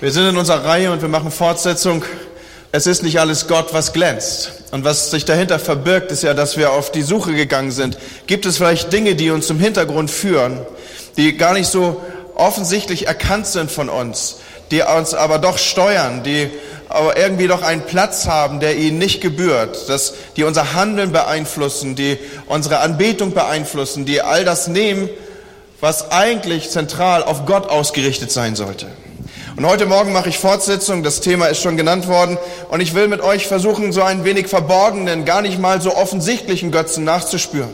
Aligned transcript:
Wir 0.00 0.12
sind 0.12 0.28
in 0.28 0.36
unserer 0.36 0.64
Reihe 0.64 0.92
und 0.92 1.02
wir 1.02 1.08
machen 1.08 1.32
Fortsetzung. 1.32 2.04
Es 2.70 2.86
ist 2.86 3.02
nicht 3.02 3.18
alles 3.18 3.48
Gott, 3.48 3.74
was 3.74 3.92
glänzt. 3.92 4.52
Und 4.70 4.84
was 4.84 5.10
sich 5.10 5.24
dahinter 5.24 5.58
verbirgt, 5.58 6.12
ist 6.12 6.22
ja, 6.22 6.34
dass 6.34 6.56
wir 6.56 6.70
auf 6.70 6.92
die 6.92 7.02
Suche 7.02 7.34
gegangen 7.34 7.72
sind. 7.72 7.98
Gibt 8.28 8.46
es 8.46 8.58
vielleicht 8.58 8.92
Dinge, 8.92 9.16
die 9.16 9.32
uns 9.32 9.48
zum 9.48 9.58
Hintergrund 9.58 10.12
führen, 10.12 10.60
die 11.16 11.36
gar 11.36 11.52
nicht 11.52 11.66
so 11.66 12.00
offensichtlich 12.36 13.08
erkannt 13.08 13.48
sind 13.48 13.72
von 13.72 13.88
uns, 13.88 14.36
die 14.70 14.82
uns 14.82 15.14
aber 15.14 15.40
doch 15.40 15.58
steuern, 15.58 16.22
die 16.22 16.48
aber 16.88 17.16
irgendwie 17.16 17.48
doch 17.48 17.62
einen 17.62 17.82
Platz 17.82 18.28
haben, 18.28 18.60
der 18.60 18.76
ihnen 18.76 18.98
nicht 18.98 19.20
gebührt, 19.20 19.88
dass 19.88 20.14
die 20.36 20.44
unser 20.44 20.74
Handeln 20.74 21.10
beeinflussen, 21.10 21.96
die 21.96 22.18
unsere 22.46 22.78
Anbetung 22.78 23.32
beeinflussen, 23.34 24.04
die 24.04 24.22
all 24.22 24.44
das 24.44 24.68
nehmen, 24.68 25.08
was 25.80 26.12
eigentlich 26.12 26.70
zentral 26.70 27.24
auf 27.24 27.46
Gott 27.46 27.68
ausgerichtet 27.68 28.30
sein 28.30 28.54
sollte. 28.54 28.86
Und 29.58 29.66
heute 29.66 29.86
Morgen 29.86 30.12
mache 30.12 30.28
ich 30.28 30.38
Fortsetzung, 30.38 31.02
das 31.02 31.20
Thema 31.20 31.46
ist 31.46 31.60
schon 31.60 31.76
genannt 31.76 32.06
worden, 32.06 32.38
und 32.68 32.78
ich 32.78 32.94
will 32.94 33.08
mit 33.08 33.20
euch 33.20 33.48
versuchen, 33.48 33.90
so 33.90 34.02
ein 34.02 34.24
wenig 34.24 34.46
verborgenen, 34.46 35.24
gar 35.24 35.42
nicht 35.42 35.58
mal 35.58 35.80
so 35.80 35.96
offensichtlichen 35.96 36.70
Götzen 36.70 37.02
nachzuspüren. 37.02 37.72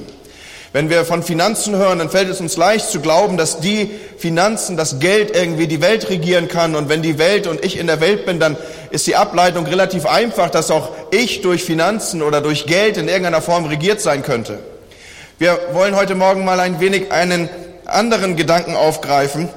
Wenn 0.72 0.88
wir 0.88 1.04
von 1.04 1.22
Finanzen 1.22 1.76
hören, 1.76 1.98
dann 1.98 2.08
fällt 2.08 2.30
es 2.30 2.40
uns 2.40 2.56
leicht 2.56 2.88
zu 2.88 3.00
glauben, 3.00 3.36
dass 3.36 3.60
die 3.60 3.90
Finanzen, 4.16 4.78
das 4.78 4.98
Geld 4.98 5.36
irgendwie 5.36 5.66
die 5.66 5.82
Welt 5.82 6.08
regieren 6.08 6.48
kann. 6.48 6.74
Und 6.74 6.88
wenn 6.88 7.02
die 7.02 7.18
Welt 7.18 7.46
und 7.46 7.62
ich 7.62 7.78
in 7.78 7.86
der 7.86 8.00
Welt 8.00 8.24
bin, 8.24 8.40
dann 8.40 8.56
ist 8.90 9.06
die 9.06 9.16
Ableitung 9.16 9.66
relativ 9.66 10.06
einfach, 10.06 10.48
dass 10.48 10.70
auch 10.70 10.88
ich 11.10 11.42
durch 11.42 11.64
Finanzen 11.64 12.22
oder 12.22 12.40
durch 12.40 12.64
Geld 12.64 12.96
in 12.96 13.08
irgendeiner 13.08 13.42
Form 13.42 13.66
regiert 13.66 14.00
sein 14.00 14.22
könnte. 14.22 14.58
Wir 15.36 15.58
wollen 15.74 15.96
heute 15.96 16.14
Morgen 16.14 16.46
mal 16.46 16.60
ein 16.60 16.80
wenig 16.80 17.12
einen 17.12 17.50
anderen 17.84 18.36
Gedanken 18.36 18.74
aufgreifen 18.74 19.50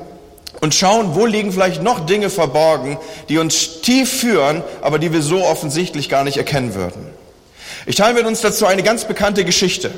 und 0.62 0.74
schauen, 0.74 1.16
wo 1.16 1.26
liegen 1.26 1.52
vielleicht 1.52 1.84
noch 1.84 2.06
Dinge 2.06 2.30
verborgen, 2.30 2.98
die 3.30 3.38
uns 3.38 3.82
tief 3.82 4.12
führen, 4.12 4.64
aber 4.82 5.00
die 5.00 5.14
wir 5.14 5.22
so 5.22 5.44
offensichtlich 5.44 6.10
gar 6.10 6.24
nicht 6.24 6.38
erkennen 6.38 6.76
würden. 6.76 7.08
Ich 7.86 7.96
teile 7.96 8.16
mit 8.16 8.26
uns 8.26 8.42
dazu 8.42 8.66
eine 8.66 8.84
ganz 8.84 9.06
bekannte 9.06 9.46
Geschichte. 9.46 9.92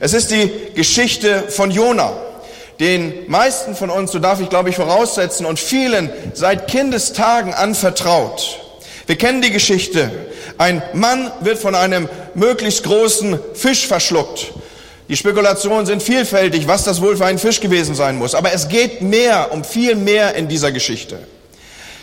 Es 0.00 0.12
ist 0.12 0.30
die 0.30 0.50
Geschichte 0.74 1.44
von 1.48 1.70
Jona, 1.70 2.12
den 2.80 3.12
meisten 3.28 3.76
von 3.76 3.90
uns, 3.90 4.12
so 4.12 4.18
darf 4.18 4.40
ich 4.40 4.48
glaube 4.48 4.70
ich 4.70 4.76
voraussetzen, 4.76 5.46
und 5.46 5.60
vielen 5.60 6.10
seit 6.34 6.68
Kindestagen 6.68 7.54
anvertraut. 7.54 8.58
Wir 9.06 9.16
kennen 9.16 9.42
die 9.42 9.50
Geschichte. 9.50 10.10
Ein 10.58 10.82
Mann 10.92 11.30
wird 11.40 11.58
von 11.58 11.74
einem 11.74 12.08
möglichst 12.34 12.84
großen 12.84 13.38
Fisch 13.54 13.86
verschluckt. 13.86 14.52
Die 15.08 15.16
Spekulationen 15.16 15.84
sind 15.84 16.02
vielfältig, 16.02 16.68
was 16.68 16.84
das 16.84 17.00
wohl 17.00 17.16
für 17.16 17.26
ein 17.26 17.38
Fisch 17.38 17.60
gewesen 17.60 17.94
sein 17.94 18.16
muss. 18.16 18.34
Aber 18.34 18.52
es 18.52 18.68
geht 18.68 19.02
mehr, 19.02 19.52
um 19.52 19.64
viel 19.64 19.96
mehr 19.96 20.34
in 20.34 20.48
dieser 20.48 20.72
Geschichte. 20.72 21.18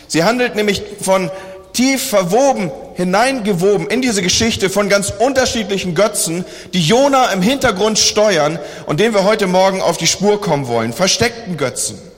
Sie 0.06 0.24
handelt 0.24 0.54
nämlich 0.54 0.82
von 1.00 1.30
tief 1.72 2.08
verwoben, 2.08 2.70
hineingewoben 2.94 3.86
in 3.86 4.02
diese 4.02 4.22
Geschichte 4.22 4.68
von 4.70 4.88
ganz 4.88 5.12
unterschiedlichen 5.18 5.94
Götzen, 5.94 6.44
die 6.74 6.82
Jona 6.82 7.32
im 7.32 7.42
Hintergrund 7.42 7.98
steuern 7.98 8.58
und 8.86 9.00
denen 9.00 9.14
wir 9.14 9.24
heute 9.24 9.46
Morgen 9.46 9.80
auf 9.80 9.96
die 9.96 10.06
Spur 10.06 10.40
kommen 10.40 10.68
wollen. 10.68 10.92
Versteckten 10.92 11.56
Götzen. 11.56 12.09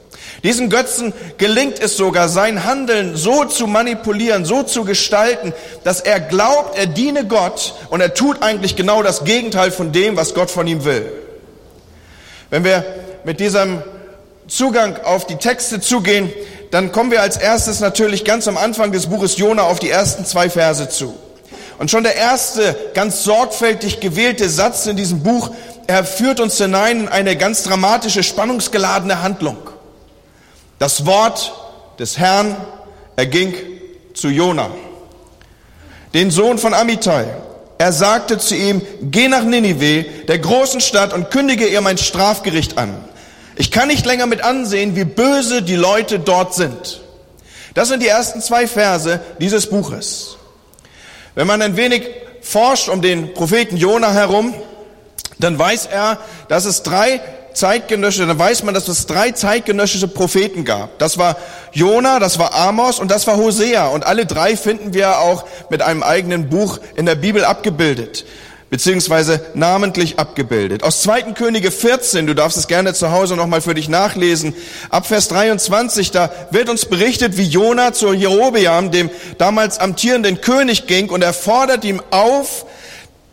Diesen 0.43 0.71
Götzen 0.71 1.12
gelingt 1.39 1.79
es 1.79 1.97
sogar, 1.97 2.29
sein 2.29 2.65
Handeln 2.65 3.17
so 3.17 3.45
zu 3.45 3.69
manipulieren, 3.69 4.45
so 4.45 4.65
zu 4.65 4.85
gestalten, 4.85 5.53
dass 5.85 6.01
er 6.01 6.19
glaubt, 6.19 6.77
er 6.77 6.87
diene 6.87 7.27
Gott 7.27 7.75
und 7.91 8.01
er 8.01 8.12
tut 8.12 8.43
eigentlich 8.43 8.75
genau 8.75 9.05
das 9.05 9.25
Gegenteil 9.25 9.70
von 9.70 9.93
dem, 9.93 10.17
was 10.17 10.35
Gott 10.35 10.51
von 10.51 10.67
ihm 10.67 10.85
will. 10.85 11.13
Wenn 12.51 12.65
wir 12.65 12.85
mit 13.25 13.39
diesem 13.39 13.83
Zugang 14.48 14.97
auf 15.05 15.27
die 15.27 15.37
Texte 15.37 15.81
zugehen, 15.81 16.33
dann 16.73 16.91
kommen 16.91 17.13
wir 17.13 17.23
als 17.23 17.37
erstes 17.37 17.81
natürlich 17.81 18.25
ganz 18.25 18.48
am 18.48 18.57
Anfang 18.57 18.91
des 18.91 19.07
Buches 19.07 19.39
Jona 19.39 19.63
auf 19.63 19.79
die 19.79 19.91
ersten 19.91 20.25
zwei 20.25 20.51
Verse 20.51 20.89
zu. 20.89 21.15
Und 21.79 21.91
schon 21.91 22.03
der 22.03 22.17
erste 22.17 22.77
ganz 22.95 23.23
sorgfältig 23.23 24.01
gewählte 24.01 24.48
Satz 24.48 24.87
in 24.87 24.97
diesem 24.97 25.23
Buch, 25.23 25.51
er 25.87 26.05
führt 26.05 26.41
uns 26.41 26.59
hinein 26.59 27.03
in 27.03 27.09
eine 27.09 27.36
ganz 27.36 27.63
dramatische, 27.63 28.23
spannungsgeladene 28.23 29.23
Handlung. 29.23 29.72
Das 30.83 31.07
Wort 31.07 31.53
des 32.01 32.19
Herrn 32.19 32.57
erging 33.15 33.55
zu 34.15 34.27
Jona, 34.27 34.69
den 36.13 36.33
Sohn 36.33 36.59
von 36.59 36.75
Amittai. 36.75 37.25
Er 37.79 37.93
sagte 37.93 38.37
zu 38.37 38.57
ihm, 38.57 38.83
geh 39.01 39.29
nach 39.29 39.45
Ninive, 39.45 40.05
der 40.27 40.41
großen 40.41 40.81
Stadt, 40.81 41.13
und 41.13 41.31
kündige 41.31 41.69
ihr 41.69 41.81
mein 41.83 41.98
Strafgericht 41.98 42.79
an. 42.79 42.97
Ich 43.55 43.71
kann 43.71 43.87
nicht 43.87 44.05
länger 44.07 44.27
mit 44.27 44.42
ansehen, 44.42 44.97
wie 44.97 45.05
böse 45.05 45.63
die 45.63 45.77
Leute 45.77 46.19
dort 46.19 46.53
sind. 46.53 47.01
Das 47.75 47.87
sind 47.87 48.03
die 48.03 48.09
ersten 48.09 48.42
zwei 48.42 48.67
Verse 48.67 49.21
dieses 49.39 49.69
Buches. 49.69 50.37
Wenn 51.37 51.47
man 51.47 51.63
ein 51.63 51.77
wenig 51.77 52.11
forscht 52.41 52.89
um 52.89 53.03
den 53.03 53.35
Propheten 53.35 53.77
Jona 53.77 54.11
herum, 54.11 54.53
dann 55.39 55.57
weiß 55.57 55.87
er, 55.87 56.19
dass 56.48 56.65
es 56.65 56.83
drei 56.83 57.21
zeitgenössische, 57.55 58.27
dann 58.27 58.39
weiß 58.39 58.63
man, 58.63 58.74
dass 58.74 58.89
es 58.89 59.07
drei 59.07 59.33
zeitgenössische 59.33 60.08
Propheten 60.08 60.64
gab. 60.64 60.98
Das 60.98 61.18
war 61.18 61.36
Jona, 61.73 62.18
das 62.18 62.39
war 62.39 62.55
Amos 62.55 62.98
und 62.98 63.11
das 63.11 63.27
war 63.27 63.36
Hosea. 63.36 63.89
Und 63.89 64.07
alle 64.07 64.27
drei 64.27 64.57
finden 64.57 64.95
wir 64.95 65.20
auch 65.20 65.45
mit 65.70 65.83
einem 65.83 66.02
eigenen 66.02 66.48
Buch 66.48 66.79
in 66.95 67.07
der 67.07 67.14
Bibel 67.14 67.45
abgebildet 67.45 68.24
beziehungsweise 68.73 69.45
namentlich 69.52 70.18
abgebildet. 70.18 70.83
Aus 70.83 71.02
2. 71.02 71.35
Könige 71.35 71.70
14, 71.70 72.27
du 72.27 72.35
darfst 72.35 72.57
es 72.57 72.68
gerne 72.68 72.95
zu 72.95 73.12
Hause 73.12 73.36
nochmal 73.36 73.61
für 73.61 73.74
dich 73.74 73.91
nachlesen, 73.91 74.55
ab 74.89 75.07
Vers 75.07 75.29
23, 75.29 76.11
da 76.11 76.30
wird 76.52 76.70
uns 76.70 76.86
berichtet, 76.86 77.36
wie 77.36 77.42
Jona 77.42 77.92
zu 77.92 78.14
Jerobeam, 78.14 78.91
dem 78.91 79.11
damals 79.36 79.79
amtierenden 79.79 80.41
König, 80.41 80.86
ging 80.86 81.11
und 81.11 81.23
er 81.23 81.35
fordert 81.35 81.85
ihm 81.85 82.01
auf, 82.11 82.64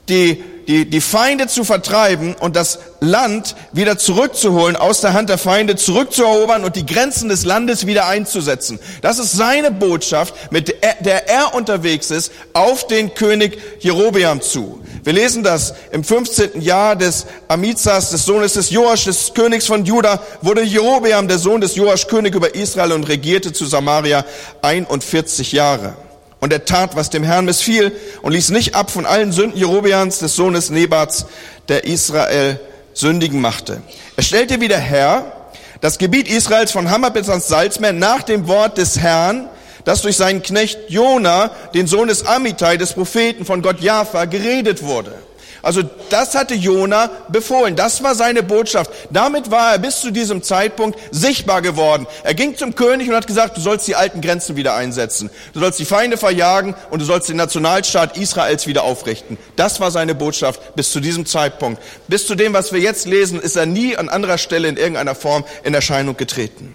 die 0.09 0.43
die, 0.69 0.85
die 0.87 1.01
Feinde 1.01 1.47
zu 1.47 1.63
vertreiben 1.63 2.35
und 2.39 2.55
das 2.55 2.77
Land 2.99 3.55
wieder 3.71 3.97
zurückzuholen, 3.97 4.75
aus 4.75 5.01
der 5.01 5.13
Hand 5.13 5.29
der 5.29 5.39
Feinde 5.39 5.75
zurückzuerobern 5.75 6.63
und 6.63 6.75
die 6.75 6.85
Grenzen 6.85 7.27
des 7.27 7.43
Landes 7.43 7.87
wieder 7.87 8.07
einzusetzen. 8.07 8.79
Das 9.01 9.17
ist 9.17 9.31
seine 9.31 9.71
Botschaft, 9.71 10.35
mit 10.51 10.75
der 10.99 11.27
er 11.27 11.55
unterwegs 11.55 12.11
ist, 12.11 12.31
auf 12.53 12.85
den 12.85 13.15
König 13.15 13.57
Jerobeam 13.79 14.41
zu. 14.41 14.79
Wir 15.03 15.13
lesen 15.13 15.41
das 15.41 15.73
im 15.91 16.03
15. 16.03 16.61
Jahr 16.61 16.95
des 16.95 17.25
Amizas, 17.47 18.11
des 18.11 18.25
Sohnes 18.25 18.53
des 18.53 18.69
Joasch, 18.69 19.05
des 19.05 19.33
Königs 19.33 19.65
von 19.65 19.85
Juda, 19.85 20.21
wurde 20.43 20.61
Jerobeam, 20.61 21.27
der 21.27 21.39
Sohn 21.39 21.61
des 21.61 21.75
Joasch, 21.75 22.05
König 22.05 22.35
über 22.35 22.53
Israel 22.53 22.91
und 22.91 23.07
regierte 23.07 23.53
zu 23.53 23.65
Samaria 23.65 24.23
41 24.61 25.51
Jahre. 25.51 25.95
Und 26.39 26.53
er 26.53 26.65
tat, 26.65 26.95
was 26.95 27.09
dem 27.09 27.23
Herrn 27.23 27.45
missfiel 27.45 27.91
und 28.21 28.31
ließ 28.31 28.49
nicht 28.51 28.75
ab 28.75 28.91
von 28.91 29.05
allen 29.05 29.31
Sünden 29.31 29.57
Jerobeams, 29.57 30.19
des 30.19 30.35
Sohnes 30.35 30.69
Nebats, 30.69 31.25
der 31.67 31.83
Israel 31.83 32.59
sündigen 32.93 33.41
machte. 33.41 33.81
Er 34.15 34.23
stellte 34.23 34.61
wieder 34.61 34.77
her 34.77 35.33
das 35.81 35.97
Gebiet 35.97 36.27
Israels 36.29 36.71
von 36.71 36.89
Hammer 36.89 37.11
bis 37.11 37.29
ans 37.29 37.47
Salzmeer 37.47 37.93
nach 37.93 38.23
dem 38.23 38.47
Wort 38.47 38.77
des 38.77 38.99
Herrn, 38.99 39.49
das 39.85 40.01
durch 40.01 40.17
seinen 40.17 40.41
Knecht 40.43 40.77
Jona, 40.89 41.51
den 41.73 41.87
Sohn 41.87 42.09
des 42.09 42.25
Amittai, 42.25 42.77
des 42.77 42.93
Propheten 42.93 43.45
von 43.45 43.61
Gott 43.61 43.79
Jaffa, 43.79 44.25
geredet 44.25 44.83
wurde. 44.83 45.13
Also 45.61 45.83
das 46.09 46.35
hatte 46.35 46.53
Jona 46.53 47.09
befohlen. 47.29 47.75
Das 47.75 48.01
war 48.03 48.15
seine 48.15 48.43
Botschaft. 48.43 48.91
Damit 49.09 49.51
war 49.51 49.73
er 49.73 49.79
bis 49.79 50.01
zu 50.01 50.11
diesem 50.11 50.41
Zeitpunkt 50.43 50.97
sichtbar 51.11 51.61
geworden. 51.61 52.07
Er 52.23 52.33
ging 52.33 52.55
zum 52.55 52.75
König 52.75 53.09
und 53.09 53.15
hat 53.15 53.27
gesagt, 53.27 53.57
du 53.57 53.61
sollst 53.61 53.87
die 53.87 53.95
alten 53.95 54.21
Grenzen 54.21 54.55
wieder 54.55 54.75
einsetzen. 54.75 55.29
Du 55.53 55.59
sollst 55.59 55.79
die 55.79 55.85
Feinde 55.85 56.17
verjagen 56.17 56.75
und 56.89 56.99
du 57.01 57.05
sollst 57.05 57.29
den 57.29 57.37
Nationalstaat 57.37 58.17
Israels 58.17 58.67
wieder 58.67 58.83
aufrichten. 58.83 59.37
Das 59.55 59.79
war 59.79 59.91
seine 59.91 60.15
Botschaft 60.15 60.75
bis 60.75 60.91
zu 60.91 60.99
diesem 60.99 61.25
Zeitpunkt. 61.25 61.81
Bis 62.07 62.25
zu 62.25 62.35
dem, 62.35 62.53
was 62.53 62.71
wir 62.71 62.79
jetzt 62.79 63.05
lesen, 63.05 63.39
ist 63.39 63.55
er 63.55 63.65
nie 63.65 63.97
an 63.97 64.09
anderer 64.09 64.37
Stelle 64.37 64.67
in 64.67 64.77
irgendeiner 64.77 65.15
Form 65.15 65.43
in 65.63 65.73
Erscheinung 65.73 66.15
getreten. 66.15 66.73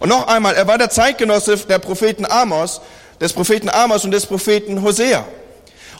Und 0.00 0.08
noch 0.08 0.26
einmal, 0.26 0.54
er 0.54 0.66
war 0.66 0.78
der 0.78 0.90
Zeitgenosse 0.90 1.56
der 1.58 1.78
Propheten 1.78 2.24
Amos, 2.26 2.80
des 3.20 3.34
Propheten 3.34 3.68
Amos 3.68 4.04
und 4.04 4.12
des 4.12 4.26
Propheten 4.26 4.82
Hosea. 4.82 5.26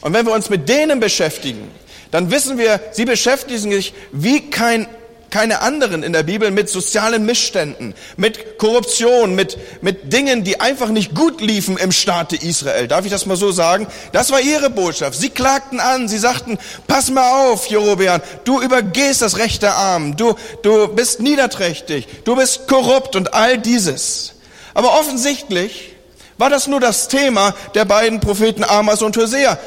Und 0.01 0.15
wenn 0.15 0.27
wir 0.27 0.33
uns 0.33 0.49
mit 0.49 0.69
denen 0.69 1.01
beschäftigen, 1.01 1.71
dann 2.11 2.31
wissen 2.31 2.59
wir, 2.59 2.81
sie 2.93 3.05
beschäftigen 3.05 3.73
sich 3.73 3.95
wie 4.13 4.51
kein, 4.51 4.87
keine 5.31 5.61
anderen 5.61 6.03
in 6.03 6.13
der 6.13 6.25
Bibel 6.25 6.51
mit 6.51 6.69
sozialen 6.69 7.25
Missständen, 7.25 7.95
mit 8.17 8.59
Korruption, 8.59 9.35
mit, 9.35 9.57
mit 9.81 10.13
Dingen, 10.13 10.45
die 10.45 10.61
einfach 10.61 10.89
nicht 10.89 11.15
gut 11.15 11.41
liefen 11.41 11.77
im 11.77 11.93
Staate 11.93 12.37
Israel. 12.37 12.89
Darf 12.89 13.05
ich 13.05 13.11
das 13.11 13.27
mal 13.27 13.37
so 13.37 13.53
sagen? 13.53 13.87
Das 14.13 14.33
war 14.33 14.41
ihre 14.41 14.71
Botschaft. 14.71 15.19
Sie 15.19 15.31
klagten 15.31 15.81
an, 15.81 16.09
sie 16.09 16.19
sagten, 16.19 16.59
pass 16.89 17.11
mal 17.11 17.51
auf, 17.51 17.67
Jerobean, 17.67 18.21
du 18.45 18.61
übergehst 18.61 19.23
das 19.23 19.39
Recht 19.39 19.63
der 19.63 19.77
Armen, 19.77 20.17
du, 20.17 20.35
du 20.63 20.89
bist 20.89 21.21
niederträchtig, 21.21 22.09
du 22.25 22.37
bist 22.37 22.67
korrupt 22.67 23.15
und 23.17 23.33
all 23.35 23.59
dieses. 23.59 24.35
Aber 24.75 24.99
offensichtlich 24.99 25.95
war 26.39 26.51
das 26.51 26.67
nur 26.67 26.81
das 26.81 27.09
Thema 27.09 27.55
der 27.75 27.85
beiden 27.85 28.21
Propheten 28.21 28.65
Amas 28.65 29.03
und 29.03 29.17
Hosea. 29.17 29.59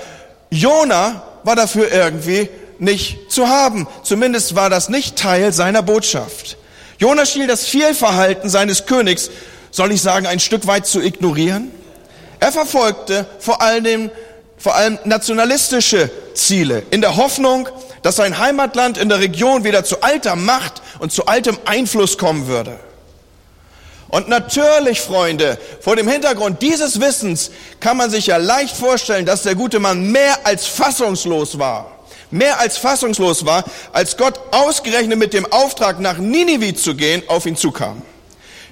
Jona 0.49 1.23
war 1.43 1.55
dafür 1.55 1.91
irgendwie 1.91 2.49
nicht 2.79 3.31
zu 3.31 3.47
haben. 3.47 3.87
Zumindest 4.03 4.55
war 4.55 4.69
das 4.69 4.89
nicht 4.89 5.17
Teil 5.17 5.53
seiner 5.53 5.81
Botschaft. 5.81 6.57
Jonas 6.97 7.31
schien 7.31 7.47
das 7.47 7.65
Fehlverhalten 7.65 8.49
seines 8.49 8.85
Königs 8.85 9.29
soll 9.73 9.91
ich 9.91 10.01
sagen, 10.01 10.27
ein 10.27 10.39
Stück 10.39 10.67
weit 10.67 10.85
zu 10.85 11.01
ignorieren. 11.01 11.71
Er 12.39 12.51
verfolgte 12.51 13.25
vor 13.39 13.61
allem, 13.61 14.11
vor 14.57 14.75
allem 14.75 14.99
nationalistische 15.03 16.11
Ziele 16.35 16.83
in 16.91 17.01
der 17.01 17.17
Hoffnung, 17.17 17.67
dass 18.03 18.17
sein 18.17 18.37
Heimatland 18.37 18.97
in 18.97 19.09
der 19.09 19.19
Region 19.19 19.63
wieder 19.63 19.83
zu 19.83 20.01
alter 20.01 20.35
Macht 20.35 20.81
und 20.99 21.11
zu 21.11 21.25
altem 21.25 21.57
Einfluss 21.65 22.17
kommen 22.17 22.47
würde. 22.47 22.79
Und 24.13 24.29
natürlich, 24.29 25.01
Freunde, 25.01 25.57
vor 25.81 25.95
dem 25.95 26.07
Hintergrund 26.07 26.61
dieses 26.61 27.01
Wissens 27.01 27.49
kann 27.79 27.97
man 27.97 28.11
sich 28.11 28.27
ja 28.27 28.37
leicht 28.37 28.77
vorstellen, 28.77 29.25
dass 29.25 29.41
der 29.41 29.55
gute 29.55 29.79
Mann 29.79 30.11
mehr 30.11 30.45
als 30.45 30.67
fassungslos 30.67 31.57
war. 31.57 31.89
Mehr 32.29 32.59
als 32.59 32.77
fassungslos 32.77 33.43
war, 33.43 33.63
als 33.91 34.15
Gott 34.15 34.39
ausgerechnet 34.51 35.17
mit 35.17 35.33
dem 35.33 35.51
Auftrag, 35.51 35.99
nach 35.99 36.19
Ninive 36.19 36.75
zu 36.75 36.93
gehen, 36.93 37.23
auf 37.25 37.47
ihn 37.47 37.55
zukam. 37.55 38.03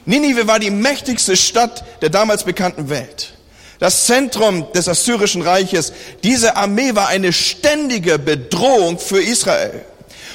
Ninive 0.05 0.45
war 0.45 0.59
die 0.59 0.69
mächtigste 0.69 1.35
Stadt 1.35 1.83
der 2.03 2.09
damals 2.09 2.43
bekannten 2.43 2.91
Welt. 2.91 3.33
Das 3.79 4.05
Zentrum 4.05 4.71
des 4.73 4.87
assyrischen 4.87 5.41
Reiches. 5.41 5.91
Diese 6.21 6.55
Armee 6.55 6.93
war 6.93 7.07
eine 7.07 7.33
ständige 7.33 8.19
Bedrohung 8.19 8.99
für 8.99 9.23
Israel. 9.23 9.85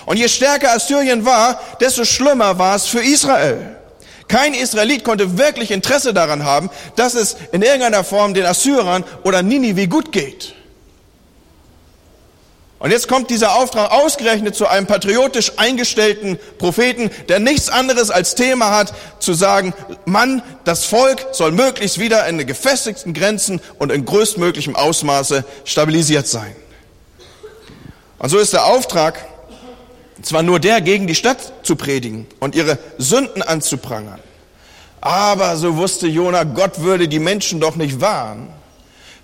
Und 0.05 0.17
je 0.17 0.27
stärker 0.27 0.73
Assyrien 0.73 1.25
war, 1.25 1.61
desto 1.81 2.05
schlimmer 2.05 2.59
war 2.59 2.75
es 2.75 2.87
für 2.87 3.05
Israel. 3.05 3.77
Kein 4.29 4.55
Israelit 4.55 5.05
konnte 5.05 5.39
wirklich 5.39 5.71
Interesse 5.71 6.13
daran 6.13 6.45
haben, 6.45 6.71
dass 6.97 7.15
es 7.15 7.37
in 7.53 7.63
irgendeiner 7.63 8.05
Form 8.05 8.35
den 8.35 8.45
Assyrern 8.45 9.05
oder 9.23 9.43
Ninive 9.43 9.87
gut 9.89 10.11
geht. 10.13 10.55
Und 12.79 12.91
jetzt 12.91 13.09
kommt 13.09 13.31
dieser 13.31 13.55
Auftrag 13.55 13.91
ausgerechnet 13.91 14.55
zu 14.55 14.67
einem 14.67 14.87
patriotisch 14.87 15.53
eingestellten 15.57 16.39
Propheten, 16.59 17.11
der 17.29 17.39
nichts 17.39 17.71
anderes 17.71 18.11
als 18.11 18.35
Thema 18.35 18.71
hat, 18.71 18.93
zu 19.19 19.33
sagen, 19.33 19.73
Mann, 20.05 20.43
das 20.65 20.85
Volk 20.85 21.29
soll 21.33 21.53
möglichst 21.53 21.99
wieder 21.99 22.27
in 22.27 22.37
den 22.37 22.47
gefestigten 22.47 23.15
Grenzen 23.15 23.61
und 23.79 23.91
in 23.91 24.05
größtmöglichem 24.05 24.77
Ausmaße 24.77 25.45
stabilisiert 25.65 26.27
sein. 26.27 26.55
Und 28.19 28.29
so 28.29 28.39
ist 28.39 28.53
der 28.53 28.67
Auftrag, 28.67 29.25
zwar 30.23 30.43
nur 30.43 30.61
der, 30.61 30.81
gegen 30.81 31.07
die 31.07 31.15
Stadt 31.15 31.53
zu 31.63 31.77
predigen 31.77 32.27
und 32.41 32.55
ihre 32.55 32.79
Sünden 32.99 33.43
anzuprangern. 33.43 34.21
Aber 35.01 35.57
so 35.57 35.77
wusste 35.77 36.07
Jona, 36.07 36.45
Gott 36.45 36.81
würde 36.81 37.07
die 37.07 37.19
Menschen 37.19 37.61
doch 37.61 37.77
nicht 37.77 38.01
warnen, 38.01 38.49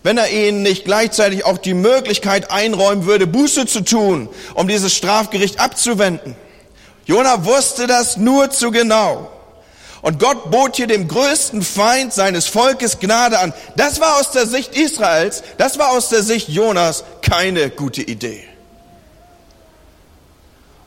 wenn 0.03 0.19
er 0.19 0.31
ihnen 0.31 0.63
nicht 0.63 0.85
gleichzeitig 0.85 1.45
auch 1.45 1.59
die 1.59 1.75
Möglichkeit 1.75 2.51
einräumen 2.51 3.07
würde, 3.07 3.27
Buße 3.27 3.67
zu 3.67 3.83
tun, 3.83 4.29
um 4.55 4.69
dieses 4.69 4.95
Strafgericht 4.95 5.61
abzuwenden. 5.61 6.37
Jona 7.07 7.45
wusste 7.45 7.87
das 7.87 8.17
nur 8.17 8.51
zu 8.51 8.71
genau. 8.71 9.29
Und 10.03 10.19
Gott 10.19 10.51
bot 10.51 10.77
hier 10.77 10.89
dem 10.89 11.07
größten 11.07 11.63
Feind 11.63 12.13
seines 12.13 12.47
Volkes 12.47 12.99
Gnade 12.99 13.39
an. 13.39 13.53
Das 13.77 14.01
war 14.01 14.19
aus 14.19 14.33
der 14.33 14.47
Sicht 14.47 14.77
Israels, 14.77 15.43
das 15.59 15.79
war 15.79 15.91
aus 15.91 16.09
der 16.09 16.23
Sicht 16.23 16.49
Jonas 16.49 17.05
keine 17.23 17.71
gute 17.71 18.03
Idee. 18.03 18.52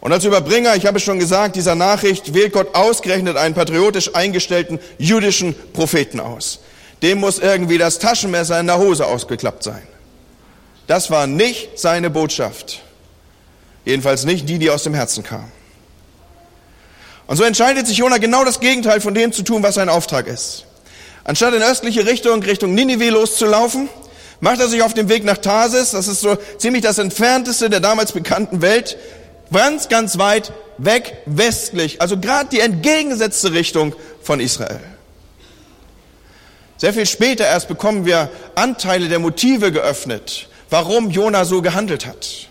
Und 0.06 0.14
als 0.14 0.24
Überbringer, 0.24 0.76
ich 0.76 0.86
habe 0.86 1.00
schon 1.00 1.18
gesagt, 1.18 1.56
dieser 1.56 1.74
Nachricht 1.74 2.36
wählt 2.36 2.54
Gott 2.54 2.76
ausgerechnet 2.76 3.38
einen 3.38 3.56
patriotisch 3.56 4.14
eingestellten 4.14 4.78
jüdischen 5.00 5.56
Propheten 5.74 6.20
aus. 6.20 6.60
Dem 7.02 7.18
muss 7.18 7.40
irgendwie 7.40 7.80
das 7.80 7.98
Taschenmesser 7.98 8.60
in 8.60 8.68
der 8.68 8.78
Hose 8.78 9.08
ausgeklappt 9.08 9.64
sein. 9.64 9.82
Das 10.86 11.10
war 11.10 11.26
nicht 11.26 11.80
seine 11.80 12.12
Botschaft. 12.12 12.84
Jedenfalls 13.84 14.26
nicht 14.26 14.48
die, 14.48 14.60
die 14.60 14.70
aus 14.70 14.84
dem 14.84 14.94
Herzen 14.94 15.24
kam. 15.24 15.52
Und 17.26 17.38
so 17.38 17.44
entscheidet 17.44 17.88
sich 17.88 17.98
Jona 17.98 18.20
genau 18.20 18.46
das 18.46 18.60
Gegenteil 18.60 19.02
von 19.02 19.16
dem 19.16 19.32
zu 19.32 19.42
tun, 19.42 19.64
was 19.64 19.74
sein 19.74 19.90
Auftrag 19.90 20.28
ist. 20.28 20.66
Anstatt 21.24 21.56
in 21.56 21.64
östliche 21.64 22.06
Richtung, 22.06 22.44
Richtung 22.44 22.76
Ninive 22.76 23.10
loszulaufen, 23.10 23.90
macht 24.40 24.60
er 24.60 24.68
sich 24.68 24.84
auf 24.84 24.94
den 24.94 25.10
Weg 25.10 25.24
nach 25.24 25.40
Tarsis. 25.40 25.90
Das 25.90 26.08
ist 26.08 26.22
so 26.22 26.38
ziemlich 26.60 26.84
das 26.84 27.00
entfernteste 27.00 27.72
der 27.72 27.80
damals 27.80 28.12
bekannten 28.12 28.62
Welt 28.62 28.98
ganz, 29.52 29.90
ganz 29.90 30.18
weit 30.18 30.54
weg 30.78 31.18
westlich, 31.26 32.02
also 32.02 32.18
gerade 32.18 32.50
die 32.50 32.60
entgegengesetzte 32.60 33.54
Richtung 33.54 33.96
von 34.22 34.40
Israel. 34.40 34.82
Sehr 36.78 36.94
viel 36.94 37.06
später 37.06 37.46
erst 37.46 37.68
bekommen 37.68 38.06
wir 38.06 38.30
Anteile 38.56 39.08
der 39.08 39.20
Motive 39.20 39.72
geöffnet, 39.72 40.50
warum 40.70 41.10
Jona 41.10 41.46
so 41.46 41.62
gehandelt 41.62 42.06
hat. 42.06 42.48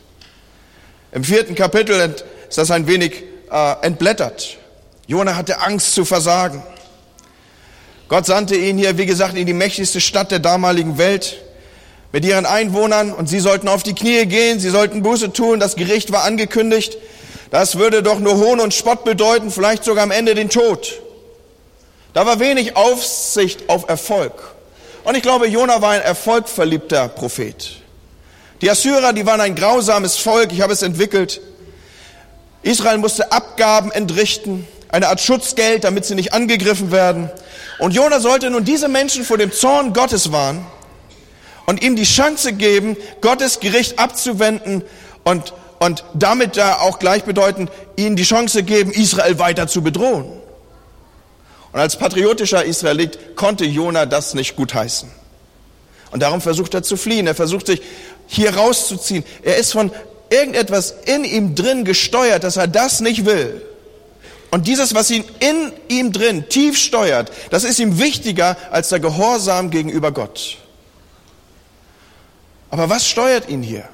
Im 1.13 1.25
vierten 1.25 1.55
Kapitel 1.55 2.15
ist 2.49 2.59
das 2.59 2.71
ein 2.71 2.87
wenig 2.87 3.23
äh, 3.51 3.75
entblättert. 3.83 4.57
Jona 5.07 5.37
hatte 5.37 5.61
Angst 5.61 5.95
zu 5.95 6.05
versagen. 6.05 6.63
Gott 8.09 8.27
sandte 8.27 8.57
ihn 8.57 8.79
hier, 8.79 8.97
wie 8.97 9.07
gesagt, 9.07 9.37
in 9.37 9.47
die 9.47 9.53
mächtigste 9.53 10.01
Stadt 10.01 10.31
der 10.31 10.39
damaligen 10.39 10.99
Welt 10.99 11.44
mit 12.15 12.25
ihren 12.25 12.47
Einwohnern 12.47 13.13
und 13.13 13.29
sie 13.29 13.41
sollten 13.41 13.67
auf 13.67 13.83
die 13.83 13.93
Knie 13.93 14.25
gehen, 14.27 14.61
sie 14.61 14.71
sollten 14.71 15.03
Buße 15.03 15.33
tun, 15.33 15.59
das 15.59 15.75
Gericht 15.75 16.13
war 16.13 16.23
angekündigt. 16.23 16.97
Das 17.51 17.77
würde 17.77 18.05
doch 18.05 18.21
nur 18.21 18.37
Hohn 18.37 18.61
und 18.61 18.73
Spott 18.73 19.03
bedeuten, 19.03 19.51
vielleicht 19.51 19.83
sogar 19.83 20.05
am 20.05 20.13
Ende 20.13 20.37
den 20.37 20.49
Tod. 20.49 20.93
Da 22.13 22.25
war 22.25 22.39
wenig 22.39 22.77
Aufsicht 22.77 23.69
auf 23.69 23.89
Erfolg. 23.89 24.33
Und 25.03 25.17
ich 25.17 25.25
glaube, 25.25 25.49
Jona 25.49 25.83
war 25.83 25.91
ein 25.91 26.03
erfolgverliebter 26.03 27.09
Prophet. 27.09 27.73
Die 28.61 28.71
Assyrer, 28.71 29.13
die 29.13 29.27
waren 29.27 29.41
ein 29.41 29.57
grausames 29.57 30.17
Volk, 30.17 30.53
ich 30.53 30.61
habe 30.61 30.73
es 30.73 30.83
entwickelt. 30.83 31.41
Israel 32.63 32.99
musste 32.99 33.33
Abgaben 33.33 33.91
entrichten, 33.91 34.69
eine 34.89 35.09
Art 35.09 35.21
Schutzgeld, 35.21 35.83
damit 35.83 36.05
sie 36.05 36.15
nicht 36.15 36.33
angegriffen 36.33 36.93
werden. 36.93 37.29
Und 37.81 37.93
Jona 37.93 38.21
sollte 38.21 38.51
nun 38.51 38.65
diese 38.65 38.87
Menschen 38.87 39.25
vor 39.25 39.37
dem 39.37 39.51
Zorn 39.51 39.93
Gottes 39.93 40.31
warnen 40.31 40.65
und 41.67 41.83
ihm 41.83 41.97
die 41.97 42.05
Chance 42.05 42.53
geben, 42.53 42.97
Gottes 43.21 43.61
Gericht 43.61 43.99
abzuwenden 43.99 44.83
und, 45.25 45.53
und 45.79 46.05
damit 46.15 46.57
da 46.57 46.77
auch 46.77 46.99
gleichbedeutend 46.99 47.71
ihnen 47.97 48.17
die 48.17 48.25
Chance 48.25 48.63
geben, 48.63 48.91
Israel 48.91 49.39
weiter 49.39 49.67
zu 49.67 49.83
bedrohen. 49.83 50.27
Und 51.73 51.81
als 51.81 51.97
patriotischer 51.97 52.65
Israelit 52.65 53.37
konnte 53.37 53.65
Jona 53.65 54.07
das 54.07 54.35
nicht 54.35 54.55
gutheißen. 54.57 55.11
Und 56.13 56.21
darum 56.21 56.41
versucht 56.41 56.73
er 56.75 56.85
zu 56.85 56.97
fliehen. 56.97 57.27
Er 57.27 57.35
versucht 57.35 57.67
sich 57.67 57.83
hier 58.29 58.55
rauszuziehen. 58.55 59.25
Er 59.43 59.57
ist 59.57 59.73
von 59.73 59.91
irgendetwas 60.31 60.95
in 61.07 61.25
ihm 61.25 61.57
drin 61.57 61.85
gesteuert, 61.85 62.45
dass 62.45 62.57
er 62.57 62.69
das 62.69 63.01
nicht 63.01 63.27
will. 63.27 63.61
Und 64.53 64.69
dieses, 64.69 64.95
was 64.95 65.11
ihn 65.11 65.25
in 65.41 65.73
ihm 65.89 66.13
drin 66.13 66.49
tief 66.49 66.79
steuert, 66.79 67.33
das 67.51 67.65
ist 67.65 67.81
ihm 67.81 67.99
wichtiger 67.99 68.57
als 68.71 68.91
der 68.91 69.01
Gehorsam 69.01 69.71
gegenüber 69.71 70.13
Gott. 70.13 70.59
Aber 72.75 72.91
was 72.91 73.07
steuert 73.07 73.49
ihn 73.49 73.63
hier? 73.63 73.85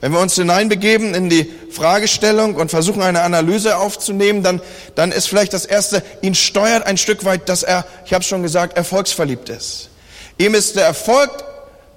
Wenn 0.00 0.12
wir 0.12 0.20
uns 0.20 0.34
hineinbegeben 0.34 1.12
in 1.12 1.28
die 1.28 1.44
Fragestellung 1.70 2.54
und 2.54 2.70
versuchen 2.70 3.02
eine 3.02 3.20
Analyse 3.20 3.76
aufzunehmen, 3.76 4.42
dann, 4.42 4.62
dann 4.94 5.12
ist 5.12 5.28
vielleicht 5.28 5.52
das 5.52 5.66
Erste, 5.66 6.02
ihn 6.22 6.34
steuert 6.34 6.86
ein 6.86 6.96
Stück 6.96 7.26
weit, 7.26 7.50
dass 7.50 7.64
er, 7.64 7.84
ich 8.06 8.14
habe 8.14 8.24
schon 8.24 8.42
gesagt, 8.42 8.78
erfolgsverliebt 8.78 9.50
ist. 9.50 9.90
Ihm 10.38 10.54
ist 10.54 10.74
der 10.76 10.86
Erfolg, 10.86 11.30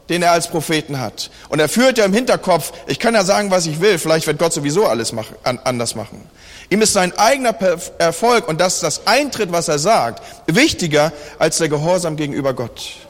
den 0.10 0.22
er 0.22 0.34
als 0.34 0.50
Propheten 0.50 1.00
hat. 1.00 1.32
Und 1.48 1.62
er 1.62 1.70
führt 1.70 1.98
ja 1.98 2.04
im 2.04 2.14
Hinterkopf, 2.14 2.74
ich 2.86 3.00
kann 3.00 3.14
ja 3.14 3.24
sagen, 3.24 3.52
was 3.52 3.68
ich 3.68 3.80
will, 3.80 3.98
vielleicht 3.98 4.28
wird 4.28 4.38
Gott 4.38 4.52
sowieso 4.52 4.86
alles 4.86 5.14
machen, 5.14 5.38
anders 5.44 5.96
machen. 5.96 6.30
Ihm 6.70 6.82
ist 6.82 6.92
sein 6.92 7.18
eigener 7.18 7.56
Erfolg 8.00 8.50
und 8.50 8.60
das, 8.60 8.82
das 8.82 9.08
Eintritt, 9.08 9.54
was 9.54 9.70
er 9.70 9.80
sagt, 9.80 10.22
wichtiger 10.46 11.14
als 11.40 11.60
der 11.60 11.70
Gehorsam 11.70 12.18
gegenüber 12.18 12.54
Gott. 12.54 13.05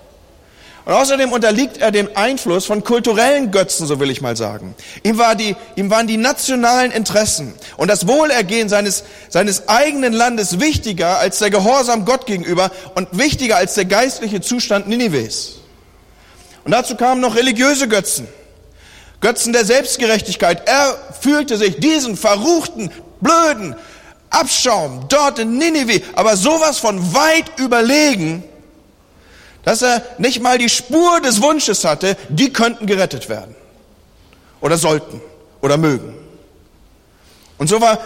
Und 0.85 0.93
außerdem 0.93 1.31
unterliegt 1.31 1.77
er 1.77 1.91
dem 1.91 2.09
Einfluss 2.13 2.65
von 2.65 2.83
kulturellen 2.83 3.49
Götzen, 3.49 3.87
so 3.87 3.99
will 3.99 4.11
ich 4.11 4.21
mal 4.21 4.37
sagen. 4.37 4.75
Ihm, 5.01 5.17
war 5.17 5.33
die, 5.33 5.55
ihm 5.75 5.89
waren 5.89 6.05
die 6.05 6.17
nationalen 6.17 6.91
Interessen 6.91 7.55
und 7.77 7.87
das 7.87 8.07
Wohlergehen 8.07 8.69
seines, 8.69 9.03
seines 9.29 9.67
eigenen 9.67 10.13
Landes 10.13 10.59
wichtiger 10.59 11.17
als 11.17 11.39
der 11.39 11.49
Gehorsam 11.49 12.05
Gott 12.05 12.27
gegenüber 12.27 12.69
und 12.93 13.07
wichtiger 13.11 13.57
als 13.57 13.73
der 13.73 13.85
geistliche 13.85 14.41
Zustand 14.41 14.87
Ninives. 14.87 15.55
Und 16.65 16.71
dazu 16.71 16.95
kamen 16.95 17.19
noch 17.19 17.35
religiöse 17.35 17.87
Götzen. 17.87 18.27
Götzen 19.21 19.53
der 19.53 19.65
Selbstgerechtigkeit. 19.65 20.67
Er 20.67 20.97
fühlte 21.19 21.57
sich 21.57 21.79
diesen 21.79 22.15
verruchten, 22.15 22.91
blöden 23.21 23.75
Abschaum 24.29 25.05
dort 25.09 25.39
in 25.39 25.57
Ninive, 25.57 26.03
aber 26.13 26.37
sowas 26.37 26.77
von 26.77 27.15
weit 27.15 27.57
überlegen, 27.57 28.43
dass 29.65 29.81
er 29.81 30.03
nicht 30.17 30.41
mal 30.41 30.57
die 30.57 30.69
Spur 30.69 31.19
des 31.19 31.41
Wunsches 31.41 31.83
hatte, 31.83 32.15
die 32.29 32.53
könnten 32.53 32.85
gerettet 32.85 33.27
werden. 33.27 33.55
Oder 34.61 34.77
sollten. 34.77 35.19
Oder 35.61 35.77
mögen. 35.77 36.13
Und 37.57 37.67
so 37.67 37.81
war 37.81 37.99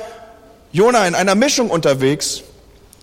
Jona 0.71 1.05
in 1.07 1.15
einer 1.15 1.35
Mischung 1.35 1.69
unterwegs, 1.69 2.43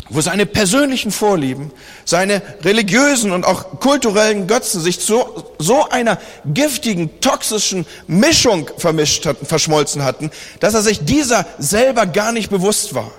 wo 0.09 0.21
seine 0.21 0.47
persönlichen 0.47 1.11
Vorlieben, 1.11 1.73
seine 2.05 2.41
religiösen 2.63 3.33
und 3.33 3.45
auch 3.45 3.81
kulturellen 3.81 4.47
Götzen 4.47 4.81
sich 4.81 5.01
zu 5.01 5.45
so 5.59 5.89
einer 5.89 6.19
giftigen, 6.45 7.21
toxischen 7.21 7.87
Mischung 8.07 8.71
vermischt 8.79 9.27
hatten, 9.27 9.47
verschmolzen 9.47 10.05
hatten, 10.05 10.31
dass 10.61 10.75
er 10.75 10.83
sich 10.83 11.05
dieser 11.05 11.45
selber 11.59 12.07
gar 12.07 12.33
nicht 12.33 12.51
bewusst 12.51 12.95
war. 12.95 13.11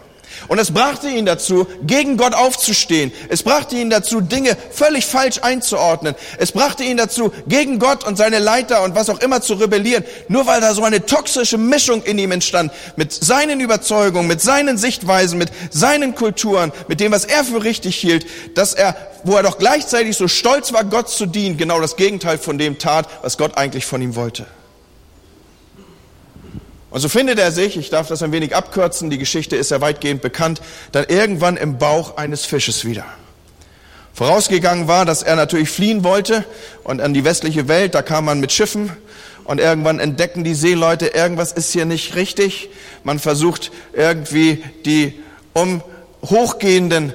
Und 0.48 0.60
es 0.60 0.72
brachte 0.72 1.10
ihn 1.10 1.26
dazu, 1.26 1.68
gegen 1.84 2.18
Gott 2.18 2.34
aufzustehen. 2.34 3.12
Es 3.30 3.44
brachte 3.44 3.76
ihn 3.76 3.90
dazu, 3.90 4.22
Dinge 4.22 4.56
völlig 4.72 5.06
falsch 5.06 5.40
einzuordnen. 5.42 6.16
Es 6.38 6.52
brachte 6.52 6.84
ihn 6.84 6.98
dazu, 6.98 7.32
gegen 7.48 7.80
Gott 7.80 8.06
und 8.06 8.18
seine 8.18 8.40
Leiter 8.40 8.84
und 8.84 8.96
was 8.96 9.10
auch 9.10 9.20
immer 9.20 9.42
zu 9.42 9.56
rebellieren. 9.56 10.04
Nur 10.28 10.46
weil 10.48 10.62
da 10.62 10.74
so 10.74 10.84
eine 10.84 11.06
toxische 11.06 11.58
Mischung 11.58 12.04
in 12.04 12.18
ihm 12.18 12.32
entstand. 12.32 12.72
Mit 12.96 13.12
seinen 13.12 13.60
Überzeugungen, 13.60 14.28
mit 14.28 14.42
seinen 14.42 14.78
Sichtweisen, 14.78 15.38
mit 15.38 15.52
seinen 15.72 16.16
Kulturen, 16.16 16.72
mit 16.88 17.00
dem, 17.00 17.12
was 17.12 17.26
er 17.26 17.44
für 17.44 17.64
richtig 17.64 17.96
hielt, 17.96 18.26
dass 18.56 18.74
er, 18.74 18.96
wo 19.24 19.36
er 19.36 19.44
doch 19.44 19.58
gleichzeitig 19.58 20.16
so 20.16 20.28
stolz 20.28 20.74
war, 20.74 20.84
Gott 20.84 21.10
zu 21.10 21.26
dienen, 21.26 21.58
genau 21.58 21.82
das 21.82 21.96
Gegenteil 21.96 22.38
von 22.38 22.58
dem 22.58 22.80
tat, 22.80 23.08
was 23.22 23.38
Gott 23.38 23.58
eigentlich 23.58 23.86
von 23.86 24.02
ihm 24.02 24.16
wollte. 24.16 24.46
Und 26.90 27.02
so 27.02 27.10
findet 27.10 27.38
er 27.38 27.52
sich, 27.52 27.78
ich 27.78 27.90
darf 27.90 28.08
das 28.08 28.24
ein 28.24 28.32
wenig 28.32 28.56
abkürzen, 28.56 29.10
die 29.10 29.18
Geschichte 29.18 29.56
ist 29.56 29.72
ja 29.72 29.82
weitgehend 29.82 30.22
bekannt, 30.22 30.62
dann 30.92 31.06
irgendwann 31.08 31.58
im 31.58 31.78
Bauch 31.78 32.18
eines 32.18 32.46
Fisches 32.46 32.86
wieder. 32.86 33.06
Vorausgegangen 34.14 34.88
war, 34.88 35.06
dass 35.06 35.22
er 35.22 35.36
natürlich 35.36 35.70
fliehen 35.70 36.04
wollte 36.04 36.46
und 36.84 37.02
an 37.02 37.14
die 37.14 37.24
westliche 37.24 37.68
Welt, 37.68 37.94
da 37.94 38.02
kam 38.02 38.26
man 38.26 38.40
mit 38.40 38.52
Schiffen 38.52 38.92
und 39.44 39.60
irgendwann 39.60 40.00
entdecken 40.00 40.44
die 40.44 40.56
Seeleute, 40.56 41.08
irgendwas 41.08 41.52
ist 41.52 41.72
hier 41.72 41.86
nicht 41.86 42.16
richtig. 42.16 42.70
Man 43.04 43.20
versucht 43.20 43.72
irgendwie 43.94 44.64
die 44.86 45.14
um 45.54 45.84
hochgehenden 46.26 47.14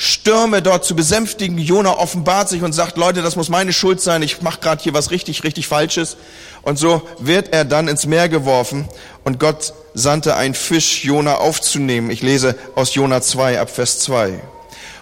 Stürme 0.00 0.62
dort 0.62 0.84
zu 0.84 0.94
besänftigen. 0.94 1.58
Jona 1.58 1.98
offenbart 1.98 2.48
sich 2.48 2.62
und 2.62 2.72
sagt, 2.72 2.96
Leute, 2.96 3.20
das 3.20 3.34
muss 3.34 3.48
meine 3.48 3.72
Schuld 3.72 4.00
sein, 4.00 4.22
ich 4.22 4.40
mache 4.42 4.60
gerade 4.60 4.80
hier 4.80 4.94
was 4.94 5.10
richtig, 5.10 5.42
richtig 5.42 5.66
Falsches. 5.66 6.16
Und 6.62 6.78
so 6.78 7.02
wird 7.18 7.52
er 7.52 7.64
dann 7.64 7.88
ins 7.88 8.06
Meer 8.06 8.28
geworfen 8.28 8.88
und 9.24 9.40
Gott 9.40 9.74
sandte 9.94 10.36
einen 10.36 10.54
Fisch, 10.54 11.04
Jona 11.04 11.34
aufzunehmen. 11.34 12.10
Ich 12.12 12.22
lese 12.22 12.54
aus 12.76 12.94
Jona 12.94 13.20
2 13.20 13.60
ab 13.60 13.70
Vers 13.70 13.98
2. 13.98 14.40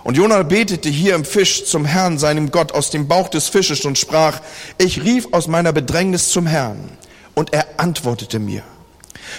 Und 0.02 0.16
Jona 0.16 0.42
betete 0.42 0.88
hier 0.88 1.14
im 1.14 1.26
Fisch 1.26 1.66
zum 1.66 1.84
Herrn, 1.84 2.18
seinem 2.18 2.50
Gott, 2.50 2.72
aus 2.72 2.88
dem 2.88 3.06
Bauch 3.06 3.28
des 3.28 3.50
Fisches 3.50 3.84
und 3.84 3.98
sprach, 3.98 4.40
ich 4.78 5.02
rief 5.04 5.28
aus 5.32 5.46
meiner 5.46 5.74
Bedrängnis 5.74 6.30
zum 6.30 6.46
Herrn. 6.46 6.96
Und 7.34 7.52
er 7.52 7.66
antwortete 7.76 8.38
mir. 8.38 8.62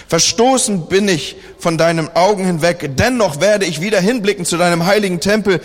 Verstoßen 0.08 0.86
bin 0.86 1.08
ich 1.08 1.36
von 1.58 1.78
deinen 1.78 2.14
Augen 2.14 2.44
hinweg, 2.44 2.90
dennoch 2.96 3.40
werde 3.40 3.66
ich 3.66 3.80
wieder 3.80 4.00
hinblicken 4.00 4.44
zu 4.44 4.56
deinem 4.56 4.86
heiligen 4.86 5.20
Tempel. 5.20 5.60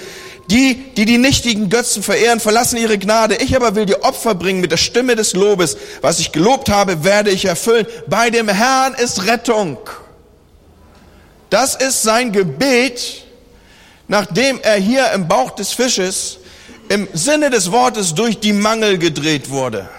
Die, 0.50 0.76
die 0.98 1.06
die 1.06 1.18
nichtigen 1.18 1.70
Götzen 1.70 2.04
verehren, 2.04 2.40
verlassen 2.40 2.78
ihre 2.78 2.98
Gnade. 2.98 3.36
Ich 3.36 3.56
aber 3.56 3.76
will 3.76 3.86
dir 3.86 4.04
Opfer 4.04 4.36
bringen 4.36 4.60
mit 4.60 4.72
der 4.72 4.78
Stimme 4.78 5.16
des 5.16 5.34
Lobes. 5.34 5.78
Was 6.02 6.20
ich 6.20 6.34
gelobt 6.34 6.70
habe, 6.70 7.04
werde 7.06 7.32
ich 7.32 7.46
erfüllen. 7.46 7.88
Bei 8.08 8.30
dem 8.30 8.50
Herrn 8.50 8.94
ist 8.94 9.26
Rettung. 9.26 9.78
Das 11.50 11.76
ist 11.76 12.04
sein 12.04 12.32
Gebet, 12.34 13.24
nachdem 14.08 14.60
er 14.62 14.76
hier 14.76 15.12
im 15.14 15.28
Bauch 15.28 15.52
des 15.52 15.72
Fisches 15.72 16.40
im 16.90 17.08
Sinne 17.14 17.50
des 17.50 17.72
Wortes 17.72 18.14
durch 18.14 18.40
die 18.40 18.54
Mangel 18.54 18.98
gedreht 18.98 19.50
wurde. 19.50 19.90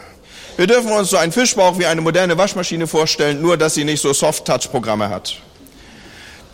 Wir 0.57 0.69
dürfen 0.69 0.93
uns 0.93 1.11
so 1.11 1.17
einen 1.17 1.33
Fischbauch 1.33 1.79
wie 1.79 1.87
eine 1.87 2.01
moderne 2.01 2.39
Waschmaschine 2.39 2.87
vorstellen, 2.87 3.43
nur 3.43 3.57
dass 3.57 3.75
sie 3.75 3.85
nicht 3.85 4.01
so 4.01 4.13
Soft-Touch-Programme 4.13 5.09
hat. 5.09 5.39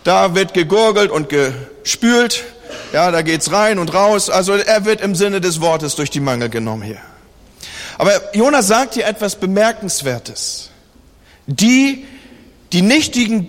Da 0.05 0.35
wird 0.35 0.55
gegurgelt 0.55 1.11
und 1.11 1.29
gespült, 1.29 2.45
ja, 2.95 3.11
da 3.11 3.21
geht's 3.21 3.53
rein 3.53 3.79
und 3.79 3.93
raus. 3.93 4.31
Also 4.31 4.55
er 4.55 4.87
wird 4.87 5.03
im 5.03 5.15
Sinne 5.15 5.43
des 5.43 5.61
Wortes 5.61 5.97
durch 5.97 6.09
die 6.09 6.21
Mangel 6.21 6.49
genommen 6.49 6.83
hier. 6.83 7.01
Aber 7.99 8.35
Jonas 8.35 8.67
sagt 8.67 8.95
hier 8.95 9.07
etwas 9.07 9.37
Bemerkenswertes. 9.37 10.71
Die, 11.47 12.07
die 12.73 12.81
nichtigen 12.81 13.49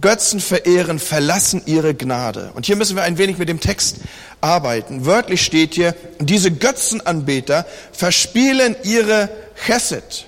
Götzen 0.00 0.40
verehren, 0.40 0.98
verlassen 0.98 1.62
ihre 1.66 1.94
Gnade. 1.94 2.50
Und 2.54 2.66
hier 2.66 2.74
müssen 2.74 2.96
wir 2.96 3.04
ein 3.04 3.18
wenig 3.18 3.38
mit 3.38 3.48
dem 3.48 3.60
Text 3.60 3.98
arbeiten. 4.42 5.06
Wörtlich 5.06 5.42
steht 5.42 5.74
hier, 5.74 5.94
diese 6.18 6.50
Götzenanbeter 6.50 7.64
verspielen 7.92 8.76
ihre 8.82 9.30
Chesed. 9.66 10.26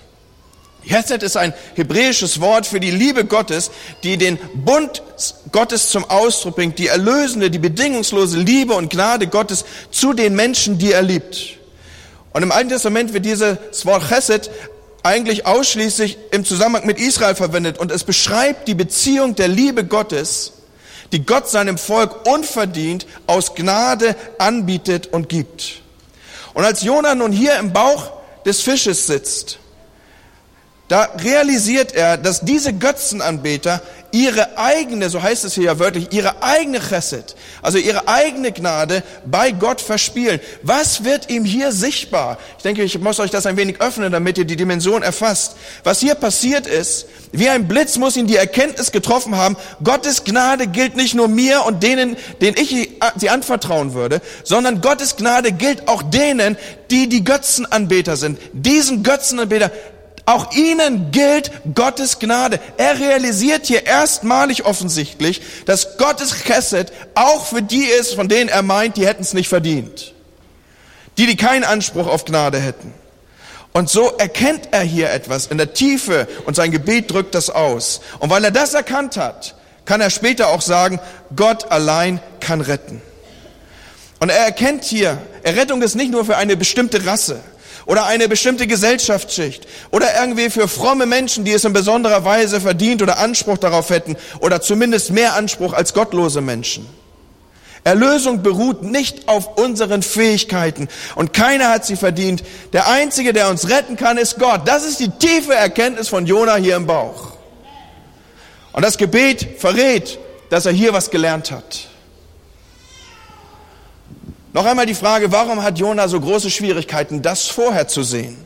Chesed 0.86 1.22
ist 1.22 1.36
ein 1.36 1.54
hebräisches 1.74 2.40
Wort 2.40 2.66
für 2.66 2.80
die 2.80 2.90
Liebe 2.90 3.24
Gottes, 3.24 3.70
die 4.02 4.16
den 4.16 4.38
Bund 4.54 5.02
Gottes 5.50 5.88
zum 5.88 6.04
Ausdruck 6.04 6.56
bringt, 6.56 6.78
die 6.78 6.88
erlösende, 6.88 7.50
die 7.50 7.58
bedingungslose 7.58 8.38
Liebe 8.38 8.74
und 8.74 8.90
Gnade 8.90 9.26
Gottes 9.26 9.64
zu 9.90 10.12
den 10.12 10.34
Menschen, 10.34 10.78
die 10.78 10.92
er 10.92 11.02
liebt. 11.02 11.58
Und 12.32 12.42
im 12.42 12.52
Alten 12.52 12.68
Testament 12.68 13.14
wird 13.14 13.24
dieses 13.24 13.56
Wort 13.84 14.08
Chesed 14.08 14.50
eigentlich 15.02 15.46
ausschließlich 15.46 16.18
im 16.32 16.44
Zusammenhang 16.44 16.86
mit 16.86 16.98
Israel 16.98 17.34
verwendet 17.34 17.78
und 17.78 17.90
es 17.90 18.04
beschreibt 18.04 18.68
die 18.68 18.74
Beziehung 18.74 19.34
der 19.34 19.48
Liebe 19.48 19.84
Gottes, 19.84 20.52
die 21.14 21.24
Gott 21.24 21.48
seinem 21.48 21.78
Volk 21.78 22.26
unverdient 22.26 23.06
aus 23.28 23.54
Gnade 23.54 24.16
anbietet 24.38 25.06
und 25.06 25.28
gibt. 25.28 25.80
Und 26.54 26.64
als 26.64 26.82
Jonah 26.82 27.14
nun 27.14 27.30
hier 27.30 27.56
im 27.60 27.72
Bauch 27.72 28.10
des 28.44 28.60
Fisches 28.60 29.06
sitzt, 29.06 29.60
da 30.88 31.08
realisiert 31.18 31.94
er, 31.94 32.16
dass 32.16 32.40
diese 32.40 32.72
Götzenanbeter 32.72 33.80
ihre 34.14 34.56
eigene, 34.56 35.10
so 35.10 35.20
heißt 35.20 35.44
es 35.44 35.54
hier 35.54 35.64
ja 35.64 35.78
wörtlich, 35.80 36.12
ihre 36.12 36.40
eigene 36.40 36.78
Chesed, 36.78 37.34
also 37.62 37.78
ihre 37.78 38.06
eigene 38.06 38.52
Gnade 38.52 39.02
bei 39.26 39.50
Gott 39.50 39.80
verspielen. 39.80 40.38
Was 40.62 41.02
wird 41.02 41.30
ihm 41.30 41.44
hier 41.44 41.72
sichtbar? 41.72 42.38
Ich 42.56 42.62
denke, 42.62 42.84
ich 42.84 42.96
muss 43.00 43.18
euch 43.18 43.32
das 43.32 43.44
ein 43.44 43.56
wenig 43.56 43.80
öffnen, 43.80 44.12
damit 44.12 44.38
ihr 44.38 44.44
die 44.44 44.54
Dimension 44.54 45.02
erfasst. 45.02 45.56
Was 45.82 45.98
hier 45.98 46.14
passiert 46.14 46.68
ist, 46.68 47.06
wie 47.32 47.48
ein 47.48 47.66
Blitz 47.66 47.96
muss 47.96 48.16
ihn 48.16 48.28
die 48.28 48.36
Erkenntnis 48.36 48.92
getroffen 48.92 49.36
haben, 49.36 49.56
Gottes 49.82 50.22
Gnade 50.22 50.68
gilt 50.68 50.94
nicht 50.94 51.14
nur 51.14 51.26
mir 51.26 51.64
und 51.64 51.82
denen, 51.82 52.16
denen 52.40 52.56
ich 52.56 52.90
sie 53.16 53.30
anvertrauen 53.30 53.94
würde, 53.94 54.22
sondern 54.44 54.80
Gottes 54.80 55.16
Gnade 55.16 55.50
gilt 55.50 55.88
auch 55.88 56.04
denen, 56.04 56.56
die 56.92 57.08
die 57.08 57.24
Götzenanbeter 57.24 58.16
sind. 58.16 58.38
Diesen 58.52 59.02
Götzenanbeter 59.02 59.72
auch 60.26 60.52
ihnen 60.52 61.10
gilt 61.10 61.50
Gottes 61.74 62.18
Gnade. 62.18 62.58
Er 62.78 62.98
realisiert 62.98 63.66
hier 63.66 63.86
erstmalig 63.86 64.64
offensichtlich, 64.64 65.42
dass 65.66 65.98
Gottes 65.98 66.44
Chesed 66.44 66.92
auch 67.14 67.44
für 67.46 67.62
die 67.62 67.84
ist, 67.84 68.14
von 68.14 68.28
denen 68.28 68.48
er 68.48 68.62
meint, 68.62 68.96
die 68.96 69.06
hätten 69.06 69.22
es 69.22 69.34
nicht 69.34 69.48
verdient. 69.48 70.14
Die, 71.18 71.26
die 71.26 71.36
keinen 71.36 71.64
Anspruch 71.64 72.06
auf 72.06 72.24
Gnade 72.24 72.58
hätten. 72.58 72.92
Und 73.72 73.90
so 73.90 74.12
erkennt 74.16 74.68
er 74.70 74.82
hier 74.82 75.10
etwas 75.10 75.46
in 75.46 75.58
der 75.58 75.74
Tiefe 75.74 76.26
und 76.46 76.54
sein 76.56 76.70
Gebet 76.70 77.10
drückt 77.10 77.34
das 77.34 77.50
aus. 77.50 78.00
Und 78.20 78.30
weil 78.30 78.44
er 78.44 78.50
das 78.50 78.72
erkannt 78.72 79.16
hat, 79.16 79.56
kann 79.84 80.00
er 80.00 80.10
später 80.10 80.48
auch 80.48 80.62
sagen, 80.62 81.00
Gott 81.36 81.70
allein 81.70 82.20
kann 82.40 82.60
retten. 82.60 83.02
Und 84.20 84.30
er 84.30 84.38
erkennt 84.38 84.84
hier, 84.84 85.18
Errettung 85.42 85.82
ist 85.82 85.96
nicht 85.96 86.10
nur 86.10 86.24
für 86.24 86.36
eine 86.36 86.56
bestimmte 86.56 87.04
Rasse 87.04 87.40
oder 87.86 88.06
eine 88.06 88.28
bestimmte 88.28 88.66
Gesellschaftsschicht 88.66 89.66
oder 89.90 90.08
irgendwie 90.20 90.50
für 90.50 90.68
fromme 90.68 91.06
Menschen, 91.06 91.44
die 91.44 91.52
es 91.52 91.64
in 91.64 91.72
besonderer 91.72 92.24
Weise 92.24 92.60
verdient 92.60 93.02
oder 93.02 93.18
Anspruch 93.18 93.58
darauf 93.58 93.90
hätten 93.90 94.16
oder 94.40 94.60
zumindest 94.60 95.10
mehr 95.10 95.34
Anspruch 95.34 95.72
als 95.72 95.94
gottlose 95.94 96.40
Menschen. 96.40 96.86
Erlösung 97.84 98.42
beruht 98.42 98.82
nicht 98.82 99.28
auf 99.28 99.58
unseren 99.58 100.02
Fähigkeiten 100.02 100.88
und 101.14 101.34
keiner 101.34 101.68
hat 101.68 101.84
sie 101.84 101.96
verdient. 101.96 102.42
Der 102.72 102.88
Einzige, 102.88 103.34
der 103.34 103.50
uns 103.50 103.68
retten 103.68 103.96
kann, 103.96 104.16
ist 104.16 104.38
Gott. 104.38 104.62
Das 104.64 104.86
ist 104.86 105.00
die 105.00 105.10
tiefe 105.10 105.54
Erkenntnis 105.54 106.08
von 106.08 106.24
Jona 106.24 106.56
hier 106.56 106.76
im 106.76 106.86
Bauch. 106.86 107.32
Und 108.72 108.82
das 108.82 108.96
Gebet 108.96 109.60
verrät, 109.60 110.18
dass 110.48 110.64
er 110.64 110.72
hier 110.72 110.94
was 110.94 111.10
gelernt 111.10 111.50
hat. 111.50 111.88
Noch 114.54 114.66
einmal 114.66 114.86
die 114.86 114.94
Frage, 114.94 115.32
warum 115.32 115.64
hat 115.64 115.80
Jona 115.80 116.06
so 116.06 116.20
große 116.20 116.48
Schwierigkeiten, 116.48 117.22
das 117.22 117.48
vorher 117.48 117.88
zu 117.88 118.04
sehen? 118.04 118.36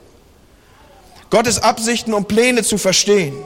Gottes 1.28 1.62
Absichten 1.62 2.14
und 2.14 2.28
Pläne 2.28 2.62
zu 2.62 2.78
verstehen. 2.78 3.36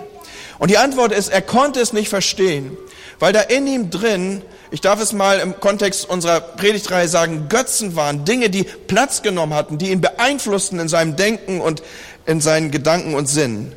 Und 0.61 0.71
die 0.71 0.79
Antwort 0.79 1.11
ist, 1.11 1.29
er 1.29 1.43
konnte 1.43 1.81
es 1.81 1.93
nicht 1.93 2.09
verstehen, 2.09 2.77
weil 3.19 3.33
da 3.33 3.41
in 3.41 3.67
ihm 3.67 3.91
drin, 3.91 4.43
ich 4.71 4.81
darf 4.81 5.01
es 5.01 5.13
mal 5.13 5.41
im 5.41 5.59
Kontext 5.59 6.09
unserer 6.09 6.41
Predigtreihe 6.41 7.09
sagen, 7.09 7.49
Götzen 7.49 7.97
waren, 7.97 8.25
Dinge, 8.25 8.49
die 8.49 8.63
Platz 8.63 9.23
genommen 9.23 9.55
hatten, 9.55 9.77
die 9.77 9.91
ihn 9.91 10.01
beeinflussten 10.01 10.79
in 10.79 10.89
seinem 10.89 11.17
Denken 11.17 11.61
und 11.61 11.83
in 12.27 12.41
seinen 12.41 12.71
Gedanken 12.71 13.15
und 13.15 13.27
Sinn. 13.27 13.73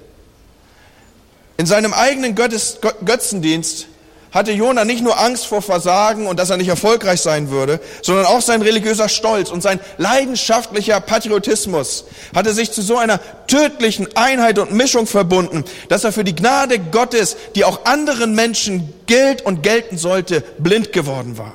In 1.58 1.66
seinem 1.66 1.94
eigenen 1.94 2.36
Götzendienst 2.36 3.88
hatte 4.36 4.52
Jona 4.52 4.84
nicht 4.84 5.02
nur 5.02 5.18
Angst 5.18 5.48
vor 5.48 5.62
Versagen 5.62 6.28
und 6.28 6.38
dass 6.38 6.50
er 6.50 6.58
nicht 6.58 6.68
erfolgreich 6.68 7.22
sein 7.22 7.50
würde, 7.50 7.80
sondern 8.02 8.26
auch 8.26 8.42
sein 8.42 8.62
religiöser 8.62 9.08
Stolz 9.08 9.50
und 9.50 9.64
sein 9.64 9.80
leidenschaftlicher 9.98 11.00
Patriotismus 11.00 12.04
hatte 12.36 12.54
sich 12.54 12.74
zu 12.74 12.82
so 12.82 12.98
einer 12.98 13.22
tödlichen 13.48 14.10
Einheit 14.18 14.60
und 14.60 14.74
Mischung 14.74 15.08
verbunden, 15.08 15.64
dass 15.88 16.04
er 16.04 16.12
für 16.12 16.26
die 16.26 16.36
Gnade 16.36 16.80
Gottes, 16.80 17.38
die 17.56 17.64
auch 17.64 17.86
anderen 17.86 18.36
Menschen 18.36 18.94
gilt 19.06 19.42
und 19.42 19.64
gelten 19.64 19.98
sollte, 19.98 20.42
blind 20.58 20.92
geworden 20.92 21.38
war. 21.38 21.54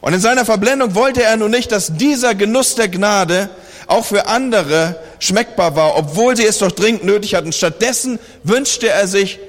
Und 0.00 0.12
in 0.12 0.20
seiner 0.20 0.44
Verblendung 0.44 0.94
wollte 0.94 1.24
er 1.24 1.36
nun 1.36 1.50
nicht, 1.50 1.72
dass 1.72 1.96
dieser 1.96 2.36
Genuss 2.36 2.76
der 2.76 2.88
Gnade 2.88 3.50
auch 3.88 4.04
für 4.04 4.28
andere 4.28 5.00
schmeckbar 5.18 5.74
war, 5.74 5.96
obwohl 5.96 6.36
sie 6.36 6.46
es 6.46 6.58
doch 6.58 6.70
dringend 6.70 7.02
nötig 7.02 7.34
hatten. 7.34 7.52
Stattdessen 7.52 8.20
wünschte 8.44 8.88
er 8.88 9.08
sich 9.08 9.40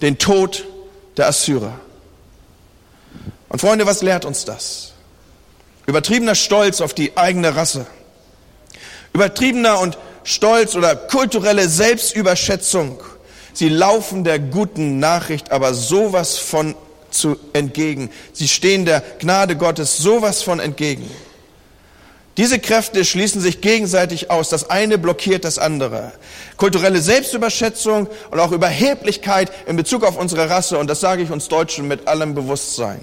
den 0.00 0.18
Tod 0.18 0.64
der 1.16 1.28
Assyrer. 1.28 1.78
Und 3.48 3.60
Freunde, 3.60 3.86
was 3.86 4.02
lehrt 4.02 4.24
uns 4.24 4.44
das? 4.44 4.92
Übertriebener 5.86 6.34
Stolz 6.34 6.80
auf 6.80 6.94
die 6.94 7.16
eigene 7.16 7.54
Rasse. 7.56 7.86
Übertriebener 9.12 9.80
und 9.80 9.96
Stolz 10.24 10.74
oder 10.74 10.96
kulturelle 10.96 11.68
Selbstüberschätzung. 11.68 13.00
Sie 13.52 13.68
laufen 13.68 14.24
der 14.24 14.38
guten 14.38 14.98
Nachricht 14.98 15.52
aber 15.52 15.72
sowas 15.72 16.36
von 16.36 16.74
zu 17.10 17.38
entgegen. 17.52 18.10
Sie 18.32 18.48
stehen 18.48 18.84
der 18.84 19.00
Gnade 19.18 19.56
Gottes 19.56 19.96
sowas 19.96 20.42
von 20.42 20.60
entgegen. 20.60 21.08
Diese 22.36 22.58
Kräfte 22.58 23.04
schließen 23.04 23.40
sich 23.40 23.62
gegenseitig 23.62 24.30
aus. 24.30 24.50
Das 24.50 24.68
eine 24.68 24.98
blockiert 24.98 25.44
das 25.44 25.58
andere. 25.58 26.12
Kulturelle 26.58 27.00
Selbstüberschätzung 27.00 28.08
und 28.30 28.40
auch 28.40 28.52
Überheblichkeit 28.52 29.50
in 29.66 29.76
Bezug 29.76 30.04
auf 30.04 30.18
unsere 30.18 30.50
Rasse. 30.50 30.78
Und 30.78 30.88
das 30.88 31.00
sage 31.00 31.22
ich 31.22 31.30
uns 31.30 31.48
Deutschen 31.48 31.88
mit 31.88 32.06
allem 32.08 32.34
Bewusstsein. 32.34 33.00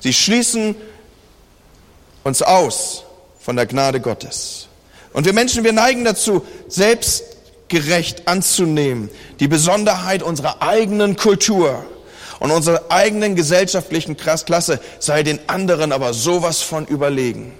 Sie 0.00 0.12
schließen 0.12 0.74
uns 2.22 2.42
aus 2.42 3.04
von 3.38 3.56
der 3.56 3.64
Gnade 3.64 4.00
Gottes. 4.00 4.68
Und 5.14 5.24
wir 5.24 5.32
Menschen, 5.32 5.64
wir 5.64 5.72
neigen 5.72 6.04
dazu, 6.04 6.44
selbstgerecht 6.68 8.28
anzunehmen, 8.28 9.08
die 9.40 9.48
Besonderheit 9.48 10.22
unserer 10.22 10.60
eigenen 10.60 11.16
Kultur 11.16 11.84
und 12.40 12.50
unserer 12.50 12.84
eigenen 12.90 13.36
gesellschaftlichen 13.36 14.18
Klasse 14.18 14.80
sei 14.98 15.22
den 15.22 15.40
anderen 15.48 15.92
aber 15.92 16.12
sowas 16.12 16.60
von 16.60 16.86
überlegen. 16.86 17.54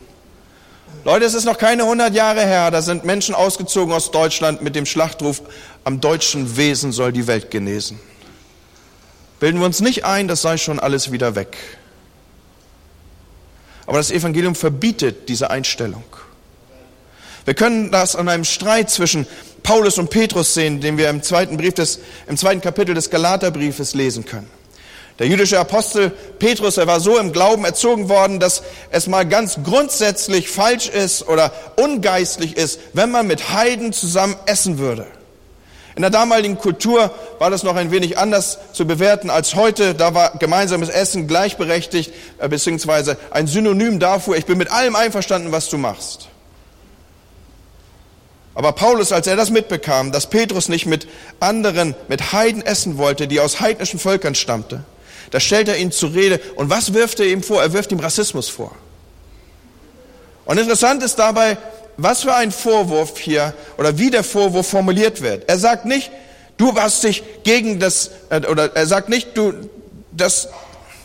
Leute, 1.04 1.24
es 1.24 1.32
ist 1.32 1.46
noch 1.46 1.56
keine 1.56 1.84
100 1.84 2.14
Jahre 2.14 2.44
her, 2.44 2.70
da 2.70 2.82
sind 2.82 3.04
Menschen 3.04 3.34
ausgezogen 3.34 3.94
aus 3.94 4.10
Deutschland 4.10 4.60
mit 4.60 4.76
dem 4.76 4.84
Schlachtruf, 4.84 5.40
am 5.82 6.00
deutschen 6.00 6.58
Wesen 6.58 6.92
soll 6.92 7.12
die 7.12 7.26
Welt 7.26 7.50
genesen. 7.50 7.98
Bilden 9.38 9.60
wir 9.60 9.66
uns 9.66 9.80
nicht 9.80 10.04
ein, 10.04 10.28
das 10.28 10.42
sei 10.42 10.58
schon 10.58 10.78
alles 10.78 11.10
wieder 11.10 11.34
weg. 11.34 11.56
Aber 13.86 13.96
das 13.96 14.10
Evangelium 14.10 14.54
verbietet 14.54 15.30
diese 15.30 15.50
Einstellung. 15.50 16.04
Wir 17.46 17.54
können 17.54 17.90
das 17.90 18.14
an 18.14 18.28
einem 18.28 18.44
Streit 18.44 18.90
zwischen 18.90 19.26
Paulus 19.62 19.96
und 19.96 20.10
Petrus 20.10 20.52
sehen, 20.52 20.82
den 20.82 20.98
wir 20.98 21.08
im 21.08 21.22
zweiten 21.22 21.56
Brief 21.56 21.74
des, 21.74 22.00
im 22.28 22.36
zweiten 22.36 22.60
Kapitel 22.60 22.94
des 22.94 23.08
Galaterbriefes 23.08 23.94
lesen 23.94 24.26
können. 24.26 24.50
Der 25.20 25.28
jüdische 25.28 25.60
Apostel 25.60 26.12
Petrus, 26.38 26.78
er 26.78 26.86
war 26.86 26.98
so 26.98 27.18
im 27.18 27.30
Glauben 27.30 27.66
erzogen 27.66 28.08
worden, 28.08 28.40
dass 28.40 28.62
es 28.90 29.06
mal 29.06 29.28
ganz 29.28 29.58
grundsätzlich 29.62 30.48
falsch 30.48 30.88
ist 30.88 31.28
oder 31.28 31.52
ungeistlich 31.76 32.56
ist, 32.56 32.80
wenn 32.94 33.10
man 33.10 33.26
mit 33.26 33.52
Heiden 33.52 33.92
zusammen 33.92 34.34
essen 34.46 34.78
würde. 34.78 35.06
In 35.94 36.00
der 36.00 36.10
damaligen 36.10 36.56
Kultur 36.56 37.10
war 37.38 37.50
das 37.50 37.64
noch 37.64 37.76
ein 37.76 37.90
wenig 37.90 38.16
anders 38.16 38.58
zu 38.72 38.86
bewerten 38.86 39.28
als 39.28 39.54
heute. 39.54 39.94
Da 39.94 40.14
war 40.14 40.38
gemeinsames 40.38 40.88
Essen 40.88 41.28
gleichberechtigt, 41.28 42.14
äh, 42.38 42.48
beziehungsweise 42.48 43.18
ein 43.30 43.46
Synonym 43.46 44.00
dafür, 44.00 44.36
ich 44.36 44.46
bin 44.46 44.56
mit 44.56 44.70
allem 44.70 44.96
einverstanden, 44.96 45.52
was 45.52 45.68
du 45.68 45.76
machst. 45.76 46.28
Aber 48.54 48.72
Paulus, 48.72 49.12
als 49.12 49.26
er 49.26 49.36
das 49.36 49.50
mitbekam, 49.50 50.12
dass 50.12 50.30
Petrus 50.30 50.70
nicht 50.70 50.86
mit 50.86 51.06
anderen, 51.40 51.94
mit 52.08 52.32
Heiden 52.32 52.64
essen 52.64 52.96
wollte, 52.96 53.28
die 53.28 53.40
aus 53.40 53.60
heidnischen 53.60 53.98
Völkern 53.98 54.34
stammte, 54.34 54.84
da 55.30 55.40
stellt 55.40 55.68
er 55.68 55.76
ihn 55.76 55.92
zur 55.92 56.14
Rede. 56.14 56.40
Und 56.56 56.70
was 56.70 56.92
wirft 56.92 57.20
er 57.20 57.26
ihm 57.26 57.42
vor? 57.42 57.62
Er 57.62 57.72
wirft 57.72 57.92
ihm 57.92 58.00
Rassismus 58.00 58.48
vor. 58.48 58.74
Und 60.44 60.58
interessant 60.58 61.02
ist 61.02 61.16
dabei, 61.18 61.56
was 61.96 62.22
für 62.22 62.34
ein 62.34 62.50
Vorwurf 62.50 63.18
hier 63.18 63.54
oder 63.78 63.98
wie 63.98 64.10
der 64.10 64.24
Vorwurf 64.24 64.68
formuliert 64.68 65.20
wird. 65.22 65.48
Er 65.48 65.58
sagt 65.58 65.84
nicht, 65.84 66.10
du 66.56 66.74
hast 66.74 67.04
dich 67.04 67.22
gegen 67.44 67.78
das, 67.78 68.10
äh, 68.30 68.46
oder 68.46 68.74
er 68.74 68.86
sagt 68.86 69.08
nicht, 69.08 69.36
du, 69.36 69.52
das, 70.10 70.48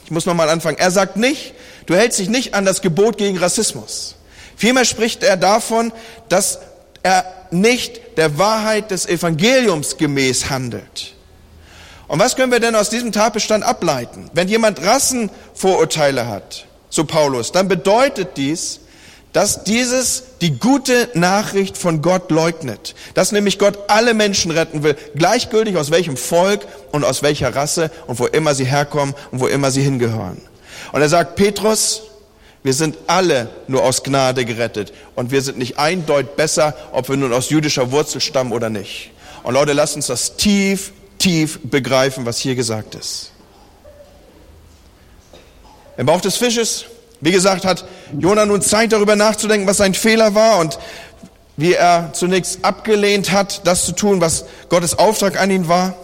ich 0.05 0.11
muss 0.11 0.25
nochmal 0.25 0.49
anfangen, 0.49 0.77
er 0.77 0.91
sagt 0.91 1.17
nicht, 1.17 1.53
du 1.85 1.95
hältst 1.95 2.19
dich 2.19 2.29
nicht 2.29 2.53
an 2.53 2.65
das 2.65 2.81
Gebot 2.81 3.17
gegen 3.17 3.37
Rassismus. 3.37 4.15
Vielmehr 4.55 4.85
spricht 4.85 5.21
er 5.21 5.37
davon, 5.37 5.91
dass 6.29 6.59
er 7.03 7.25
nicht 7.51 8.17
der 8.17 8.37
Wahrheit 8.37 8.91
des 8.91 9.05
Evangeliums 9.05 9.97
gemäß 9.97 10.49
handelt. 10.49 11.14
Und 12.07 12.19
was 12.19 12.35
können 12.35 12.51
wir 12.51 12.59
denn 12.59 12.75
aus 12.75 12.89
diesem 12.89 13.11
Tatbestand 13.11 13.63
ableiten? 13.63 14.29
Wenn 14.33 14.47
jemand 14.47 14.81
Rassenvorurteile 14.81 16.27
hat, 16.27 16.65
so 16.89 17.05
Paulus, 17.05 17.51
dann 17.51 17.67
bedeutet 17.67 18.37
dies, 18.37 18.81
dass 19.35 19.65
dieses 19.65 20.23
die 20.39 20.57
gute 20.59 21.09
Nachricht 21.13 21.77
von 21.77 22.01
Gott 22.01 22.31
leugnet. 22.31 22.95
Dass 23.15 23.33
nämlich 23.33 23.59
Gott 23.59 23.77
alle 23.87 24.13
Menschen 24.13 24.49
retten 24.49 24.81
will, 24.81 24.95
gleichgültig 25.15 25.75
aus 25.75 25.91
welchem 25.91 26.15
Volk 26.15 26.65
und 26.93 27.03
aus 27.03 27.21
welcher 27.21 27.53
Rasse 27.53 27.91
und 28.07 28.17
wo 28.19 28.27
immer 28.27 28.55
sie 28.55 28.63
herkommen 28.63 29.13
und 29.31 29.41
wo 29.41 29.47
immer 29.47 29.71
sie 29.71 29.81
hingehören. 29.81 30.41
Und 30.93 31.01
er 31.01 31.09
sagt, 31.09 31.35
Petrus, 31.35 32.03
wir 32.63 32.73
sind 32.73 32.97
alle 33.07 33.49
nur 33.67 33.83
aus 33.83 34.03
Gnade 34.03 34.45
gerettet 34.45 34.93
und 35.15 35.31
wir 35.31 35.41
sind 35.41 35.57
nicht 35.57 35.77
eindeutig 35.77 36.31
besser, 36.37 36.73
ob 36.93 37.09
wir 37.09 37.17
nun 37.17 37.33
aus 37.33 37.49
jüdischer 37.49 37.91
Wurzel 37.91 38.21
stammen 38.21 38.53
oder 38.53 38.69
nicht. 38.69 39.11
Und 39.43 39.53
Leute, 39.53 39.73
lasst 39.73 39.97
uns 39.97 40.07
das 40.07 40.37
tief, 40.37 40.93
tief 41.25 41.59
begreifen, 41.63 42.27
was 42.27 42.37
hier 42.37 42.53
gesagt 42.53 42.93
ist. 42.93 43.31
Im 45.97 46.05
Bauch 46.05 46.21
des 46.21 46.35
Fisches, 46.35 46.85
wie 47.19 47.31
gesagt, 47.31 47.65
hat 47.65 47.83
Jona 48.19 48.45
nun 48.45 48.61
Zeit 48.61 48.91
darüber 48.91 49.15
nachzudenken, 49.15 49.67
was 49.67 49.77
sein 49.77 49.95
Fehler 49.95 50.35
war 50.35 50.59
und 50.59 50.77
wie 51.57 51.73
er 51.73 52.11
zunächst 52.13 52.63
abgelehnt 52.63 53.31
hat, 53.31 53.65
das 53.65 53.87
zu 53.87 53.93
tun, 53.93 54.21
was 54.21 54.45
Gottes 54.69 54.99
Auftrag 54.99 55.41
an 55.41 55.49
ihn 55.49 55.67
war. 55.67 55.95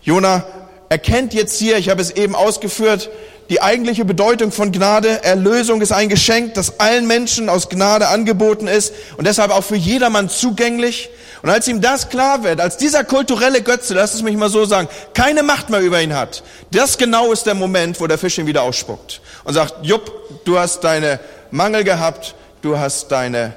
Jona 0.00 0.46
erkennt 0.88 1.34
jetzt 1.34 1.58
hier, 1.58 1.76
ich 1.76 1.90
habe 1.90 2.00
es 2.00 2.10
eben 2.10 2.34
ausgeführt, 2.34 3.10
die 3.50 3.60
eigentliche 3.60 4.04
Bedeutung 4.04 4.52
von 4.52 4.70
Gnade. 4.70 5.24
Erlösung 5.24 5.82
ist 5.82 5.90
ein 5.90 6.08
Geschenk, 6.08 6.54
das 6.54 6.78
allen 6.78 7.08
Menschen 7.08 7.48
aus 7.48 7.68
Gnade 7.68 8.06
angeboten 8.06 8.68
ist 8.68 8.94
und 9.16 9.26
deshalb 9.26 9.50
auch 9.50 9.64
für 9.64 9.76
jedermann 9.76 10.28
zugänglich. 10.28 11.10
Und 11.42 11.50
als 11.50 11.66
ihm 11.66 11.80
das 11.80 12.10
klar 12.10 12.44
wird, 12.44 12.60
als 12.60 12.76
dieser 12.76 13.02
kulturelle 13.02 13.60
Götze, 13.62 13.94
lass 13.94 14.14
es 14.14 14.22
mich 14.22 14.36
mal 14.36 14.50
so 14.50 14.64
sagen, 14.66 14.88
keine 15.14 15.42
Macht 15.42 15.68
mehr 15.68 15.80
über 15.80 16.00
ihn 16.00 16.14
hat, 16.14 16.44
das 16.70 16.96
genau 16.96 17.32
ist 17.32 17.44
der 17.44 17.54
Moment, 17.54 18.00
wo 18.00 18.06
der 18.06 18.18
Fisch 18.18 18.38
ihn 18.38 18.46
wieder 18.46 18.62
ausspuckt 18.62 19.20
und 19.42 19.52
sagt, 19.52 19.74
Jupp, 19.82 20.44
du 20.44 20.56
hast 20.56 20.84
deine 20.84 21.18
Mangel 21.50 21.82
gehabt, 21.82 22.36
du 22.62 22.78
hast 22.78 23.10
deine 23.10 23.54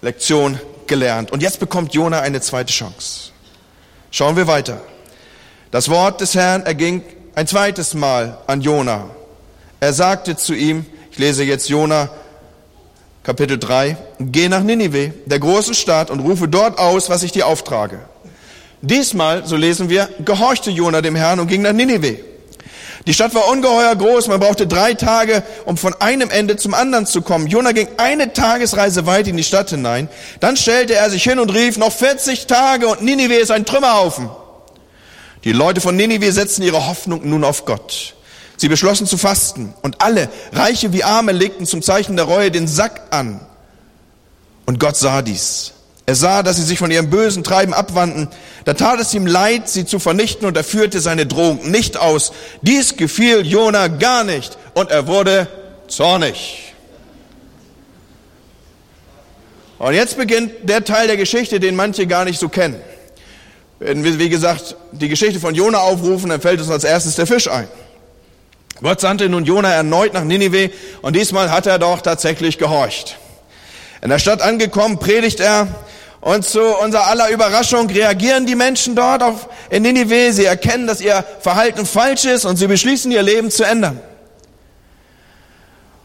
Lektion 0.00 0.58
gelernt. 0.86 1.32
Und 1.32 1.42
jetzt 1.42 1.60
bekommt 1.60 1.92
Jona 1.92 2.20
eine 2.20 2.40
zweite 2.40 2.72
Chance. 2.72 3.32
Schauen 4.10 4.36
wir 4.36 4.46
weiter. 4.46 4.80
Das 5.70 5.90
Wort 5.90 6.22
des 6.22 6.34
Herrn 6.34 6.64
erging 6.64 7.02
ein 7.40 7.46
zweites 7.46 7.94
Mal 7.94 8.36
an 8.46 8.60
Jona. 8.60 9.08
Er 9.80 9.94
sagte 9.94 10.36
zu 10.36 10.52
ihm, 10.52 10.84
ich 11.10 11.18
lese 11.18 11.42
jetzt 11.42 11.70
Jona 11.70 12.10
Kapitel 13.22 13.58
3, 13.58 13.96
geh 14.18 14.50
nach 14.50 14.62
Ninive, 14.62 15.14
der 15.24 15.38
großen 15.38 15.72
Stadt, 15.72 16.10
und 16.10 16.20
rufe 16.20 16.48
dort 16.48 16.78
aus, 16.78 17.08
was 17.08 17.22
ich 17.22 17.32
dir 17.32 17.46
auftrage. 17.46 18.00
Diesmal, 18.82 19.46
so 19.46 19.56
lesen 19.56 19.88
wir, 19.88 20.10
gehorchte 20.22 20.70
Jona 20.70 21.00
dem 21.00 21.14
Herrn 21.16 21.40
und 21.40 21.46
ging 21.46 21.62
nach 21.62 21.72
Ninive. 21.72 22.18
Die 23.06 23.14
Stadt 23.14 23.34
war 23.34 23.48
ungeheuer 23.48 23.96
groß, 23.96 24.28
man 24.28 24.38
brauchte 24.38 24.66
drei 24.66 24.92
Tage, 24.92 25.42
um 25.64 25.78
von 25.78 25.94
einem 25.94 26.28
Ende 26.28 26.56
zum 26.56 26.74
anderen 26.74 27.06
zu 27.06 27.22
kommen. 27.22 27.46
Jona 27.46 27.72
ging 27.72 27.88
eine 27.96 28.34
Tagesreise 28.34 29.06
weit 29.06 29.28
in 29.28 29.38
die 29.38 29.44
Stadt 29.44 29.70
hinein. 29.70 30.10
Dann 30.40 30.58
stellte 30.58 30.94
er 30.94 31.08
sich 31.08 31.24
hin 31.24 31.38
und 31.38 31.54
rief, 31.54 31.78
noch 31.78 31.92
40 31.92 32.46
Tage 32.46 32.86
und 32.86 33.00
Ninive 33.00 33.36
ist 33.36 33.50
ein 33.50 33.64
Trümmerhaufen. 33.64 34.28
Die 35.44 35.52
Leute 35.52 35.80
von 35.80 35.96
Ninive 35.96 36.32
setzten 36.32 36.62
ihre 36.62 36.86
Hoffnung 36.86 37.28
nun 37.28 37.44
auf 37.44 37.64
Gott. 37.64 38.14
Sie 38.56 38.68
beschlossen 38.68 39.06
zu 39.06 39.16
fasten 39.16 39.72
und 39.80 40.02
alle, 40.02 40.28
Reiche 40.52 40.92
wie 40.92 41.02
Arme, 41.02 41.32
legten 41.32 41.64
zum 41.64 41.80
Zeichen 41.80 42.16
der 42.16 42.26
Reue 42.26 42.50
den 42.50 42.68
Sack 42.68 43.00
an. 43.10 43.40
Und 44.66 44.78
Gott 44.78 44.96
sah 44.96 45.22
dies. 45.22 45.72
Er 46.04 46.14
sah, 46.14 46.42
dass 46.42 46.56
sie 46.56 46.64
sich 46.64 46.78
von 46.78 46.90
ihrem 46.90 47.08
bösen 47.08 47.42
Treiben 47.42 47.72
abwandten. 47.72 48.28
Da 48.64 48.74
tat 48.74 49.00
es 49.00 49.14
ihm 49.14 49.26
leid, 49.26 49.68
sie 49.68 49.86
zu 49.86 49.98
vernichten 49.98 50.46
und 50.46 50.56
er 50.56 50.64
führte 50.64 51.00
seine 51.00 51.24
Drohung 51.24 51.70
nicht 51.70 51.96
aus. 51.96 52.32
Dies 52.62 52.96
gefiel 52.96 53.46
Jona 53.46 53.88
gar 53.88 54.24
nicht 54.24 54.58
und 54.74 54.90
er 54.90 55.06
wurde 55.06 55.48
zornig. 55.88 56.74
Und 59.78 59.94
jetzt 59.94 60.18
beginnt 60.18 60.68
der 60.68 60.84
Teil 60.84 61.06
der 61.06 61.16
Geschichte, 61.16 61.60
den 61.60 61.76
manche 61.76 62.06
gar 62.06 62.26
nicht 62.26 62.38
so 62.38 62.50
kennen. 62.50 62.82
Wenn 63.80 64.04
wir, 64.04 64.18
wie 64.18 64.28
gesagt, 64.28 64.76
die 64.92 65.08
Geschichte 65.08 65.40
von 65.40 65.54
Jona 65.54 65.78
aufrufen, 65.78 66.28
dann 66.28 66.42
fällt 66.42 66.60
uns 66.60 66.68
als 66.70 66.84
erstes 66.84 67.16
der 67.16 67.26
Fisch 67.26 67.50
ein. 67.50 67.66
Gott 68.82 69.00
sandte 69.00 69.26
nun 69.28 69.46
Jona 69.46 69.72
erneut 69.72 70.12
nach 70.12 70.22
Ninive 70.22 70.70
und 71.00 71.16
diesmal 71.16 71.50
hat 71.50 71.66
er 71.66 71.78
doch 71.78 72.02
tatsächlich 72.02 72.58
gehorcht. 72.58 73.16
In 74.02 74.10
der 74.10 74.18
Stadt 74.18 74.42
angekommen, 74.42 74.98
predigt 74.98 75.40
er 75.40 75.66
und 76.20 76.44
zu 76.44 76.62
unserer 76.62 77.06
aller 77.06 77.30
Überraschung 77.30 77.88
reagieren 77.88 78.44
die 78.44 78.54
Menschen 78.54 78.94
dort 78.94 79.22
auf 79.22 79.48
in 79.70 79.82
Ninive. 79.82 80.34
Sie 80.34 80.44
erkennen, 80.44 80.86
dass 80.86 81.00
ihr 81.00 81.24
Verhalten 81.40 81.86
falsch 81.86 82.26
ist 82.26 82.44
und 82.44 82.56
sie 82.56 82.66
beschließen, 82.66 83.10
ihr 83.10 83.22
Leben 83.22 83.50
zu 83.50 83.64
ändern. 83.64 83.98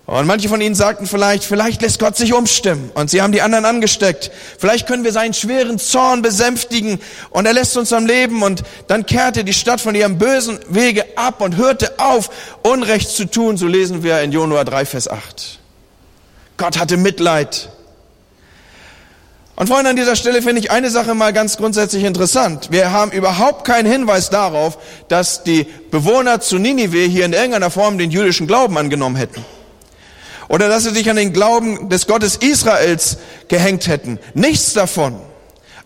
Und 0.08 0.28
manche 0.28 0.50
von 0.50 0.62
ihnen 0.62 0.76
sagten 0.76 1.08
vielleicht, 1.08 1.44
vielleicht 1.44 1.82
lässt 1.82 1.98
Gott 1.98 2.16
sich 2.16 2.32
umstimmen. 2.32 2.92
Und 2.94 3.10
sie 3.10 3.24
haben 3.24 3.32
die 3.32 3.42
anderen 3.42 3.66
angesteckt. 3.66 4.30
Vielleicht 4.60 4.86
können 4.86 5.04
wir 5.04 5.12
seinen 5.12 5.34
schweren 5.34 5.80
Zorn 5.80 6.22
besänftigen 6.22 7.00
und 7.32 7.48
er 7.48 7.54
lässt 7.54 7.76
uns 7.76 7.92
am 7.92 8.06
Leben. 8.06 8.44
Und 8.44 8.62
dann 8.88 9.08
kehrte 9.08 9.44
die 9.44 9.54
Stadt 9.54 9.82
von 9.82 9.96
ihrem 9.96 10.20
bösen 10.20 10.60
Wege 10.70 11.06
ab 11.16 11.42
und 11.42 11.58
hörte 11.58 12.00
auf, 12.00 12.30
Unrecht 12.62 13.10
zu 13.10 13.26
tun. 13.26 13.58
So 13.58 13.66
lesen 13.66 14.04
wir 14.04 14.22
in 14.22 14.32
Jonua 14.32 14.64
3, 14.64 14.86
Vers 14.86 15.08
8. 15.08 15.60
Gott 16.58 16.78
hatte 16.78 16.98
Mitleid. 16.98 17.70
Und 19.56 19.68
Freunde, 19.68 19.90
an 19.90 19.96
dieser 19.96 20.16
Stelle 20.16 20.44
finde 20.44 20.60
ich 20.60 20.70
eine 20.70 20.92
Sache 20.92 21.16
mal 21.16 21.34
ganz 21.34 21.58
grundsätzlich 21.58 22.04
interessant. 22.04 22.68
Wir 22.72 22.92
haben 22.92 23.12
überhaupt 23.12 23.66
keinen 23.66 23.90
Hinweis 23.90 24.30
darauf, 24.30 24.78
dass 25.08 25.44
die 25.44 25.66
Bewohner 25.90 26.42
zu 26.42 26.60
Ninive 26.60 27.00
hier 27.06 27.26
in 27.26 27.34
irgendeiner 27.34 27.72
Form 27.72 27.98
den 27.98 28.12
jüdischen 28.12 28.48
Glauben 28.48 28.78
angenommen 28.78 29.16
hätten. 29.16 29.44
Oder 30.48 30.70
dass 30.70 30.84
sie 30.84 30.94
sich 30.94 31.10
an 31.10 31.16
den 31.16 31.34
Glauben 31.34 31.90
des 31.90 32.08
Gottes 32.08 32.38
Israels 32.38 33.18
gehängt 33.48 33.88
hätten. 33.88 34.20
Nichts 34.34 34.74
davon. 34.74 35.20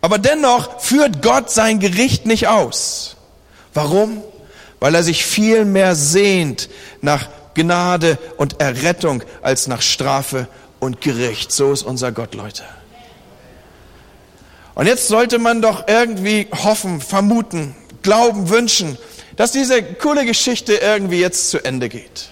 Aber 0.01 0.17
dennoch 0.17 0.81
führt 0.81 1.21
Gott 1.21 1.49
sein 1.49 1.79
Gericht 1.79 2.25
nicht 2.25 2.47
aus. 2.47 3.15
Warum? 3.73 4.21
Weil 4.79 4.95
er 4.95 5.03
sich 5.03 5.25
viel 5.25 5.65
mehr 5.65 5.95
sehnt 5.95 6.69
nach 7.01 7.29
Gnade 7.53 8.17
und 8.37 8.61
Errettung 8.61 9.23
als 9.41 9.67
nach 9.67 9.81
Strafe 9.81 10.47
und 10.79 11.01
Gericht. 11.01 11.51
So 11.51 11.71
ist 11.71 11.83
unser 11.83 12.11
Gott, 12.11 12.33
Leute. 12.33 12.63
Und 14.75 14.85
jetzt 14.85 15.09
sollte 15.09 15.39
man 15.39 15.61
doch 15.61 15.87
irgendwie 15.87 16.47
hoffen, 16.51 17.01
vermuten, 17.01 17.75
glauben, 18.01 18.49
wünschen, 18.49 18.97
dass 19.35 19.51
diese 19.51 19.83
coole 19.83 20.25
Geschichte 20.25 20.75
irgendwie 20.75 21.19
jetzt 21.19 21.49
zu 21.49 21.63
Ende 21.63 21.89
geht 21.89 22.29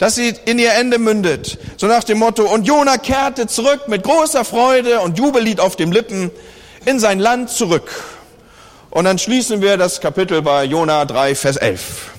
dass 0.00 0.14
sie 0.14 0.34
in 0.46 0.58
ihr 0.58 0.72
Ende 0.72 0.98
mündet. 0.98 1.58
So 1.76 1.86
nach 1.86 2.02
dem 2.02 2.18
Motto, 2.18 2.42
und 2.50 2.66
Jona 2.66 2.96
kehrte 2.96 3.46
zurück 3.46 3.86
mit 3.86 4.02
großer 4.02 4.46
Freude 4.46 5.00
und 5.00 5.18
Jubellied 5.18 5.60
auf 5.60 5.76
den 5.76 5.92
Lippen 5.92 6.30
in 6.86 6.98
sein 6.98 7.18
Land 7.18 7.50
zurück. 7.50 8.02
Und 8.88 9.04
dann 9.04 9.18
schließen 9.18 9.60
wir 9.60 9.76
das 9.76 10.00
Kapitel 10.00 10.40
bei 10.40 10.64
Jona 10.64 11.04
3, 11.04 11.34
Vers 11.34 11.58
11. 11.58 12.12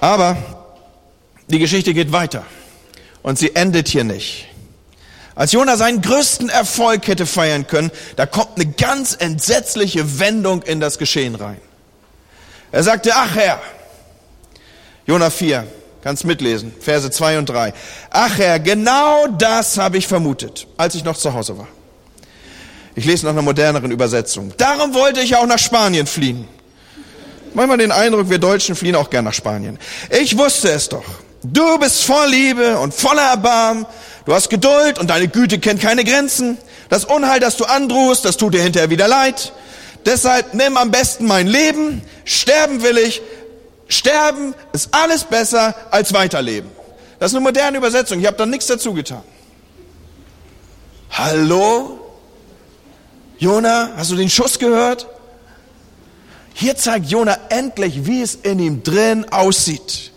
Aber 0.00 0.36
die 1.46 1.60
Geschichte 1.60 1.94
geht 1.94 2.10
weiter 2.10 2.44
und 3.22 3.38
sie 3.38 3.54
endet 3.54 3.86
hier 3.86 4.04
nicht. 4.04 4.48
Als 5.36 5.52
Jona 5.52 5.76
seinen 5.76 6.02
größten 6.02 6.48
Erfolg 6.48 7.06
hätte 7.06 7.24
feiern 7.24 7.68
können, 7.68 7.92
da 8.16 8.26
kommt 8.26 8.56
eine 8.56 8.66
ganz 8.66 9.16
entsetzliche 9.16 10.18
Wendung 10.18 10.62
in 10.62 10.80
das 10.80 10.98
Geschehen 10.98 11.36
rein. 11.36 11.60
Er 12.72 12.82
sagte, 12.82 13.12
ach 13.14 13.36
Herr, 13.36 13.60
Jona 15.08 15.30
4, 15.30 15.66
kannst 16.04 16.26
mitlesen, 16.26 16.70
Verse 16.78 17.10
2 17.10 17.38
und 17.38 17.48
3. 17.48 17.72
Ach 18.10 18.36
Herr, 18.36 18.60
genau 18.60 19.26
das 19.26 19.78
habe 19.78 19.96
ich 19.96 20.06
vermutet, 20.06 20.66
als 20.76 20.94
ich 20.94 21.02
noch 21.02 21.16
zu 21.16 21.32
Hause 21.32 21.56
war. 21.56 21.66
Ich 22.94 23.06
lese 23.06 23.24
nach 23.24 23.32
einer 23.32 23.40
moderneren 23.40 23.90
Übersetzung. 23.90 24.52
Darum 24.58 24.92
wollte 24.92 25.20
ich 25.20 25.34
auch 25.34 25.46
nach 25.46 25.58
Spanien 25.58 26.06
fliehen. 26.06 26.46
Manchmal 27.54 27.78
den 27.78 27.90
Eindruck, 27.90 28.28
wir 28.28 28.38
Deutschen 28.38 28.76
fliehen 28.76 28.96
auch 28.96 29.08
gern 29.08 29.24
nach 29.24 29.32
Spanien. 29.32 29.78
Ich 30.10 30.36
wusste 30.36 30.72
es 30.72 30.90
doch. 30.90 31.04
Du 31.42 31.78
bist 31.78 32.04
voll 32.04 32.28
Liebe 32.28 32.78
und 32.78 32.92
voller 32.92 33.30
Erbarmen. 33.30 33.86
Du 34.26 34.34
hast 34.34 34.50
Geduld 34.50 34.98
und 34.98 35.08
deine 35.08 35.28
Güte 35.28 35.58
kennt 35.58 35.80
keine 35.80 36.04
Grenzen. 36.04 36.58
Das 36.90 37.06
Unheil, 37.06 37.40
das 37.40 37.56
du 37.56 37.64
androhst, 37.64 38.26
das 38.26 38.36
tut 38.36 38.52
dir 38.52 38.62
hinterher 38.62 38.90
wieder 38.90 39.08
leid. 39.08 39.54
Deshalb 40.04 40.52
nimm 40.52 40.76
am 40.76 40.90
besten 40.90 41.26
mein 41.26 41.46
Leben. 41.46 42.02
Sterben 42.24 42.82
will 42.82 42.98
ich, 42.98 43.22
Sterben 43.88 44.54
ist 44.72 44.90
alles 44.92 45.24
besser 45.24 45.74
als 45.90 46.12
weiterleben. 46.12 46.70
Das 47.18 47.32
ist 47.32 47.36
eine 47.36 47.44
moderne 47.44 47.78
Übersetzung. 47.78 48.20
Ich 48.20 48.26
habe 48.26 48.36
da 48.36 48.46
nichts 48.46 48.66
dazu 48.66 48.92
getan. 48.92 49.22
Hallo? 51.10 51.98
Jona, 53.38 53.90
hast 53.96 54.10
du 54.10 54.16
den 54.16 54.28
Schuss 54.28 54.58
gehört? 54.58 55.06
Hier 56.54 56.76
zeigt 56.76 57.06
Jona 57.06 57.38
endlich, 57.48 58.04
wie 58.04 58.20
es 58.20 58.34
in 58.34 58.58
ihm 58.58 58.82
drin 58.82 59.26
aussieht. 59.30 60.12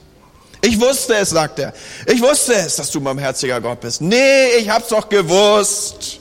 Ich 0.62 0.80
wusste 0.80 1.16
es, 1.16 1.30
sagt 1.30 1.60
er. 1.60 1.74
Ich 2.08 2.22
wusste 2.22 2.54
es, 2.54 2.76
dass 2.76 2.92
du 2.92 3.00
mein 3.00 3.18
herziger 3.18 3.62
Gott 3.62 3.80
bist. 3.80 4.02
Nee, 4.02 4.48
ich 4.60 4.70
hab's 4.70 4.90
doch 4.90 5.08
gewusst. 5.08 6.20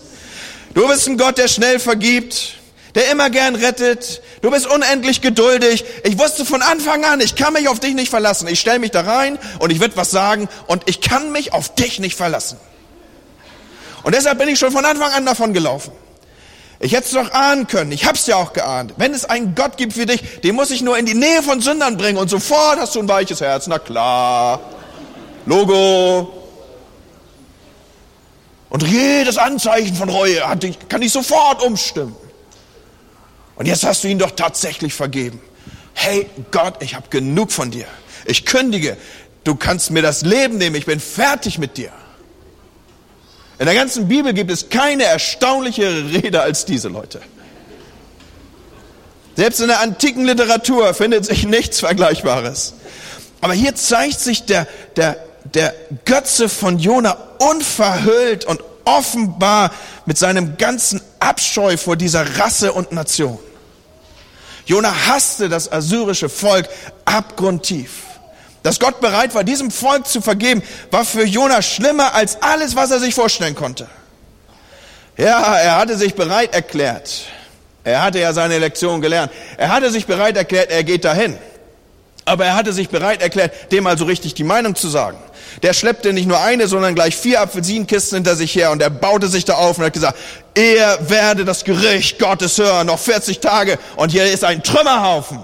Du 0.72 0.86
bist 0.86 1.08
ein 1.08 1.18
Gott, 1.18 1.36
der 1.36 1.48
schnell 1.48 1.78
vergibt 1.78 2.59
der 2.94 3.10
immer 3.10 3.30
gern 3.30 3.54
rettet. 3.54 4.22
Du 4.42 4.50
bist 4.50 4.66
unendlich 4.66 5.20
geduldig. 5.20 5.84
Ich 6.04 6.18
wusste 6.18 6.44
von 6.44 6.62
Anfang 6.62 7.04
an, 7.04 7.20
ich 7.20 7.36
kann 7.36 7.52
mich 7.52 7.68
auf 7.68 7.80
dich 7.80 7.94
nicht 7.94 8.10
verlassen. 8.10 8.48
Ich 8.48 8.60
stelle 8.60 8.78
mich 8.78 8.90
da 8.90 9.02
rein 9.02 9.38
und 9.58 9.70
ich 9.70 9.80
werde 9.80 9.96
was 9.96 10.10
sagen 10.10 10.48
und 10.66 10.82
ich 10.86 11.00
kann 11.00 11.32
mich 11.32 11.52
auf 11.52 11.74
dich 11.74 12.00
nicht 12.00 12.16
verlassen. 12.16 12.58
Und 14.02 14.14
deshalb 14.14 14.38
bin 14.38 14.48
ich 14.48 14.58
schon 14.58 14.72
von 14.72 14.84
Anfang 14.84 15.12
an 15.12 15.26
davon 15.26 15.52
gelaufen. 15.52 15.92
Ich 16.82 16.92
hätte 16.92 17.04
es 17.04 17.10
doch 17.12 17.32
ahnen 17.32 17.66
können. 17.66 17.92
Ich 17.92 18.06
hab's 18.06 18.26
ja 18.26 18.36
auch 18.36 18.54
geahnt. 18.54 18.94
Wenn 18.96 19.12
es 19.12 19.26
einen 19.26 19.54
Gott 19.54 19.76
gibt 19.76 19.98
wie 19.98 20.06
dich, 20.06 20.40
den 20.40 20.54
muss 20.54 20.70
ich 20.70 20.80
nur 20.80 20.96
in 20.96 21.04
die 21.04 21.14
Nähe 21.14 21.42
von 21.42 21.60
Sündern 21.60 21.98
bringen 21.98 22.16
und 22.16 22.30
sofort 22.30 22.78
hast 22.78 22.94
du 22.94 23.00
ein 23.00 23.08
weiches 23.08 23.42
Herz. 23.42 23.66
Na 23.66 23.78
klar. 23.78 24.60
Logo. 25.44 26.32
Und 28.70 28.82
jedes 28.84 29.36
Anzeichen 29.36 29.94
von 29.94 30.08
Reue 30.08 30.40
kann 30.88 31.02
ich 31.02 31.12
sofort 31.12 31.62
umstimmen. 31.62 32.16
Und 33.60 33.66
jetzt 33.66 33.84
hast 33.84 34.02
du 34.02 34.08
ihn 34.08 34.18
doch 34.18 34.30
tatsächlich 34.30 34.94
vergeben. 34.94 35.38
Hey 35.92 36.30
Gott, 36.50 36.82
ich 36.82 36.94
habe 36.94 37.10
genug 37.10 37.52
von 37.52 37.70
dir. 37.70 37.84
Ich 38.24 38.46
kündige. 38.46 38.96
Du 39.44 39.54
kannst 39.54 39.90
mir 39.90 40.00
das 40.00 40.22
Leben 40.22 40.56
nehmen. 40.56 40.76
Ich 40.76 40.86
bin 40.86 40.98
fertig 40.98 41.58
mit 41.58 41.76
dir. 41.76 41.92
In 43.58 43.66
der 43.66 43.74
ganzen 43.74 44.08
Bibel 44.08 44.32
gibt 44.32 44.50
es 44.50 44.70
keine 44.70 45.04
erstaunlichere 45.04 46.10
Rede 46.10 46.40
als 46.40 46.64
diese 46.64 46.88
Leute. 46.88 47.20
Selbst 49.36 49.60
in 49.60 49.68
der 49.68 49.80
antiken 49.80 50.24
Literatur 50.24 50.94
findet 50.94 51.26
sich 51.26 51.44
nichts 51.46 51.80
Vergleichbares. 51.80 52.72
Aber 53.42 53.52
hier 53.52 53.74
zeigt 53.74 54.20
sich 54.20 54.46
der, 54.46 54.66
der, 54.96 55.18
der 55.52 55.74
Götze 56.06 56.48
von 56.48 56.78
Jona 56.78 57.14
unverhüllt 57.38 58.46
und 58.46 58.62
offenbar 58.86 59.70
mit 60.06 60.16
seinem 60.16 60.56
ganzen 60.56 61.02
Abscheu 61.18 61.76
vor 61.76 61.96
dieser 61.96 62.38
Rasse 62.38 62.72
und 62.72 62.92
Nation. 62.92 63.38
Jona 64.66 64.92
hasste 65.06 65.48
das 65.48 65.70
assyrische 65.70 66.28
Volk 66.28 66.68
abgrundtief. 67.04 67.90
Dass 68.62 68.78
Gott 68.78 69.00
bereit 69.00 69.34
war, 69.34 69.42
diesem 69.42 69.70
Volk 69.70 70.06
zu 70.06 70.20
vergeben, 70.20 70.62
war 70.90 71.04
für 71.04 71.24
Jona 71.24 71.62
schlimmer 71.62 72.14
als 72.14 72.42
alles, 72.42 72.76
was 72.76 72.90
er 72.90 73.00
sich 73.00 73.14
vorstellen 73.14 73.54
konnte. 73.54 73.88
Ja, 75.16 75.56
er 75.56 75.78
hatte 75.78 75.96
sich 75.96 76.14
bereit 76.14 76.54
erklärt. 76.54 77.24
Er 77.84 78.02
hatte 78.02 78.18
ja 78.18 78.32
seine 78.32 78.58
Lektion 78.58 79.00
gelernt. 79.00 79.32
Er 79.56 79.72
hatte 79.72 79.90
sich 79.90 80.06
bereit 80.06 80.36
erklärt, 80.36 80.70
er 80.70 80.84
geht 80.84 81.04
dahin. 81.04 81.38
Aber 82.24 82.44
er 82.44 82.54
hatte 82.54 82.72
sich 82.72 82.88
bereit 82.88 83.22
erklärt, 83.22 83.72
dem 83.72 83.86
also 83.86 84.04
richtig 84.04 84.34
die 84.34 84.44
Meinung 84.44 84.74
zu 84.74 84.88
sagen. 84.88 85.18
Der 85.62 85.72
schleppte 85.72 86.12
nicht 86.12 86.26
nur 86.26 86.40
eine, 86.40 86.68
sondern 86.68 86.94
gleich 86.94 87.16
vier 87.16 87.40
Apfelsinenkisten 87.40 88.16
hinter 88.16 88.36
sich 88.36 88.54
her 88.54 88.70
und 88.70 88.80
er 88.82 88.90
baute 88.90 89.28
sich 89.28 89.44
da 89.44 89.54
auf 89.54 89.78
und 89.78 89.84
hat 89.84 89.92
gesagt, 89.92 90.18
er 90.54 91.10
werde 91.10 91.44
das 91.44 91.64
Gericht 91.64 92.18
Gottes 92.18 92.56
hören, 92.58 92.86
noch 92.86 92.98
40 92.98 93.40
Tage 93.40 93.78
und 93.96 94.10
hier 94.10 94.30
ist 94.30 94.44
ein 94.44 94.62
Trümmerhaufen. 94.62 95.40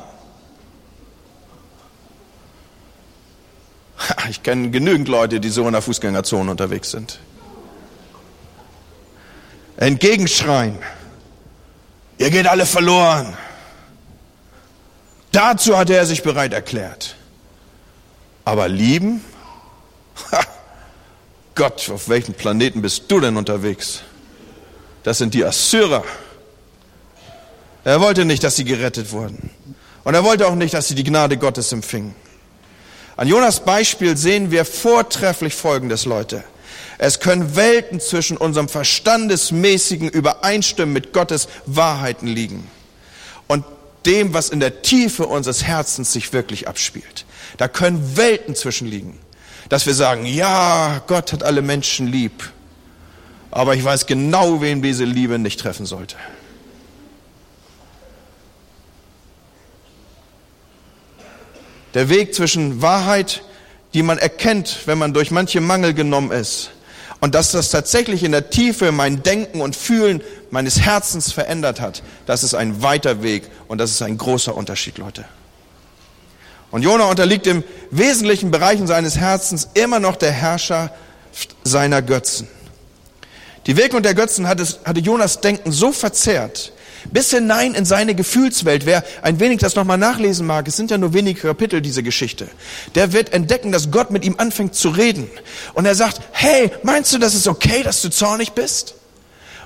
Ich 4.31 4.43
kenne 4.43 4.71
genügend 4.71 5.09
Leute, 5.09 5.41
die 5.41 5.49
so 5.49 5.67
in 5.67 5.73
der 5.73 5.83
Fußgängerzone 5.83 6.51
unterwegs 6.51 6.91
sind. 6.91 7.19
Entgegenschreien. 9.77 10.79
Ihr 12.19 12.31
geht 12.31 12.47
alle 12.47 12.67
verloren. 12.67 13.37
Dazu 15.37 15.77
hatte 15.77 15.95
er 15.95 16.07
sich 16.07 16.23
bereit 16.23 16.55
erklärt. 16.55 17.15
Aber 18.47 18.69
lieben? 18.69 19.23
Ha, 20.33 20.41
Gott, 21.55 21.91
auf 21.91 22.09
welchem 22.09 22.33
Planeten 22.33 22.81
bist 22.81 23.03
du 23.09 23.21
denn 23.21 23.37
unterwegs? 23.37 24.01
Das 25.03 25.19
sind 25.19 25.35
die 25.35 25.45
Assyrer. 25.45 26.05
Er 27.85 28.01
wollte 28.01 28.25
nicht, 28.25 28.45
dass 28.45 28.57
sie 28.57 28.65
gerettet 28.65 29.13
wurden. 29.13 29.51
Und 30.05 30.15
er 30.15 30.25
wollte 30.25 30.47
auch 30.47 30.55
nicht, 30.55 30.73
dass 30.73 30.89
sie 30.89 30.95
die 30.95 31.05
Gnade 31.05 31.37
Gottes 31.37 31.71
empfingen. 31.71 32.15
An 33.19 33.29
Jonas 33.29 33.61
Beispiel 33.61 34.17
sehen 34.17 34.51
wir 34.51 34.65
vortrefflich 34.65 35.55
Folgendes, 35.55 36.07
Leute. 36.07 36.45
Es 36.97 37.21
können 37.21 37.57
Welten 37.57 38.01
zwischen 38.01 38.39
unserem 38.39 38.71
verstandesmäßigen 38.71 40.09
Übereinstimmen 40.09 40.95
mit 40.95 41.13
Gottes 41.13 41.47
Wahrheiten 41.67 42.27
liegen 42.27 42.71
dem, 44.07 44.33
was 44.33 44.49
in 44.49 44.61
der 44.61 44.83
Tiefe 44.83 45.27
unseres 45.27 45.65
Herzens 45.65 46.13
sich 46.13 46.33
wirklich 46.33 46.69
abspielt. 46.69 47.27
Da 47.59 47.69
können 47.69 48.17
Welten 48.17 48.55
zwischen 48.55 48.87
liegen 48.87 49.19
dass 49.69 49.87
wir 49.87 49.95
sagen, 49.95 50.27
ja, 50.27 51.03
Gott 51.07 51.33
hat 51.33 51.43
alle 51.43 51.63
Menschen 51.63 52.07
lieb, 52.07 52.53
aber 53.51 53.75
ich 53.75 53.85
weiß 53.85 54.07
genau, 54.07 54.61
wen 54.61 54.83
diese 54.83 55.05
Liebe 55.05 55.39
nicht 55.39 55.61
treffen 55.61 55.87
sollte. 55.87 56.17
Der 61.95 62.09
Weg 62.09 62.35
zwischen 62.35 62.83
Wahrheit, 62.83 63.43
die 63.95 64.03
man 64.03 64.19
erkennt, 64.19 64.81
wenn 64.87 64.99
man 64.99 65.15
durch 65.15 65.31
manche 65.31 65.61
Mangel 65.61 65.95
genommen 65.95 66.31
ist. 66.31 66.71
Und 67.21 67.35
dass 67.35 67.53
das 67.53 67.71
tatsächlich 67.71 68.23
in 68.23 68.33
der 68.33 68.51
Tiefe 68.51 68.93
mein 68.93 69.23
Denken 69.23 69.61
und 69.61 69.75
Fühlen 69.75 70.23
meines 70.51 70.81
Herzens 70.81 71.33
verändert 71.33 71.81
hat, 71.81 72.03
das 72.27 72.43
ist 72.45 72.55
ein 72.55 72.83
weiter 72.83 73.23
Weg 73.23 73.45
und 73.69 73.79
das 73.79 73.91
ist 73.91 74.03
ein 74.03 74.19
großer 74.19 74.55
Unterschied, 74.55 74.99
Leute. 74.99 75.25
Und 76.71 76.83
Jona 76.83 77.05
unterliegt 77.05 77.47
im 77.47 77.65
wesentlichen 77.91 78.51
Bereichen 78.51 78.87
seines 78.87 79.17
Herzens 79.17 79.69
immer 79.75 79.99
noch 79.99 80.17
der 80.17 80.33
Herrscher 80.33 80.91
seiner 81.65 82.03
Götzen. 82.03 82.49
Die 83.67 83.77
Wirkung 83.77 84.03
der 84.03 84.15
Götzen 84.15 84.47
hatte, 84.47 84.65
hatte 84.85 85.01
Jonas 85.01 85.41
Denken 85.41 85.73
so 85.73 85.93
verzerrt, 85.93 86.73
bis 87.13 87.31
hinein 87.31 87.75
in 87.75 87.85
seine 87.85 88.15
Gefühlswelt. 88.15 88.87
Wer 88.87 89.05
ein 89.23 89.41
wenig 89.41 89.59
das 89.59 89.75
nochmal 89.75 89.99
nachlesen 89.99 90.47
mag, 90.47 90.69
es 90.69 90.77
sind 90.77 90.91
ja 90.91 90.99
nur 90.99 91.13
wenige 91.13 91.41
Kapitel 91.41 91.81
diese 91.81 92.03
Geschichte, 92.03 92.49
der 92.95 93.13
wird 93.13 93.33
entdecken, 93.33 93.73
dass 93.73 93.91
Gott 93.91 94.11
mit 94.11 94.25
ihm 94.25 94.37
anfängt 94.39 94.75
zu 94.75 94.91
reden. 94.91 95.31
Und 95.75 95.87
er 95.87 95.95
sagt, 95.95 96.21
hey, 96.33 96.71
meinst 96.83 97.13
du, 97.13 97.19
das 97.19 97.35
ist 97.35 97.49
okay, 97.49 97.83
dass 97.83 98.03
du 98.03 98.11
zornig 98.11 98.53
bist? 98.53 98.95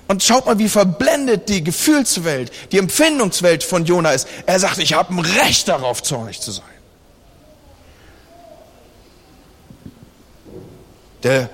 Und 0.09 0.25
schaut 0.25 0.47
mal, 0.47 0.59
wie 0.59 0.69
verblendet 0.69 1.49
die 1.49 1.63
Gefühlswelt, 1.63 2.51
die 2.73 2.79
Empfindungswelt 2.79 3.63
von 3.63 3.85
Jona 3.85 4.11
ist. 4.11 4.27
Er 4.45 4.59
sagt, 4.59 4.79
ich 4.79 4.95
habe 4.95 5.15
ein 5.15 5.21
Recht 5.21 5.69
darauf, 5.69 6.03
zornig 6.03 6.41
zu 6.41 6.51
sein. 6.51 6.65
Der 11.23 11.49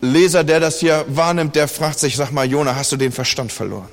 Leser, 0.00 0.44
der 0.44 0.60
das 0.60 0.80
hier 0.80 1.04
wahrnimmt, 1.08 1.56
der 1.56 1.66
fragt 1.66 1.98
sich, 1.98 2.16
sag 2.16 2.30
mal, 2.30 2.46
Jona, 2.46 2.76
hast 2.76 2.92
du 2.92 2.96
den 2.96 3.12
Verstand 3.12 3.52
verloren? 3.52 3.88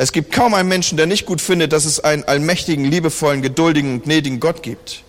Es 0.00 0.12
gibt 0.12 0.30
kaum 0.30 0.54
einen 0.54 0.68
Menschen, 0.68 0.96
der 0.96 1.06
nicht 1.06 1.26
gut 1.26 1.40
findet, 1.40 1.72
dass 1.72 1.84
es 1.84 1.98
einen 1.98 2.22
allmächtigen, 2.22 2.84
liebevollen, 2.84 3.42
geduldigen 3.42 3.94
und 3.94 4.04
gnädigen 4.04 4.38
Gott 4.38 4.62
gibt. 4.62 5.02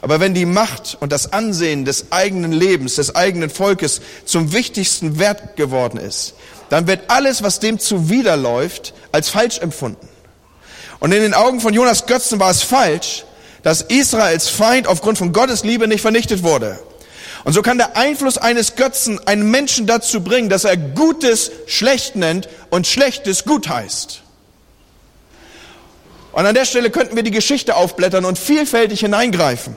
Aber 0.00 0.20
wenn 0.20 0.32
die 0.32 0.46
Macht 0.46 0.96
und 1.00 1.10
das 1.10 1.32
Ansehen 1.32 1.84
des 1.84 2.12
eigenen 2.12 2.52
Lebens, 2.52 2.94
des 2.94 3.16
eigenen 3.16 3.50
Volkes 3.50 4.00
zum 4.26 4.52
wichtigsten 4.52 5.18
Wert 5.18 5.56
geworden 5.56 5.98
ist, 5.98 6.34
dann 6.70 6.86
wird 6.86 7.00
alles, 7.08 7.42
was 7.42 7.58
dem 7.58 7.80
zuwiderläuft, 7.80 8.94
als 9.10 9.28
falsch 9.28 9.58
empfunden. 9.58 10.08
Und 11.00 11.10
in 11.10 11.20
den 11.20 11.34
Augen 11.34 11.60
von 11.60 11.74
Jonas 11.74 12.06
Götzen 12.06 12.38
war 12.38 12.52
es 12.52 12.62
falsch, 12.62 13.24
dass 13.64 13.82
Israels 13.82 14.48
Feind 14.48 14.86
aufgrund 14.86 15.18
von 15.18 15.32
Gottes 15.32 15.64
Liebe 15.64 15.88
nicht 15.88 16.02
vernichtet 16.02 16.44
wurde. 16.44 16.78
Und 17.42 17.54
so 17.54 17.62
kann 17.62 17.78
der 17.78 17.96
Einfluss 17.96 18.38
eines 18.38 18.76
Götzen 18.76 19.18
einen 19.26 19.50
Menschen 19.50 19.88
dazu 19.88 20.22
bringen, 20.22 20.48
dass 20.48 20.62
er 20.62 20.76
Gutes 20.76 21.50
schlecht 21.66 22.14
nennt 22.14 22.48
und 22.70 22.86
Schlechtes 22.86 23.44
gut 23.44 23.68
heißt. 23.68 24.22
Und 26.32 26.46
an 26.46 26.54
der 26.54 26.64
Stelle 26.64 26.90
könnten 26.90 27.16
wir 27.16 27.22
die 27.22 27.30
Geschichte 27.30 27.76
aufblättern 27.76 28.24
und 28.24 28.38
vielfältig 28.38 29.00
hineingreifen. 29.00 29.76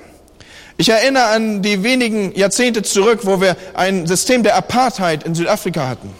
Ich 0.77 0.89
erinnere 0.89 1.25
an 1.25 1.61
die 1.61 1.83
wenigen 1.83 2.35
Jahrzehnte 2.35 2.81
zurück, 2.81 3.19
wo 3.23 3.41
wir 3.41 3.55
ein 3.73 4.07
System 4.07 4.43
der 4.43 4.55
Apartheid 4.55 5.23
in 5.23 5.35
Südafrika 5.35 5.87
hatten. 5.87 6.13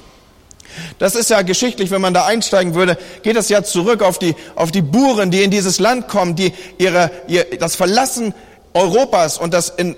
Das 1.00 1.16
ist 1.16 1.30
ja 1.30 1.42
geschichtlich, 1.42 1.92
wenn 1.92 2.02
man 2.02 2.14
da 2.14 2.26
einsteigen 2.26 2.76
würde, 2.76 2.98
geht 3.24 3.36
das 3.36 3.50
ja 3.50 3.64
zurück 3.64 4.02
auf 4.02 4.20
die, 4.20 4.36
auf 4.56 4.72
die 4.72 4.82
Buren, 4.82 5.32
die 5.32 5.44
in 5.44 5.52
dieses 5.52 5.80
Land 5.80 6.08
kommen, 6.08 6.36
die 6.36 6.54
ihre, 6.78 7.12
ihr, 7.28 7.46
das 7.60 7.76
Verlassen 7.76 8.34
Europas 8.74 9.38
und 9.38 9.54
das 9.54 9.70
in, 9.70 9.96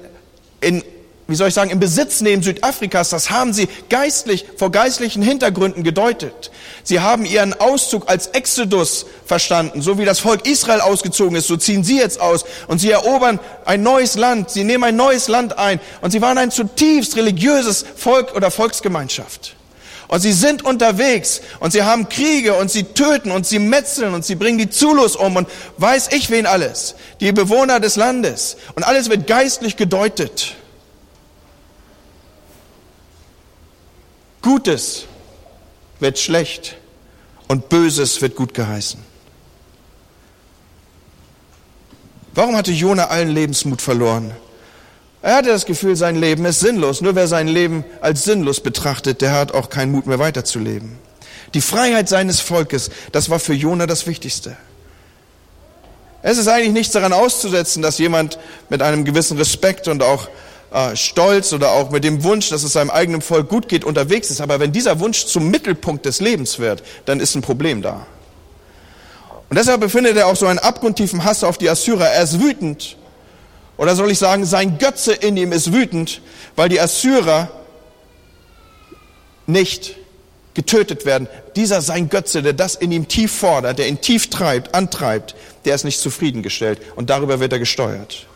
in 0.62 0.84
wie 1.28 1.36
soll 1.36 1.48
ich 1.48 1.54
sagen, 1.54 1.70
im 1.70 1.80
Besitz 1.80 2.20
nehmen 2.20 2.44
Südafrikas, 2.44 3.10
das 3.10 3.30
haben 3.30 3.54
sie 3.54 3.70
geistlich, 3.90 4.46
vor 4.58 4.72
geistlichen 4.72 5.22
Hintergründen 5.22 5.84
gedeutet. 5.84 6.52
Sie 6.84 7.00
haben 7.00 7.26
ihren 7.26 7.54
Auszug 7.54 8.10
als 8.10 8.28
Exodus 8.28 9.06
verstanden. 9.26 9.82
So 9.82 9.98
wie 9.98 10.06
das 10.06 10.20
Volk 10.20 10.46
Israel 10.46 10.82
ausgezogen 10.82 11.38
ist, 11.38 11.48
so 11.48 11.56
ziehen 11.56 11.86
sie 11.86 11.98
jetzt 11.98 12.20
aus. 12.20 12.44
Und 12.68 12.80
sie 12.80 12.92
erobern 12.92 13.40
ein 13.64 13.84
neues 13.84 14.16
Land. 14.16 14.50
Sie 14.50 14.66
nehmen 14.66 14.84
ein 14.84 14.98
neues 14.98 15.30
Land 15.30 15.58
ein. 15.58 15.80
Und 16.02 16.12
sie 16.12 16.22
waren 16.22 16.38
ein 16.38 16.52
zutiefst 16.52 17.16
religiöses 17.16 17.86
Volk 17.96 18.36
oder 18.36 18.52
Volksgemeinschaft. 18.52 19.56
Und 20.10 20.20
sie 20.20 20.34
sind 20.34 20.64
unterwegs 20.64 21.42
und 21.60 21.72
sie 21.72 21.84
haben 21.84 22.10
Kriege 22.10 22.54
und 22.56 22.70
sie 22.70 22.84
töten 22.84 23.32
und 23.32 23.48
sie 23.48 23.58
metzeln 23.58 24.14
und 24.14 24.24
sie 24.24 24.36
bringen 24.36 24.60
die 24.60 24.70
Zulus 24.70 25.16
um 25.16 25.38
und 25.38 25.48
weiß 25.78 26.10
ich 26.12 26.30
wen 26.30 26.46
alles. 26.46 26.96
Die 27.22 27.32
Bewohner 27.32 27.80
des 27.80 27.96
Landes. 27.96 28.58
Und 28.76 28.84
alles 28.84 29.10
wird 29.10 29.26
geistlich 29.26 29.78
gedeutet. 29.78 30.56
Gutes 34.44 35.06
wird 36.00 36.20
schlecht 36.20 36.76
und 37.48 37.70
Böses 37.70 38.22
wird 38.22 38.36
gut 38.36 38.54
geheißen. 38.54 39.00
Warum 42.36 42.56
hatte 42.56 42.72
Jona 42.72 43.06
allen 43.08 43.30
Lebensmut 43.30 43.82
verloren? 43.82 44.32
Er 45.22 45.38
hatte 45.38 45.50
das 45.50 45.66
Gefühl, 45.66 45.96
sein 45.96 46.18
Leben 46.18 46.44
ist 46.46 46.60
sinnlos. 46.60 47.00
Nur 47.00 47.16
wer 47.16 47.28
sein 47.28 47.48
Leben 47.48 47.86
als 48.02 48.26
sinnlos 48.26 48.60
betrachtet, 48.60 49.22
der 49.22 49.32
hat 49.32 49.54
auch 49.54 49.70
keinen 49.70 49.94
Mut 49.94 50.08
mehr 50.08 50.20
weiterzuleben. 50.20 50.98
Die 51.54 51.62
Freiheit 51.62 52.10
seines 52.10 52.42
Volkes, 52.42 52.90
das 53.14 53.30
war 53.30 53.40
für 53.40 53.54
Jona 53.54 53.88
das 53.88 54.08
Wichtigste. 54.08 54.58
Es 56.22 56.38
ist 56.38 56.50
eigentlich 56.50 56.74
nichts 56.74 56.94
daran 56.94 57.14
auszusetzen, 57.14 57.82
dass 57.82 57.98
jemand 57.98 58.40
mit 58.70 58.82
einem 58.82 59.06
gewissen 59.06 59.38
Respekt 59.38 59.88
und 59.88 60.04
auch 60.04 60.28
äh, 60.74 60.96
Stolz 60.96 61.54
oder 61.54 61.72
auch 61.72 61.92
mit 61.92 62.04
dem 62.04 62.24
Wunsch, 62.24 62.50
dass 62.50 62.64
es 62.64 62.74
seinem 62.74 62.90
eigenen 62.90 63.22
Volk 63.22 63.48
gut 63.48 63.70
geht, 63.70 63.86
unterwegs 63.86 64.32
ist. 64.32 64.42
Aber 64.42 64.60
wenn 64.60 64.72
dieser 64.72 65.00
Wunsch 65.00 65.26
zum 65.28 65.52
Mittelpunkt 65.52 66.06
des 66.06 66.20
Lebens 66.20 66.58
wird, 66.60 66.84
dann 67.06 67.20
ist 67.20 67.36
ein 67.36 67.42
Problem 67.42 67.82
da. 67.82 68.08
Und 69.50 69.58
deshalb 69.58 69.82
befindet 69.82 70.18
er 70.18 70.28
auch 70.28 70.36
so 70.36 70.48
einen 70.48 70.58
abgrundtiefen 70.58 71.24
Hass 71.24 71.44
auf 71.44 71.60
die 71.60 71.70
Assyrer. 71.70 72.08
Er 72.10 72.24
ist 72.24 72.42
wütend. 72.42 72.98
Oder 73.78 73.96
soll 73.96 74.10
ich 74.10 74.18
sagen, 74.18 74.46
sein 74.46 74.80
Götze 74.80 75.14
in 75.14 75.38
ihm 75.38 75.52
ist 75.52 75.72
wütend, 75.72 76.22
weil 76.56 76.70
die 76.70 76.80
Assyrer 76.80 77.52
nicht 79.46 79.96
getötet 80.56 81.06
werden. 81.06 81.28
Dieser 81.56 81.82
sein 81.82 82.10
Götze, 82.10 82.42
der 82.42 82.54
das 82.54 82.76
in 82.76 82.92
ihm 82.92 83.08
tief 83.08 83.32
fordert, 83.32 83.78
der 83.78 83.88
ihn 83.88 84.02
tief 84.02 84.30
treibt, 84.30 84.74
antreibt, 84.74 85.36
der 85.66 85.76
ist 85.76 85.84
nicht 85.84 86.00
zufriedengestellt 86.00 86.80
und 86.96 87.10
darüber 87.10 87.40
wird 87.40 87.54
er 87.54 87.60
gesteuert. 87.60 88.28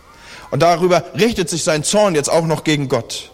Und 0.52 0.62
darüber 0.62 1.04
richtet 1.14 1.50
sich 1.50 1.64
sein 1.64 1.84
Zorn 1.84 2.16
jetzt 2.16 2.30
auch 2.30 2.46
noch 2.46 2.64
gegen 2.64 2.88
Gott. 2.88 3.32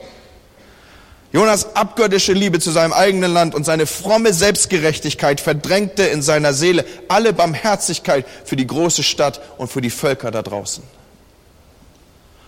Jonas 1.31 1.75
abgöttische 1.75 2.33
Liebe 2.33 2.59
zu 2.59 2.69
seinem 2.69 2.93
eigenen 2.93 3.33
Land 3.33 3.55
und 3.55 3.63
seine 3.63 3.87
fromme 3.87 4.33
Selbstgerechtigkeit 4.33 5.41
verdrängte 5.41 6.03
in 6.03 6.21
seiner 6.21 6.53
Seele 6.53 6.85
alle 7.07 7.33
Barmherzigkeit 7.33 8.25
für 8.45 8.55
die 8.55 8.67
große 8.67 9.01
Stadt 9.01 9.41
und 9.57 9.71
für 9.71 9.81
die 9.81 9.89
Völker 9.89 10.29
da 10.29 10.43
draußen. 10.43 10.83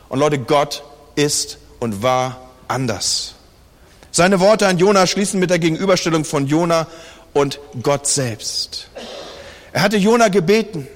Und 0.08 0.20
Leute, 0.20 0.38
Gott 0.38 0.84
ist 1.16 1.58
und 1.80 2.04
war 2.04 2.42
anders. 2.68 3.34
Seine 4.12 4.40
Worte 4.40 4.68
an 4.68 4.78
Jona 4.78 5.08
schließen 5.08 5.40
mit 5.40 5.50
der 5.50 5.60
Gegenüberstellung 5.60 6.24
von 6.24 6.46
Jona 6.46 6.86
und 7.34 7.60
Gott 7.82 8.06
selbst. 8.06 8.88
Er 9.74 9.82
hatte 9.82 9.98
Jona 9.98 10.28
gebeten, 10.28 10.88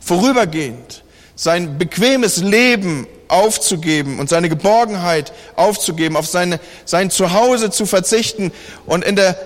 vorübergehend 0.00 0.99
sein 1.40 1.78
bequemes 1.78 2.36
Leben 2.36 3.06
aufzugeben 3.28 4.18
und 4.18 4.28
seine 4.28 4.50
Geborgenheit 4.50 5.32
aufzugeben, 5.56 6.18
auf 6.18 6.26
seine, 6.26 6.60
sein 6.84 7.10
Zuhause 7.10 7.70
zu 7.70 7.86
verzichten 7.86 8.52
und 8.84 9.02
in 9.02 9.16
der 9.16 9.38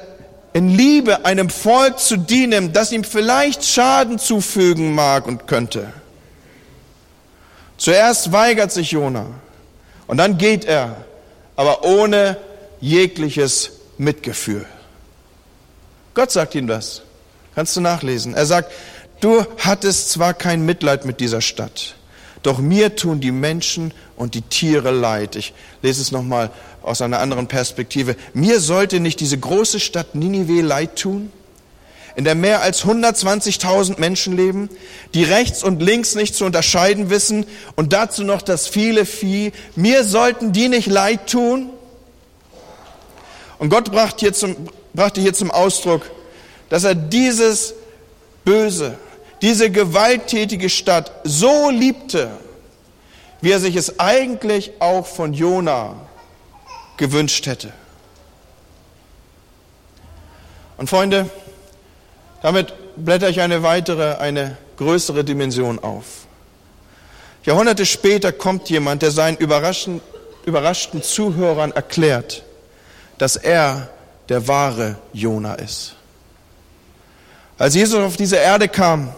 in 0.54 0.76
Liebe 0.76 1.24
einem 1.24 1.50
Volk 1.50 2.00
zu 2.00 2.16
dienen, 2.16 2.72
das 2.72 2.90
ihm 2.90 3.04
vielleicht 3.04 3.64
Schaden 3.64 4.18
zufügen 4.18 4.92
mag 4.92 5.28
und 5.28 5.46
könnte. 5.46 5.92
Zuerst 7.76 8.33
weigert 8.33 8.72
sich 8.72 8.90
Jona 8.90 9.26
und 10.09 10.16
dann 10.16 10.37
geht 10.37 10.64
er, 10.64 10.96
aber 11.54 11.85
ohne 11.85 12.38
jegliches 12.80 13.70
Mitgefühl. 13.98 14.66
Gott 16.14 16.33
sagt 16.33 16.57
ihm 16.57 16.66
das. 16.66 17.02
Kannst 17.54 17.76
du 17.76 17.80
nachlesen. 17.80 18.35
Er 18.35 18.46
sagt, 18.46 18.72
Du 19.24 19.42
hattest 19.56 20.10
zwar 20.10 20.34
kein 20.34 20.66
Mitleid 20.66 21.06
mit 21.06 21.18
dieser 21.18 21.40
Stadt, 21.40 21.94
doch 22.42 22.58
mir 22.58 22.94
tun 22.94 23.22
die 23.22 23.32
Menschen 23.32 23.94
und 24.16 24.34
die 24.34 24.42
Tiere 24.42 24.90
leid. 24.90 25.34
Ich 25.37 25.54
lese 25.80 26.02
es 26.02 26.12
nochmal 26.12 26.50
aus 26.82 27.00
einer 27.00 27.20
anderen 27.20 27.46
Perspektive. 27.46 28.16
Mir 28.34 28.60
sollte 28.60 29.00
nicht 29.00 29.20
diese 29.20 29.38
große 29.38 29.80
Stadt 29.80 30.14
Ninive 30.14 30.60
leid 30.60 30.96
tun, 30.96 31.32
in 32.16 32.24
der 32.24 32.34
mehr 32.34 32.60
als 32.60 32.84
120.000 32.84 33.98
Menschen 33.98 34.37
leben, 34.37 34.68
die 35.14 35.24
rechts 35.24 35.64
und 35.64 35.80
links 35.80 36.14
nicht 36.16 36.34
zu 36.34 36.44
unterscheiden 36.44 37.08
wissen 37.08 37.46
und 37.76 37.94
dazu 37.94 38.24
noch 38.24 38.42
das 38.42 38.68
viele 38.68 39.06
Vieh. 39.06 39.52
Mir 39.74 40.04
sollten 40.04 40.52
die 40.52 40.68
nicht 40.68 40.88
leid 40.88 41.30
tun. 41.30 41.70
Und 43.58 43.70
Gott 43.70 43.90
brachte 43.90 44.20
hier 44.20 44.34
zum, 44.34 44.54
brachte 44.92 45.22
hier 45.22 45.32
zum 45.32 45.50
Ausdruck, 45.50 46.10
dass 46.68 46.84
er 46.84 46.94
dieses 46.94 47.72
Böse, 48.44 48.98
diese 49.44 49.70
gewalttätige 49.70 50.70
Stadt 50.70 51.12
so 51.22 51.68
liebte, 51.68 52.30
wie 53.42 53.50
er 53.50 53.61
sich 53.61 53.76
es 53.76 54.00
eigentlich 54.00 54.72
auch 54.78 55.07
von 55.07 55.35
Jona 55.35 55.96
gewünscht 56.96 57.44
hätte. 57.44 57.70
Und 60.78 60.88
Freunde, 60.88 61.28
damit 62.40 62.72
blätter 62.96 63.28
ich 63.28 63.42
eine 63.42 63.62
weitere, 63.62 64.14
eine 64.14 64.57
größere 64.78 65.24
Dimension 65.24 65.78
auf. 65.78 66.07
Jahrhunderte 67.44 67.85
später 67.85 68.33
kommt 68.33 68.70
jemand, 68.70 69.02
der 69.02 69.11
seinen 69.11 69.37
überraschten, 69.37 70.00
überraschten 70.46 71.02
Zuhörern 71.02 71.72
erklärt, 71.72 72.44
dass 73.18 73.37
er 73.37 73.90
der 74.30 74.48
wahre 74.48 74.96
Jona 75.12 75.57
ist. 75.57 75.96
Als 77.59 77.74
Jesus 77.74 78.00
auf 78.00 78.16
diese 78.16 78.37
Erde 78.37 78.68
kam, 78.68 79.12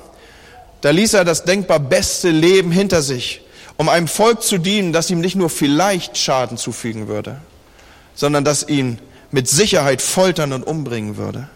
da 0.87 0.93
ließ 0.93 1.15
er 1.15 1.25
das 1.25 1.43
denkbar 1.43 1.81
beste 1.81 2.31
Leben 2.31 2.71
hinter 2.71 3.03
sich, 3.03 3.41
um 3.77 3.89
einem 3.89 4.07
Volk 4.07 4.45
zu 4.45 4.57
dienen, 4.57 4.93
das 4.93 5.11
ihm 5.11 5.21
nicht 5.21 5.35
nur 5.35 5.51
vielleicht 5.51 6.17
Schaden 6.17 6.59
zufügen 6.59 7.09
würde, 7.09 7.41
sondern 8.15 8.45
das 8.45 8.69
ihn 8.69 9.01
mit 9.33 9.49
Sicherheit 9.49 10.01
foltern 10.01 10.53
und 10.53 10.63
umbringen 10.63 11.17
würde. 11.17 11.49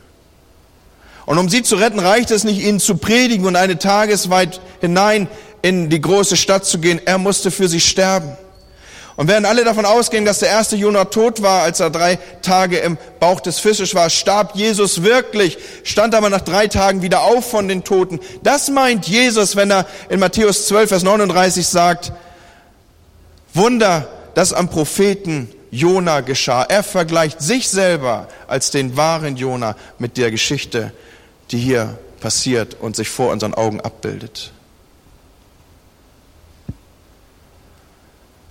Und 1.26 1.38
um 1.38 1.48
sie 1.48 1.62
zu 1.62 1.76
retten, 1.76 2.00
reicht 2.00 2.32
es 2.32 2.42
nicht, 2.42 2.60
ihnen 2.60 2.80
zu 2.80 2.96
predigen 2.96 3.46
und 3.46 3.54
eine 3.54 3.78
Tagesweit 3.78 4.60
hinein 4.80 5.28
in 5.62 5.90
die 5.90 6.00
große 6.00 6.36
Stadt 6.36 6.64
zu 6.64 6.80
gehen. 6.80 7.00
Er 7.04 7.18
musste 7.18 7.52
für 7.52 7.68
sie 7.68 7.78
sterben. 7.78 8.32
Und 9.20 9.28
während 9.28 9.44
alle 9.44 9.64
davon 9.64 9.84
ausgehen, 9.84 10.24
dass 10.24 10.38
der 10.38 10.48
erste 10.48 10.76
Jonah 10.76 11.04
tot 11.04 11.42
war, 11.42 11.60
als 11.64 11.78
er 11.78 11.90
drei 11.90 12.18
Tage 12.40 12.78
im 12.78 12.96
Bauch 13.18 13.40
des 13.40 13.58
Fisches 13.58 13.94
war, 13.94 14.08
starb 14.08 14.56
Jesus 14.56 15.02
wirklich, 15.02 15.58
stand 15.84 16.14
aber 16.14 16.30
nach 16.30 16.40
drei 16.40 16.68
Tagen 16.68 17.02
wieder 17.02 17.20
auf 17.20 17.50
von 17.50 17.68
den 17.68 17.84
Toten. 17.84 18.18
Das 18.42 18.70
meint 18.70 19.06
Jesus, 19.08 19.56
wenn 19.56 19.70
er 19.70 19.84
in 20.08 20.20
Matthäus 20.20 20.66
12, 20.68 20.88
Vers 20.88 21.02
39 21.02 21.66
sagt, 21.66 22.12
Wunder, 23.52 24.08
das 24.32 24.54
am 24.54 24.70
Propheten 24.70 25.52
Jona 25.70 26.22
geschah. 26.22 26.62
Er 26.62 26.82
vergleicht 26.82 27.42
sich 27.42 27.68
selber 27.68 28.26
als 28.48 28.70
den 28.70 28.96
wahren 28.96 29.36
Jona 29.36 29.76
mit 29.98 30.16
der 30.16 30.30
Geschichte, 30.30 30.94
die 31.50 31.58
hier 31.58 31.98
passiert 32.20 32.74
und 32.80 32.96
sich 32.96 33.10
vor 33.10 33.30
unseren 33.32 33.52
Augen 33.52 33.82
abbildet. 33.82 34.52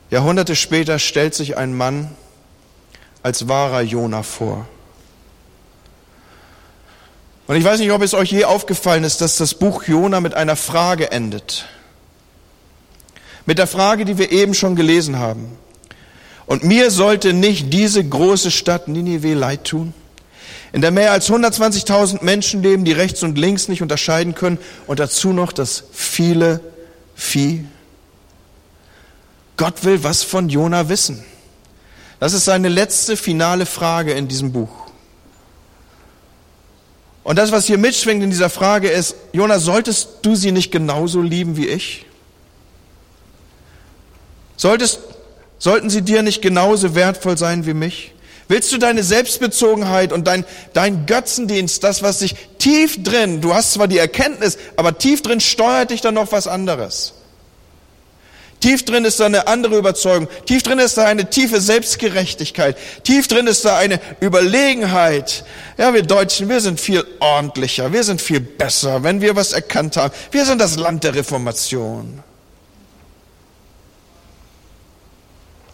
Jahrhunderte 0.10 0.56
später 0.56 1.00
stellt 1.00 1.36
sich 1.36 1.58
ein 1.58 1.76
Mann 1.76 2.10
als 3.22 3.48
wahrer 3.48 3.82
Jona 3.82 4.24
vor. 4.24 4.68
Und 7.48 7.56
ich 7.56 7.64
weiß 7.64 7.80
nicht, 7.80 7.92
ob 7.92 8.02
es 8.02 8.14
euch 8.14 8.32
je 8.32 8.46
aufgefallen 8.46 9.04
ist, 9.04 9.22
dass 9.22 9.38
das 9.38 9.56
Buch 9.56 9.84
Jona 9.84 10.22
mit 10.22 10.36
einer 10.36 10.56
Frage 10.56 11.12
endet. 11.12 11.66
Mit 13.46 13.58
der 13.58 13.68
Frage, 13.68 14.06
die 14.06 14.20
wir 14.20 14.32
eben 14.32 14.54
schon 14.54 14.76
gelesen 14.76 15.18
haben. 15.18 15.58
Und 16.46 16.64
mir 16.64 16.92
sollte 16.92 17.34
nicht 17.34 17.74
diese 17.74 18.04
große 18.04 18.52
Stadt 18.52 18.88
Ninive 18.88 19.34
leid 19.34 19.66
tun, 19.66 19.94
in 20.72 20.82
der 20.82 20.92
mehr 20.92 21.12
als 21.12 21.30
120.000 21.30 22.24
Menschen 22.24 22.62
leben, 22.62 22.86
die 22.86 22.92
rechts 22.92 23.24
und 23.24 23.38
links 23.38 23.68
nicht 23.68 23.82
unterscheiden 23.82 24.36
können 24.36 24.60
und 24.86 25.00
dazu 25.00 25.34
noch 25.34 25.52
das 25.52 25.84
viele 25.92 26.62
Vieh. 27.16 27.66
Gott 29.60 29.84
will 29.84 30.02
was 30.06 30.24
von 30.24 30.48
Jona 30.48 30.88
wissen. 30.88 31.22
Das 32.22 32.32
ist 32.32 32.46
seine 32.46 32.70
letzte 32.70 33.18
finale 33.18 33.66
Frage 33.66 34.14
in 34.14 34.30
diesem 34.30 34.54
Buch. 34.54 34.70
Und 37.24 37.36
das, 37.36 37.52
was 37.52 37.66
hier 37.66 37.78
mitschwingt 37.78 38.24
in 38.24 38.30
dieser 38.30 38.50
Frage 38.50 38.88
ist, 38.88 39.16
Jona, 39.34 39.60
solltest 39.60 40.20
du 40.22 40.34
sie 40.36 40.54
nicht 40.54 40.72
genauso 40.72 41.22
lieben 41.22 41.58
wie 41.58 41.68
ich? 41.68 42.06
Solltest, 44.56 45.02
sollten 45.58 45.90
sie 45.90 46.04
dir 46.04 46.24
nicht 46.24 46.42
genauso 46.42 46.96
wertvoll 46.96 47.38
sein 47.38 47.66
wie 47.66 47.74
mich? 47.74 48.14
Willst 48.48 48.72
du 48.72 48.78
deine 48.78 49.04
Selbstbezogenheit 49.04 50.14
und 50.14 50.26
dein, 50.26 50.46
dein 50.72 51.06
Götzendienst, 51.06 51.84
das, 51.84 52.02
was 52.02 52.20
sich 52.20 52.36
tief 52.60 53.04
drin, 53.04 53.42
du 53.42 53.54
hast 53.54 53.74
zwar 53.74 53.90
die 53.90 53.98
Erkenntnis, 53.98 54.58
aber 54.78 54.98
tief 54.98 55.22
drin 55.22 55.42
steuert 55.42 55.92
dich 55.92 56.00
dann 56.00 56.14
noch 56.14 56.32
was 56.32 56.48
anderes. 56.48 57.19
Tief 58.60 58.84
drin 58.84 59.06
ist 59.06 59.20
da 59.20 59.26
eine 59.26 59.48
andere 59.48 59.78
Überzeugung. 59.78 60.28
Tief 60.46 60.64
drin 60.64 60.80
ist 60.80 60.98
da 60.98 61.06
eine 61.06 61.30
tiefe 61.30 61.62
Selbstgerechtigkeit. 61.62 62.78
Tief 63.04 63.28
drin 63.28 63.48
ist 63.48 63.64
da 63.64 63.78
eine 63.78 64.02
Überlegenheit. 64.20 65.46
Ja, 65.78 65.94
wir 65.94 66.04
Deutschen, 66.04 66.50
wir 66.50 66.60
sind 66.60 66.80
viel 66.80 67.06
ordentlicher. 67.22 67.94
Wir 67.94 68.04
sind 68.04 68.22
viel 68.22 68.42
besser, 68.42 69.04
wenn 69.04 69.22
wir 69.22 69.38
was 69.38 69.54
erkannt 69.54 69.96
haben. 69.96 70.14
Wir 70.32 70.46
sind 70.46 70.60
das 70.60 70.76
Land 70.76 71.06
der 71.06 71.16
Reformation. 71.16 72.22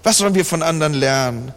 Was 0.03 0.19
sollen 0.19 0.35
wir 0.35 0.45
von 0.45 0.61
anderen 0.61 0.93
lernen? 0.93 1.53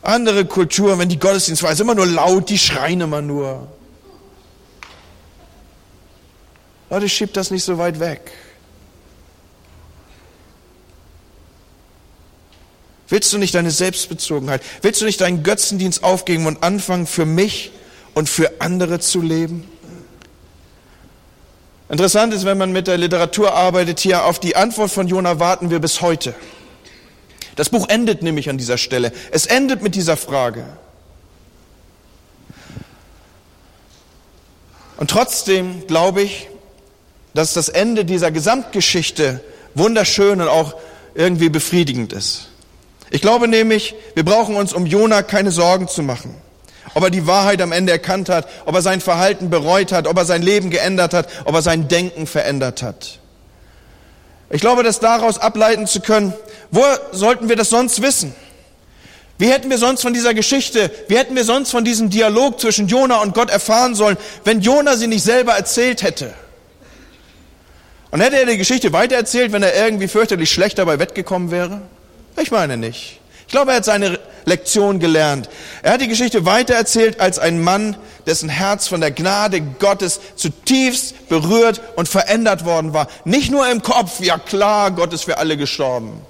Andere 0.00 0.46
Kulturen, 0.46 0.98
wenn 0.98 1.10
die 1.10 1.18
Gottesdienst 1.18 1.62
war, 1.62 1.72
ist 1.72 1.80
immer 1.80 1.94
nur 1.94 2.06
laut, 2.06 2.48
die 2.48 2.56
schreien 2.56 3.02
immer 3.02 3.20
nur. 3.20 3.68
Leute, 6.88 7.10
schiebt 7.10 7.36
das 7.36 7.50
nicht 7.50 7.62
so 7.62 7.76
weit 7.76 8.00
weg. 8.00 8.32
Willst 13.10 13.32
du 13.32 13.38
nicht 13.38 13.54
deine 13.56 13.72
Selbstbezogenheit? 13.72 14.62
Willst 14.82 15.00
du 15.00 15.04
nicht 15.04 15.20
deinen 15.20 15.42
Götzendienst 15.42 16.04
aufgeben 16.04 16.46
und 16.46 16.62
anfangen, 16.62 17.08
für 17.08 17.26
mich 17.26 17.72
und 18.14 18.28
für 18.28 18.60
andere 18.60 19.00
zu 19.00 19.20
leben? 19.20 19.68
Interessant 21.88 22.32
ist, 22.32 22.44
wenn 22.44 22.56
man 22.56 22.70
mit 22.70 22.86
der 22.86 22.98
Literatur 22.98 23.52
arbeitet, 23.52 23.98
hier 23.98 24.24
auf 24.24 24.38
die 24.38 24.54
Antwort 24.54 24.92
von 24.92 25.08
Jona 25.08 25.40
warten 25.40 25.70
wir 25.70 25.80
bis 25.80 26.00
heute. 26.00 26.34
Das 27.56 27.68
Buch 27.68 27.88
endet 27.88 28.22
nämlich 28.22 28.48
an 28.48 28.58
dieser 28.58 28.78
Stelle. 28.78 29.12
Es 29.32 29.46
endet 29.46 29.82
mit 29.82 29.96
dieser 29.96 30.16
Frage. 30.16 30.64
Und 34.98 35.10
trotzdem 35.10 35.84
glaube 35.88 36.22
ich, 36.22 36.48
dass 37.34 37.54
das 37.54 37.68
Ende 37.68 38.04
dieser 38.04 38.30
Gesamtgeschichte 38.30 39.42
wunderschön 39.74 40.40
und 40.40 40.46
auch 40.46 40.76
irgendwie 41.16 41.48
befriedigend 41.48 42.12
ist. 42.12 42.49
Ich 43.10 43.20
glaube 43.20 43.48
nämlich, 43.48 43.94
wir 44.14 44.24
brauchen 44.24 44.54
uns 44.54 44.72
um 44.72 44.86
Jona 44.86 45.22
keine 45.22 45.50
Sorgen 45.50 45.88
zu 45.88 46.02
machen. 46.02 46.34
Ob 46.94 47.04
er 47.04 47.10
die 47.10 47.26
Wahrheit 47.26 47.60
am 47.60 47.72
Ende 47.72 47.92
erkannt 47.92 48.28
hat, 48.28 48.48
ob 48.64 48.74
er 48.74 48.82
sein 48.82 49.00
Verhalten 49.00 49.50
bereut 49.50 49.92
hat, 49.92 50.06
ob 50.06 50.16
er 50.16 50.24
sein 50.24 50.42
Leben 50.42 50.70
geändert 50.70 51.12
hat, 51.12 51.28
ob 51.44 51.54
er 51.54 51.62
sein 51.62 51.88
Denken 51.88 52.26
verändert 52.26 52.82
hat. 52.82 53.18
Ich 54.48 54.60
glaube, 54.60 54.82
das 54.82 54.98
daraus 54.98 55.38
ableiten 55.38 55.86
zu 55.86 56.00
können, 56.00 56.32
wo 56.70 56.82
sollten 57.12 57.48
wir 57.48 57.56
das 57.56 57.70
sonst 57.70 58.02
wissen? 58.02 58.34
Wie 59.38 59.48
hätten 59.48 59.70
wir 59.70 59.78
sonst 59.78 60.02
von 60.02 60.12
dieser 60.12 60.34
Geschichte, 60.34 60.90
wie 61.08 61.16
hätten 61.16 61.34
wir 61.34 61.44
sonst 61.44 61.70
von 61.70 61.84
diesem 61.84 62.10
Dialog 62.10 62.60
zwischen 62.60 62.88
Jona 62.88 63.22
und 63.22 63.34
Gott 63.34 63.50
erfahren 63.50 63.94
sollen, 63.94 64.18
wenn 64.44 64.60
Jona 64.60 64.96
sie 64.96 65.06
nicht 65.06 65.22
selber 65.22 65.54
erzählt 65.54 66.02
hätte? 66.02 66.34
Und 68.10 68.20
hätte 68.20 68.38
er 68.38 68.46
die 68.46 68.58
Geschichte 68.58 68.92
weitererzählt, 68.92 69.52
wenn 69.52 69.62
er 69.62 69.74
irgendwie 69.74 70.08
fürchterlich 70.08 70.50
schlecht 70.50 70.78
dabei 70.78 70.98
wettgekommen 70.98 71.50
wäre? 71.50 71.82
Ich 72.36 72.50
meine 72.50 72.76
nicht. 72.76 73.20
Ich 73.46 73.52
glaube, 73.52 73.72
er 73.72 73.78
hat 73.78 73.84
seine 73.84 74.18
Lektion 74.44 75.00
gelernt. 75.00 75.48
Er 75.82 75.92
hat 75.92 76.00
die 76.00 76.08
Geschichte 76.08 76.46
weitererzählt 76.46 77.20
als 77.20 77.38
ein 77.38 77.62
Mann, 77.62 77.96
dessen 78.26 78.48
Herz 78.48 78.88
von 78.88 79.00
der 79.00 79.10
Gnade 79.10 79.60
Gottes 79.60 80.20
zutiefst 80.36 81.28
berührt 81.28 81.80
und 81.96 82.08
verändert 82.08 82.64
worden 82.64 82.92
war. 82.92 83.08
Nicht 83.24 83.50
nur 83.50 83.68
im 83.70 83.82
Kopf, 83.82 84.20
ja 84.20 84.38
klar, 84.38 84.90
Gott 84.92 85.12
ist 85.12 85.24
für 85.24 85.38
alle 85.38 85.56
gestorben, 85.56 86.20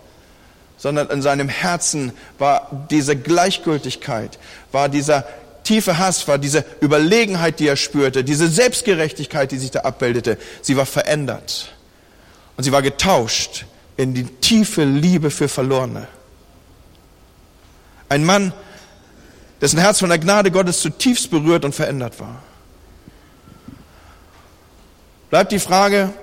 sondern 0.77 1.11
in 1.11 1.23
seinem 1.23 1.49
Herzen 1.49 2.13
war 2.39 2.87
diese 2.91 3.17
Gleichgültigkeit, 3.17 4.39
war 4.73 4.89
dieser 4.89 5.27
tiefe 5.65 5.99
Hass, 5.99 6.27
war 6.27 6.39
diese 6.39 6.65
Überlegenheit, 6.81 7.61
die 7.61 7.69
er 7.69 7.77
spürte, 7.77 8.25
diese 8.25 8.49
Selbstgerechtigkeit, 8.49 9.53
die 9.53 9.59
sich 9.59 9.71
da 9.71 9.81
abbildete. 9.81 10.39
Sie 10.63 10.77
war 10.77 10.87
verändert 10.87 11.73
und 12.57 12.65
sie 12.65 12.73
war 12.73 12.83
getauscht 12.83 13.67
in 14.01 14.15
die 14.15 14.25
tiefe 14.25 14.83
Liebe 14.85 15.31
für 15.31 15.47
Verlorene. 15.47 16.09
Ein 18.09 18.25
Mann, 18.25 18.55
dessen 19.61 19.79
Herz 19.79 19.99
von 19.99 20.09
der 20.09 20.19
Gnade 20.19 20.51
Gottes 20.51 20.81
zutiefst 20.81 21.31
berührt 21.31 21.67
und 21.67 21.75
verändert 21.75 22.19
war. 22.19 22.43
Bleibt 25.29 25.53
die 25.53 25.59
Frage, 25.59 26.15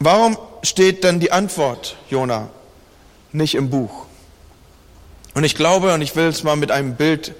warum 0.00 0.36
steht 0.64 1.04
denn 1.04 1.20
die 1.20 1.30
Antwort, 1.30 1.96
Jona, 2.10 2.50
nicht 3.30 3.54
im 3.54 3.70
Buch? 3.70 4.06
Und 5.34 5.44
ich 5.44 5.54
glaube, 5.54 5.94
und 5.94 6.02
ich 6.02 6.16
will 6.16 6.26
es 6.26 6.42
mal 6.42 6.56
mit 6.56 6.72
einem 6.72 6.96
Bild 6.96 7.32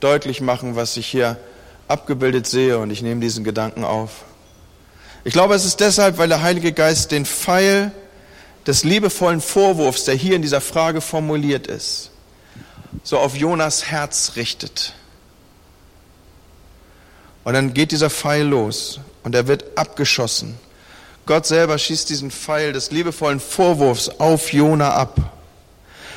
deutlich 0.00 0.40
machen, 0.40 0.74
was 0.74 0.96
ich 0.96 1.06
hier 1.06 1.38
abgebildet 1.86 2.48
sehe, 2.48 2.78
und 2.78 2.90
ich 2.90 3.02
nehme 3.02 3.20
diesen 3.20 3.44
Gedanken 3.44 3.84
auf. 3.84 4.24
Ich 5.22 5.32
glaube, 5.32 5.54
es 5.54 5.64
ist 5.64 5.78
deshalb, 5.78 6.18
weil 6.18 6.28
der 6.28 6.42
Heilige 6.42 6.72
Geist 6.72 7.12
den 7.12 7.24
Pfeil 7.24 7.92
des 8.66 8.84
liebevollen 8.84 9.40
Vorwurfs, 9.40 10.04
der 10.04 10.14
hier 10.14 10.36
in 10.36 10.42
dieser 10.42 10.60
Frage 10.60 11.00
formuliert 11.00 11.66
ist, 11.66 12.10
so 13.02 13.18
auf 13.18 13.36
Jonas 13.36 13.86
Herz 13.86 14.32
richtet. 14.36 14.94
Und 17.44 17.54
dann 17.54 17.72
geht 17.72 17.92
dieser 17.92 18.10
Pfeil 18.10 18.44
los 18.44 19.00
und 19.22 19.34
er 19.34 19.46
wird 19.46 19.78
abgeschossen. 19.78 20.56
Gott 21.26 21.46
selber 21.46 21.78
schießt 21.78 22.08
diesen 22.10 22.30
Pfeil 22.30 22.72
des 22.72 22.90
liebevollen 22.90 23.40
Vorwurfs 23.40 24.08
auf 24.08 24.52
Jona 24.52 24.92
ab. 24.92 25.32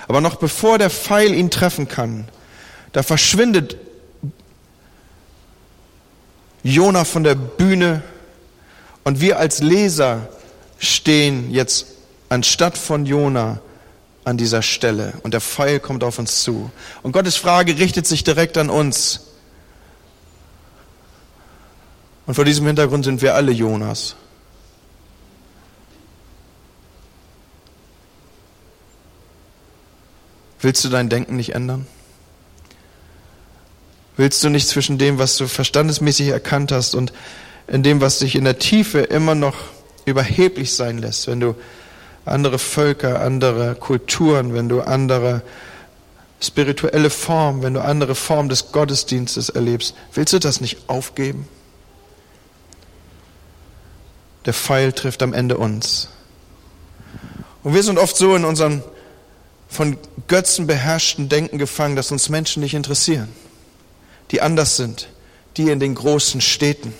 Aber 0.07 0.21
noch 0.21 0.35
bevor 0.35 0.77
der 0.77 0.89
Pfeil 0.89 1.33
ihn 1.33 1.49
treffen 1.49 1.87
kann, 1.87 2.27
da 2.91 3.03
verschwindet 3.03 3.77
Jona 6.63 7.03
von 7.03 7.23
der 7.23 7.35
Bühne 7.35 8.01
und 9.03 9.19
wir 9.21 9.37
als 9.37 9.61
Leser 9.61 10.29
stehen 10.77 11.51
jetzt 11.51 11.87
anstatt 12.33 12.79
von 12.79 13.05
Jona 13.05 13.61
an 14.23 14.37
dieser 14.37 14.63
Stelle. 14.63 15.13
Und 15.21 15.35
der 15.35 15.41
Pfeil 15.41 15.79
kommt 15.79 16.03
auf 16.03 16.17
uns 16.17 16.41
zu. 16.41 16.71
Und 17.03 17.11
Gottes 17.11 17.35
Frage 17.35 17.77
richtet 17.77 18.07
sich 18.07 18.23
direkt 18.23 18.57
an 18.57 18.71
uns. 18.71 19.27
Und 22.25 22.33
vor 22.33 22.43
diesem 22.43 22.65
Hintergrund 22.65 23.05
sind 23.05 23.21
wir 23.21 23.35
alle 23.35 23.51
Jonas. 23.51 24.15
Willst 30.59 30.83
du 30.85 30.89
dein 30.89 31.09
Denken 31.09 31.35
nicht 31.35 31.53
ändern? 31.53 31.85
Willst 34.17 34.43
du 34.43 34.49
nicht 34.49 34.67
zwischen 34.67 34.97
dem, 34.97 35.19
was 35.19 35.37
du 35.37 35.47
verstandesmäßig 35.47 36.29
erkannt 36.29 36.71
hast 36.71 36.95
und 36.95 37.13
in 37.67 37.83
dem, 37.83 38.01
was 38.01 38.19
dich 38.19 38.35
in 38.35 38.43
der 38.43 38.57
Tiefe 38.57 39.01
immer 39.01 39.35
noch 39.35 39.57
überheblich 40.05 40.73
sein 40.73 40.97
lässt, 40.97 41.27
wenn 41.27 41.39
du 41.39 41.55
andere 42.25 42.59
Völker, 42.59 43.21
andere 43.21 43.75
Kulturen, 43.75 44.53
wenn 44.53 44.69
du 44.69 44.81
andere 44.81 45.41
spirituelle 46.41 47.09
Formen, 47.09 47.63
wenn 47.63 47.73
du 47.73 47.81
andere 47.81 48.15
Formen 48.15 48.49
des 48.49 48.71
Gottesdienstes 48.71 49.49
erlebst, 49.49 49.95
willst 50.13 50.33
du 50.33 50.39
das 50.39 50.61
nicht 50.61 50.89
aufgeben? 50.89 51.47
Der 54.45 54.53
Pfeil 54.53 54.91
trifft 54.91 55.23
am 55.23 55.33
Ende 55.33 55.57
uns. 55.57 56.09
Und 57.63 57.73
wir 57.73 57.83
sind 57.83 57.97
oft 57.97 58.17
so 58.17 58.35
in 58.35 58.43
unserem 58.43 58.83
von 59.69 59.97
Götzen 60.27 60.67
beherrschten 60.67 61.29
Denken 61.29 61.57
gefangen, 61.57 61.95
dass 61.95 62.11
uns 62.11 62.29
Menschen 62.29 62.61
nicht 62.61 62.73
interessieren 62.73 63.33
die 64.33 64.41
anders 64.41 64.77
sind, 64.77 65.09
die 65.57 65.69
in 65.69 65.79
den 65.79 65.93
großen 65.95 66.41
Städten 66.41 66.93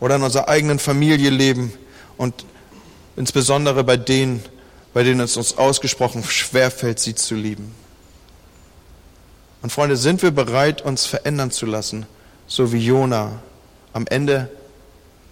oder 0.00 0.16
in 0.16 0.22
unserer 0.22 0.48
eigenen 0.48 0.78
Familie 0.78 1.30
leben 1.30 1.72
und 2.18 2.44
insbesondere 3.16 3.82
bei 3.82 3.96
denen, 3.96 4.42
bei 4.94 5.02
denen 5.02 5.20
es 5.20 5.36
uns 5.36 5.58
ausgesprochen 5.58 6.22
schwerfällt, 6.24 6.98
sie 6.98 7.14
zu 7.14 7.34
lieben. 7.34 7.74
Und 9.62 9.70
Freunde, 9.72 9.96
sind 9.96 10.22
wir 10.22 10.30
bereit, 10.30 10.82
uns 10.82 11.06
verändern 11.06 11.50
zu 11.50 11.66
lassen, 11.66 12.06
so 12.46 12.72
wie 12.72 12.78
Jona 12.78 13.40
am 13.92 14.06
Ende 14.06 14.48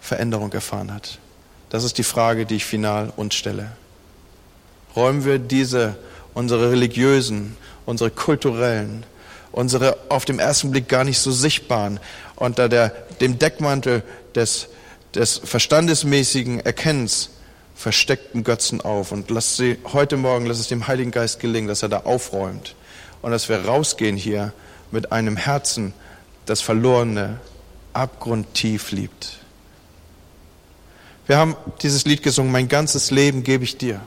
Veränderung 0.00 0.52
erfahren 0.52 0.92
hat? 0.92 1.18
Das 1.70 1.84
ist 1.84 1.98
die 1.98 2.04
Frage, 2.04 2.46
die 2.46 2.56
ich 2.56 2.64
final 2.64 3.12
uns 3.16 3.34
stelle. 3.34 3.72
Räumen 4.96 5.24
wir 5.24 5.38
diese, 5.38 5.96
unsere 6.34 6.70
religiösen, 6.70 7.56
unsere 7.86 8.10
kulturellen, 8.10 9.04
unsere 9.52 9.96
auf 10.08 10.24
dem 10.24 10.38
ersten 10.38 10.70
Blick 10.70 10.88
gar 10.88 11.04
nicht 11.04 11.18
so 11.18 11.30
sichtbaren, 11.30 12.00
unter 12.36 12.68
der, 12.68 12.90
dem 13.20 13.38
Deckmantel 13.38 14.02
des, 14.34 14.68
des 15.14 15.38
verstandesmäßigen 15.44 16.60
Erkennens 16.60 17.30
versteckten 17.84 18.44
Götzen 18.44 18.80
auf. 18.80 19.12
Und 19.12 19.28
lass 19.30 19.58
sie 19.58 19.76
heute 19.92 20.16
Morgen, 20.16 20.46
lass 20.46 20.58
es 20.58 20.68
dem 20.68 20.88
Heiligen 20.88 21.10
Geist 21.10 21.38
gelingen, 21.38 21.68
dass 21.68 21.82
er 21.82 21.90
da 21.90 21.98
aufräumt. 21.98 22.76
Und 23.20 23.30
dass 23.30 23.50
wir 23.50 23.66
rausgehen 23.66 24.16
hier 24.16 24.54
mit 24.90 25.12
einem 25.12 25.36
Herzen, 25.36 25.92
das 26.46 26.62
Verlorene 26.62 27.40
abgrundtief 27.92 28.90
liebt. 28.90 29.38
Wir 31.26 31.36
haben 31.36 31.56
dieses 31.82 32.06
Lied 32.06 32.22
gesungen, 32.22 32.52
mein 32.52 32.68
ganzes 32.68 33.10
Leben 33.10 33.44
gebe 33.44 33.64
ich 33.64 33.76
dir. 33.76 34.00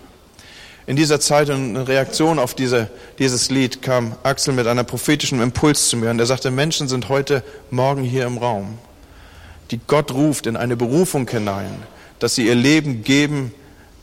In 0.88 0.96
dieser 0.96 1.20
Zeit 1.20 1.52
und 1.52 1.76
in 1.76 1.78
Reaktion 1.78 2.40
auf 2.40 2.56
diese, 2.56 2.90
dieses 3.20 3.52
Lied 3.52 3.84
kam 3.84 4.16
Axel 4.24 4.56
mit 4.56 4.66
einem 4.66 4.88
prophetischen 4.88 5.40
Impuls 5.40 5.90
zu 5.90 5.98
mir 5.98 6.10
und 6.10 6.18
er 6.18 6.26
sagte, 6.26 6.50
Menschen 6.50 6.88
sind 6.88 7.10
heute 7.10 7.44
Morgen 7.70 8.04
hier 8.04 8.26
im 8.26 8.40
Raum, 8.40 8.80
die 9.70 9.80
Gott 9.86 10.12
ruft 10.14 10.48
in 10.48 10.58
eine 10.58 10.76
Berufung 10.76 11.30
hinein, 11.30 11.84
dass 12.18 12.34
sie 12.34 12.48
ihr 12.48 12.56
Leben 12.56 13.04
geben 13.04 13.54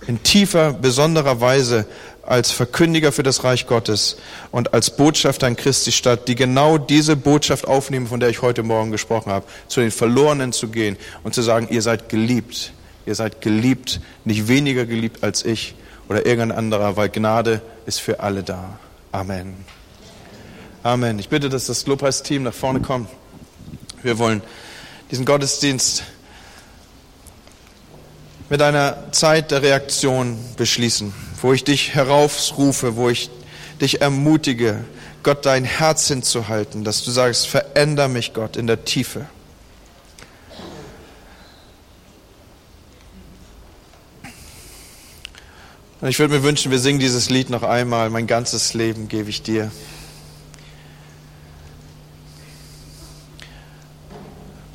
in 0.07 0.23
tiefer, 0.23 0.73
besonderer 0.73 1.41
Weise 1.41 1.87
als 2.23 2.51
Verkündiger 2.51 3.13
für 3.13 3.23
das 3.23 3.45
Reich 3.45 3.67
Gottes 3.67 4.17
und 4.51 4.73
als 4.75 4.97
Botschafter 4.97 5.47
in 5.47 5.57
Christi 5.57 5.93
Stadt, 5.93 6.29
die 6.29 6.35
genau 6.35 6.79
diese 6.79 7.17
Botschaft 7.17 7.67
aufnehmen, 7.67 8.07
von 8.07 8.21
der 8.21 8.31
ich 8.31 8.43
heute 8.43 8.63
Morgen 8.63 8.91
gesprochen 8.91 9.31
habe, 9.31 9.47
zu 9.69 9.81
den 9.81 9.91
Verlorenen 9.91 10.53
zu 10.53 10.69
gehen 10.69 10.97
und 11.23 11.35
zu 11.35 11.43
sagen, 11.43 11.69
ihr 11.71 11.83
seid 11.83 12.09
geliebt, 12.09 12.73
ihr 13.07 13.15
seid 13.15 13.41
geliebt, 13.41 14.01
nicht 14.25 14.49
weniger 14.49 14.87
geliebt 14.87 15.23
als 15.23 15.45
ich 15.45 15.75
oder 16.09 16.27
irgendein 16.27 16.59
anderer, 16.59 16.97
weil 16.97 17.09
Gnade 17.09 17.61
ist 17.87 18.01
für 18.01 18.21
alle 18.21 18.43
da. 18.43 18.79
Amen. 19.13 19.55
Amen. 20.83 21.19
Ich 21.19 21.29
bitte, 21.29 21.49
dass 21.49 21.67
das 21.67 21.87
Lobpreisteam 21.87 22.43
nach 22.43 22.55
vorne 22.55 22.81
kommt. 22.81 23.09
Wir 24.03 24.19
wollen 24.19 24.43
diesen 25.11 25.25
Gottesdienst 25.25 26.05
mit 28.49 28.61
einer 28.62 29.12
Zeit 29.12 29.51
der 29.51 29.62
Reaktion 29.62 30.38
beschließen, 30.57 31.12
wo 31.40 31.53
ich 31.53 31.64
dich 31.64 31.95
heraufrufe, 31.95 32.97
wo 32.97 33.09
ich 33.09 33.30
dich 33.80 34.01
ermutige, 34.01 34.84
Gott 35.22 35.47
dein 35.47 35.64
Herz 35.64 36.09
hinzuhalten, 36.09 36.84
dass 36.84 37.03
du 37.03 37.11
sagst, 37.11 37.49
veränder 37.49 38.09
mich 38.09 38.34
Gott 38.34 38.57
in 38.57 38.66
der 38.66 38.84
Tiefe. 38.84 39.26
Und 46.05 46.11
ich 46.11 46.18
würde 46.18 46.34
mir 46.34 46.42
wünschen, 46.42 46.70
wir 46.70 46.78
singen 46.78 47.01
dieses 47.01 47.30
Lied 47.30 47.49
noch 47.49 47.62
einmal. 47.62 48.11
Mein 48.11 48.26
ganzes 48.26 48.74
Leben 48.74 49.09
gebe 49.09 49.30
ich 49.30 49.42
dir. 49.42 49.70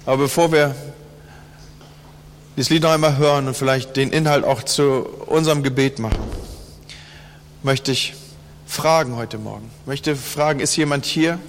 Aber 0.07 0.17
bevor 0.17 0.51
wir 0.51 0.74
dieses 2.60 2.72
Lied 2.72 2.84
noch 2.84 2.91
einmal 2.91 3.16
hören 3.16 3.47
und 3.47 3.55
vielleicht 3.55 3.95
den 3.95 4.12
Inhalt 4.12 4.43
auch 4.43 4.64
zu 4.64 5.07
unserem 5.28 5.64
Gebet 5.64 5.97
machen, 5.97 6.20
möchte 7.64 7.93
ich 7.93 8.16
fragen 8.68 9.16
heute 9.16 9.38
Morgen. 9.38 9.72
Möchte 9.86 10.14
fragen, 10.18 10.60
ist 10.60 10.76
jemand 10.76 11.05
hier, 11.05 11.39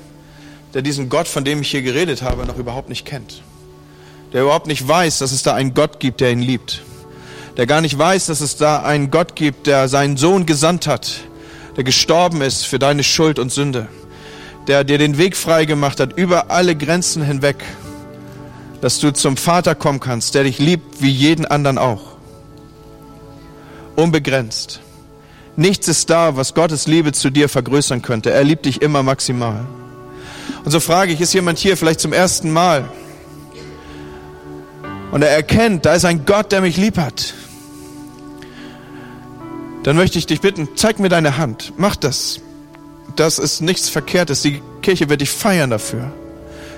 der 0.73 0.83
diesen 0.83 1.09
Gott, 1.09 1.27
von 1.27 1.45
dem 1.45 1.63
ich 1.63 1.71
hier 1.73 1.83
geredet 1.83 2.23
habe, 2.23 2.47
noch 2.47 2.59
überhaupt 2.59 2.89
nicht 2.89 3.07
kennt? 3.07 3.43
Der 4.33 4.43
überhaupt 4.43 4.69
nicht 4.69 4.87
weiß, 4.87 5.19
dass 5.19 5.33
es 5.33 5.43
da 5.43 5.53
einen 5.53 5.75
Gott 5.75 5.99
gibt, 5.99 6.21
der 6.21 6.31
ihn 6.31 6.43
liebt? 6.43 6.85
der 7.57 7.67
gar 7.67 7.81
nicht 7.81 7.99
weiß, 7.99 8.27
dass 8.27 8.41
es 8.41 8.57
da 8.57 8.81
einen 8.83 9.11
Gott 9.11 9.35
gibt, 9.35 9.67
der 9.67 9.89
seinen 9.89 10.17
Sohn 10.17 10.47
gesandt 10.47 10.87
hat, 10.87 11.23
der 11.77 11.83
gestorben 11.83 12.41
ist 12.41 12.65
für 12.65 12.79
deine 12.79 13.03
Schuld 13.03 13.41
und 13.41 13.51
Sünde, 13.51 13.89
der 14.69 14.85
dir 14.85 14.97
den 14.97 15.19
Weg 15.19 15.37
frei 15.37 15.65
gemacht 15.65 15.99
hat 15.99 16.17
über 16.17 16.53
alle 16.53 16.77
Grenzen 16.77 17.25
hinweg, 17.25 17.57
dass 18.81 18.99
du 18.99 19.13
zum 19.13 19.37
Vater 19.37 19.75
kommen 19.75 20.01
kannst, 20.01 20.35
der 20.35 20.45
dich 20.45 20.59
liebt 20.59 21.03
wie 21.03 21.11
jeden 21.11 21.47
anderen 21.47 21.79
auch. 21.79 22.03
Unbegrenzt. 23.97 24.81
Nichts 25.57 25.89
ist 25.89 26.09
da, 26.11 26.37
was 26.37 26.55
Gottes 26.55 26.87
Liebe 26.87 27.13
zu 27.13 27.31
dir 27.31 27.49
vergrößern 27.49 28.03
könnte. 28.03 28.31
Er 28.31 28.45
liebt 28.45 28.67
dich 28.67 28.81
immer 28.83 29.03
maximal. 29.03 29.67
Und 30.65 30.71
so 30.71 30.81
frage 30.81 31.13
ich, 31.13 31.21
ist 31.21 31.35
jemand 31.35 31.59
hier 31.59 31.77
vielleicht 31.77 32.01
zum 32.01 32.13
ersten 32.13 32.51
Mal 32.51 32.89
und 35.11 35.23
er 35.23 35.31
erkennt, 35.31 35.87
da 35.87 35.95
ist 35.95 36.05
ein 36.05 36.25
Gott, 36.25 36.53
der 36.53 36.61
mich 36.61 36.77
lieb 36.77 36.97
hat 36.97 37.35
dann 39.83 39.97
möchte 39.97 40.19
ich 40.19 40.27
dich 40.27 40.41
bitten, 40.41 40.69
zeig 40.77 40.99
mir 40.99 41.09
deine 41.09 41.39
Hand. 41.39 41.73
Mach 41.77 41.97
das. 41.97 42.41
Das 43.17 43.39
ist 43.39 43.61
nichts 43.61 43.89
Verkehrtes. 43.89 44.43
Die 44.43 44.63
Kirche 44.83 45.09
wird 45.09 45.21
dich 45.21 45.31
feiern 45.31 45.71
dafür. 45.71 46.13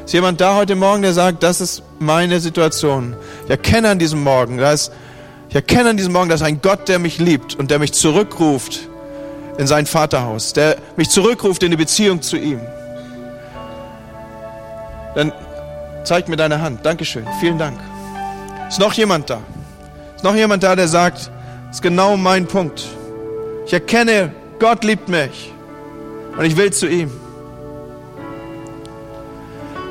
Ist 0.05 0.13
jemand 0.15 0.41
da 0.41 0.57
heute 0.57 0.75
Morgen, 0.75 1.03
der 1.03 1.13
sagt, 1.13 1.43
das 1.43 1.61
ist 1.61 1.83
meine 2.01 2.41
Situation. 2.41 3.15
Ich 3.45 3.51
erkenne 3.51 3.89
an 3.89 3.99
diesem 3.99 4.23
Morgen, 4.23 4.59
da 4.59 4.73
ist, 4.73 4.93
ich 5.49 5.55
erkenne 5.55 5.91
an 5.91 5.97
diesem 5.97 6.13
Morgen, 6.13 6.29
dass 6.29 6.43
ein 6.43 6.61
Gott, 6.61 6.89
der 6.89 6.99
mich 6.99 7.19
liebt 7.19 7.55
und 7.55 7.71
der 7.71 7.79
mich 7.79 7.93
zurückruft 7.93 8.89
in 9.59 9.67
sein 9.67 9.87
Vaterhaus, 9.87 10.55
der 10.55 10.77
mich 10.97 11.11
zurückruft 11.11 11.63
in 11.63 11.71
die 11.71 11.77
Beziehung 11.77 12.21
zu 12.21 12.37
ihm. 12.37 12.61
Dann 15.15 15.33
zeig 16.05 16.29
mir 16.29 16.37
deine 16.37 16.61
Hand. 16.61 16.85
Dankeschön. 16.85 17.27
Vielen 17.39 17.59
Dank. 17.59 17.79
Ist 18.69 18.81
noch 18.81 18.95
jemand 18.95 19.31
da? 19.31 19.41
Ist 20.17 20.25
noch 20.25 20.35
jemand 20.35 20.63
da, 20.63 20.75
der 20.75 20.89
sagt, 20.89 21.31
das 21.69 21.77
ist 21.77 21.83
genau 21.83 22.17
mein 22.17 22.47
Punkt. 22.47 22.85
Ich 23.67 23.73
erkenne, 23.73 24.33
Gott 24.59 24.83
liebt 24.83 25.09
mich 25.09 25.53
und 26.37 26.45
ich 26.45 26.57
will 26.57 26.73
zu 26.73 26.89
ihm. 26.89 27.22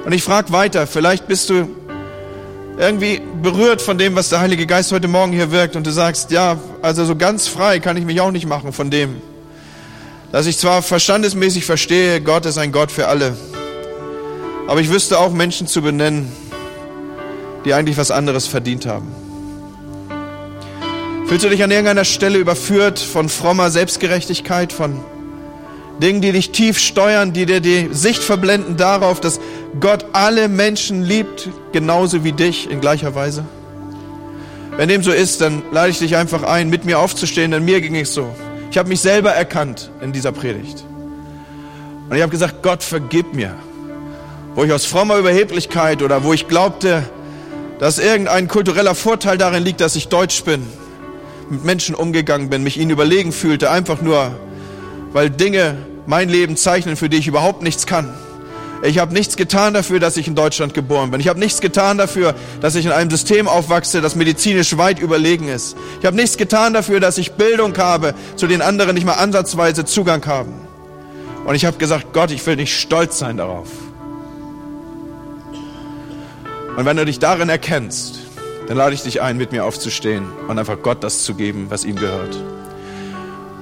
Und 0.06 0.14
ich 0.14 0.24
frage 0.24 0.52
weiter, 0.52 0.88
vielleicht 0.88 1.28
bist 1.28 1.50
du 1.50 1.68
irgendwie 2.78 3.22
berührt 3.42 3.82
von 3.82 3.98
dem, 3.98 4.16
was 4.16 4.30
der 4.30 4.40
Heilige 4.40 4.66
Geist 4.66 4.92
heute 4.92 5.08
Morgen 5.08 5.32
hier 5.32 5.52
wirkt 5.52 5.76
und 5.76 5.86
du 5.86 5.92
sagst, 5.92 6.32
ja, 6.32 6.58
also 6.82 7.06
so 7.06 7.16
ganz 7.16 7.48
frei 7.48 7.80
kann 7.80 7.98
ich 7.98 8.06
mich 8.06 8.20
auch 8.22 8.32
nicht 8.32 8.48
machen 8.48 8.74
von 8.74 8.90
dem, 8.90 9.22
dass 10.32 10.48
ich 10.48 10.58
zwar 10.58 10.82
verstandesmäßig 10.82 11.66
verstehe, 11.66 12.22
Gott 12.22 12.48
ist 12.48 12.58
ein 12.58 12.72
Gott 12.72 12.92
für 12.92 13.08
alle, 13.08 13.38
aber 14.68 14.82
ich 14.82 14.90
wüsste 14.90 15.20
auch 15.20 15.32
Menschen 15.32 15.68
zu 15.68 15.84
benennen, 15.84 16.32
die 17.66 17.76
eigentlich 17.76 17.98
was 17.98 18.10
anderes 18.10 18.48
verdient 18.48 18.88
haben. 18.88 19.08
Fühlst 21.28 21.46
du 21.46 21.50
dich 21.50 21.64
an 21.64 21.70
irgendeiner 21.70 22.06
Stelle 22.06 22.40
überführt 22.40 22.98
von 22.98 23.30
frommer 23.30 23.70
Selbstgerechtigkeit, 23.70 24.74
von 24.74 25.00
Dingen, 26.02 26.22
die 26.22 26.32
dich 26.32 26.52
tief 26.52 26.80
steuern, 26.80 27.32
die 27.32 27.46
dir 27.46 27.62
die 27.62 27.90
Sicht 27.92 28.24
verblenden 28.24 28.76
darauf, 28.76 29.22
dass 29.22 29.40
Gott 29.80 30.06
alle 30.12 30.50
Menschen 30.50 31.04
liebt, 31.04 31.50
genauso 31.72 32.24
wie 32.24 32.34
dich 32.34 32.70
in 32.70 32.82
gleicher 32.82 33.16
Weise? 33.16 33.46
Wenn 34.76 34.90
dem 34.90 35.04
so 35.04 35.12
ist, 35.12 35.42
dann 35.42 35.64
lade 35.72 35.90
ich 35.90 36.00
dich 36.00 36.16
einfach 36.16 36.44
ein, 36.44 36.70
mit 36.70 36.86
mir 36.86 37.00
aufzustehen, 37.00 37.52
denn 37.52 37.64
mir 37.64 37.82
ging 37.82 37.96
es 37.96 38.14
so. 38.14 38.34
Ich 38.70 38.78
habe 38.78 38.90
mich 38.90 39.02
selber 39.02 39.32
erkannt 39.32 39.90
in 40.02 40.12
dieser 40.12 40.32
Predigt. 40.32 40.84
Und 42.10 42.16
ich 42.16 42.22
habe 42.22 42.32
gesagt, 42.32 42.64
Gott, 42.64 42.84
vergib 42.84 43.34
mir. 43.34 43.56
Wo 44.56 44.64
ich 44.64 44.74
aus 44.74 44.86
frommer 44.86 45.18
Überheblichkeit 45.18 46.02
oder 46.02 46.24
wo 46.24 46.34
ich 46.34 46.48
glaubte, 46.48 47.04
dass 47.80 47.98
irgendein 47.98 48.48
kultureller 48.48 48.96
Vorteil 48.96 49.38
darin 49.38 49.64
liegt, 49.64 49.82
dass 49.82 49.96
ich 49.96 50.10
deutsch 50.10 50.44
bin, 50.44 50.66
mit 51.50 51.64
Menschen 51.64 51.96
umgegangen 51.96 52.50
bin, 52.50 52.64
mich 52.64 52.78
ihnen 52.78 52.92
überlegen 52.92 53.32
fühlte, 53.32 53.72
einfach 53.72 54.02
nur, 54.02 54.32
weil 55.14 55.30
Dinge 55.30 55.78
mein 56.06 56.30
Leben 56.30 56.58
zeichnen, 56.58 56.96
für 56.96 57.10
die 57.10 57.18
ich 57.18 57.28
überhaupt 57.28 57.62
nichts 57.62 57.86
kann. 57.86 58.14
Ich 58.84 58.98
habe 58.98 59.14
nichts 59.14 59.38
getan 59.38 59.74
dafür, 59.74 60.00
dass 60.00 60.18
ich 60.18 60.28
in 60.28 60.34
Deutschland 60.34 60.74
geboren 60.74 61.12
bin. 61.12 61.20
Ich 61.20 61.28
habe 61.28 61.40
nichts 61.40 61.62
getan 61.62 61.98
dafür, 61.98 62.34
dass 62.62 62.76
ich 62.76 62.86
in 62.86 62.92
einem 62.92 63.12
System 63.12 63.48
aufwachse, 63.48 64.02
das 64.02 64.16
medizinisch 64.16 64.76
weit 64.78 65.00
überlegen 65.00 65.48
ist. 65.48 65.78
Ich 66.00 66.06
habe 66.06 66.16
nichts 66.16 66.38
getan 66.38 66.74
dafür, 66.74 67.00
dass 67.00 67.18
ich 67.18 67.34
Bildung 67.34 67.78
habe, 67.78 68.16
zu 68.36 68.48
den 68.48 68.62
anderen 68.62 68.96
nicht 68.96 69.06
mal 69.06 69.14
ansatzweise 69.14 69.86
Zugang 69.86 70.26
haben. 70.26 70.54
Und 71.46 71.56
ich 71.56 71.66
habe 71.66 71.78
gesagt, 71.78 72.14
Gott, 72.14 72.32
ich 72.32 72.46
will 72.46 72.56
nicht 72.56 72.80
stolz 72.80 73.20
sein 73.20 73.38
darauf. 73.38 73.68
Und 76.78 76.86
wenn 76.86 76.98
du 76.98 77.06
dich 77.06 77.20
darin 77.20 77.50
erkennst, 77.50 78.20
dann 78.68 78.78
lade 78.78 78.96
ich 78.96 79.04
dich 79.04 79.22
ein, 79.22 79.38
mit 79.38 79.52
mir 79.52 79.66
aufzustehen 79.66 80.26
und 80.48 80.58
einfach 80.58 80.82
Gott 80.82 81.04
das 81.04 81.24
zu 81.24 81.36
geben, 81.36 81.68
was 81.70 81.84
ihm 81.84 81.98
gehört. 81.98 82.38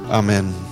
Amen. 0.09 0.68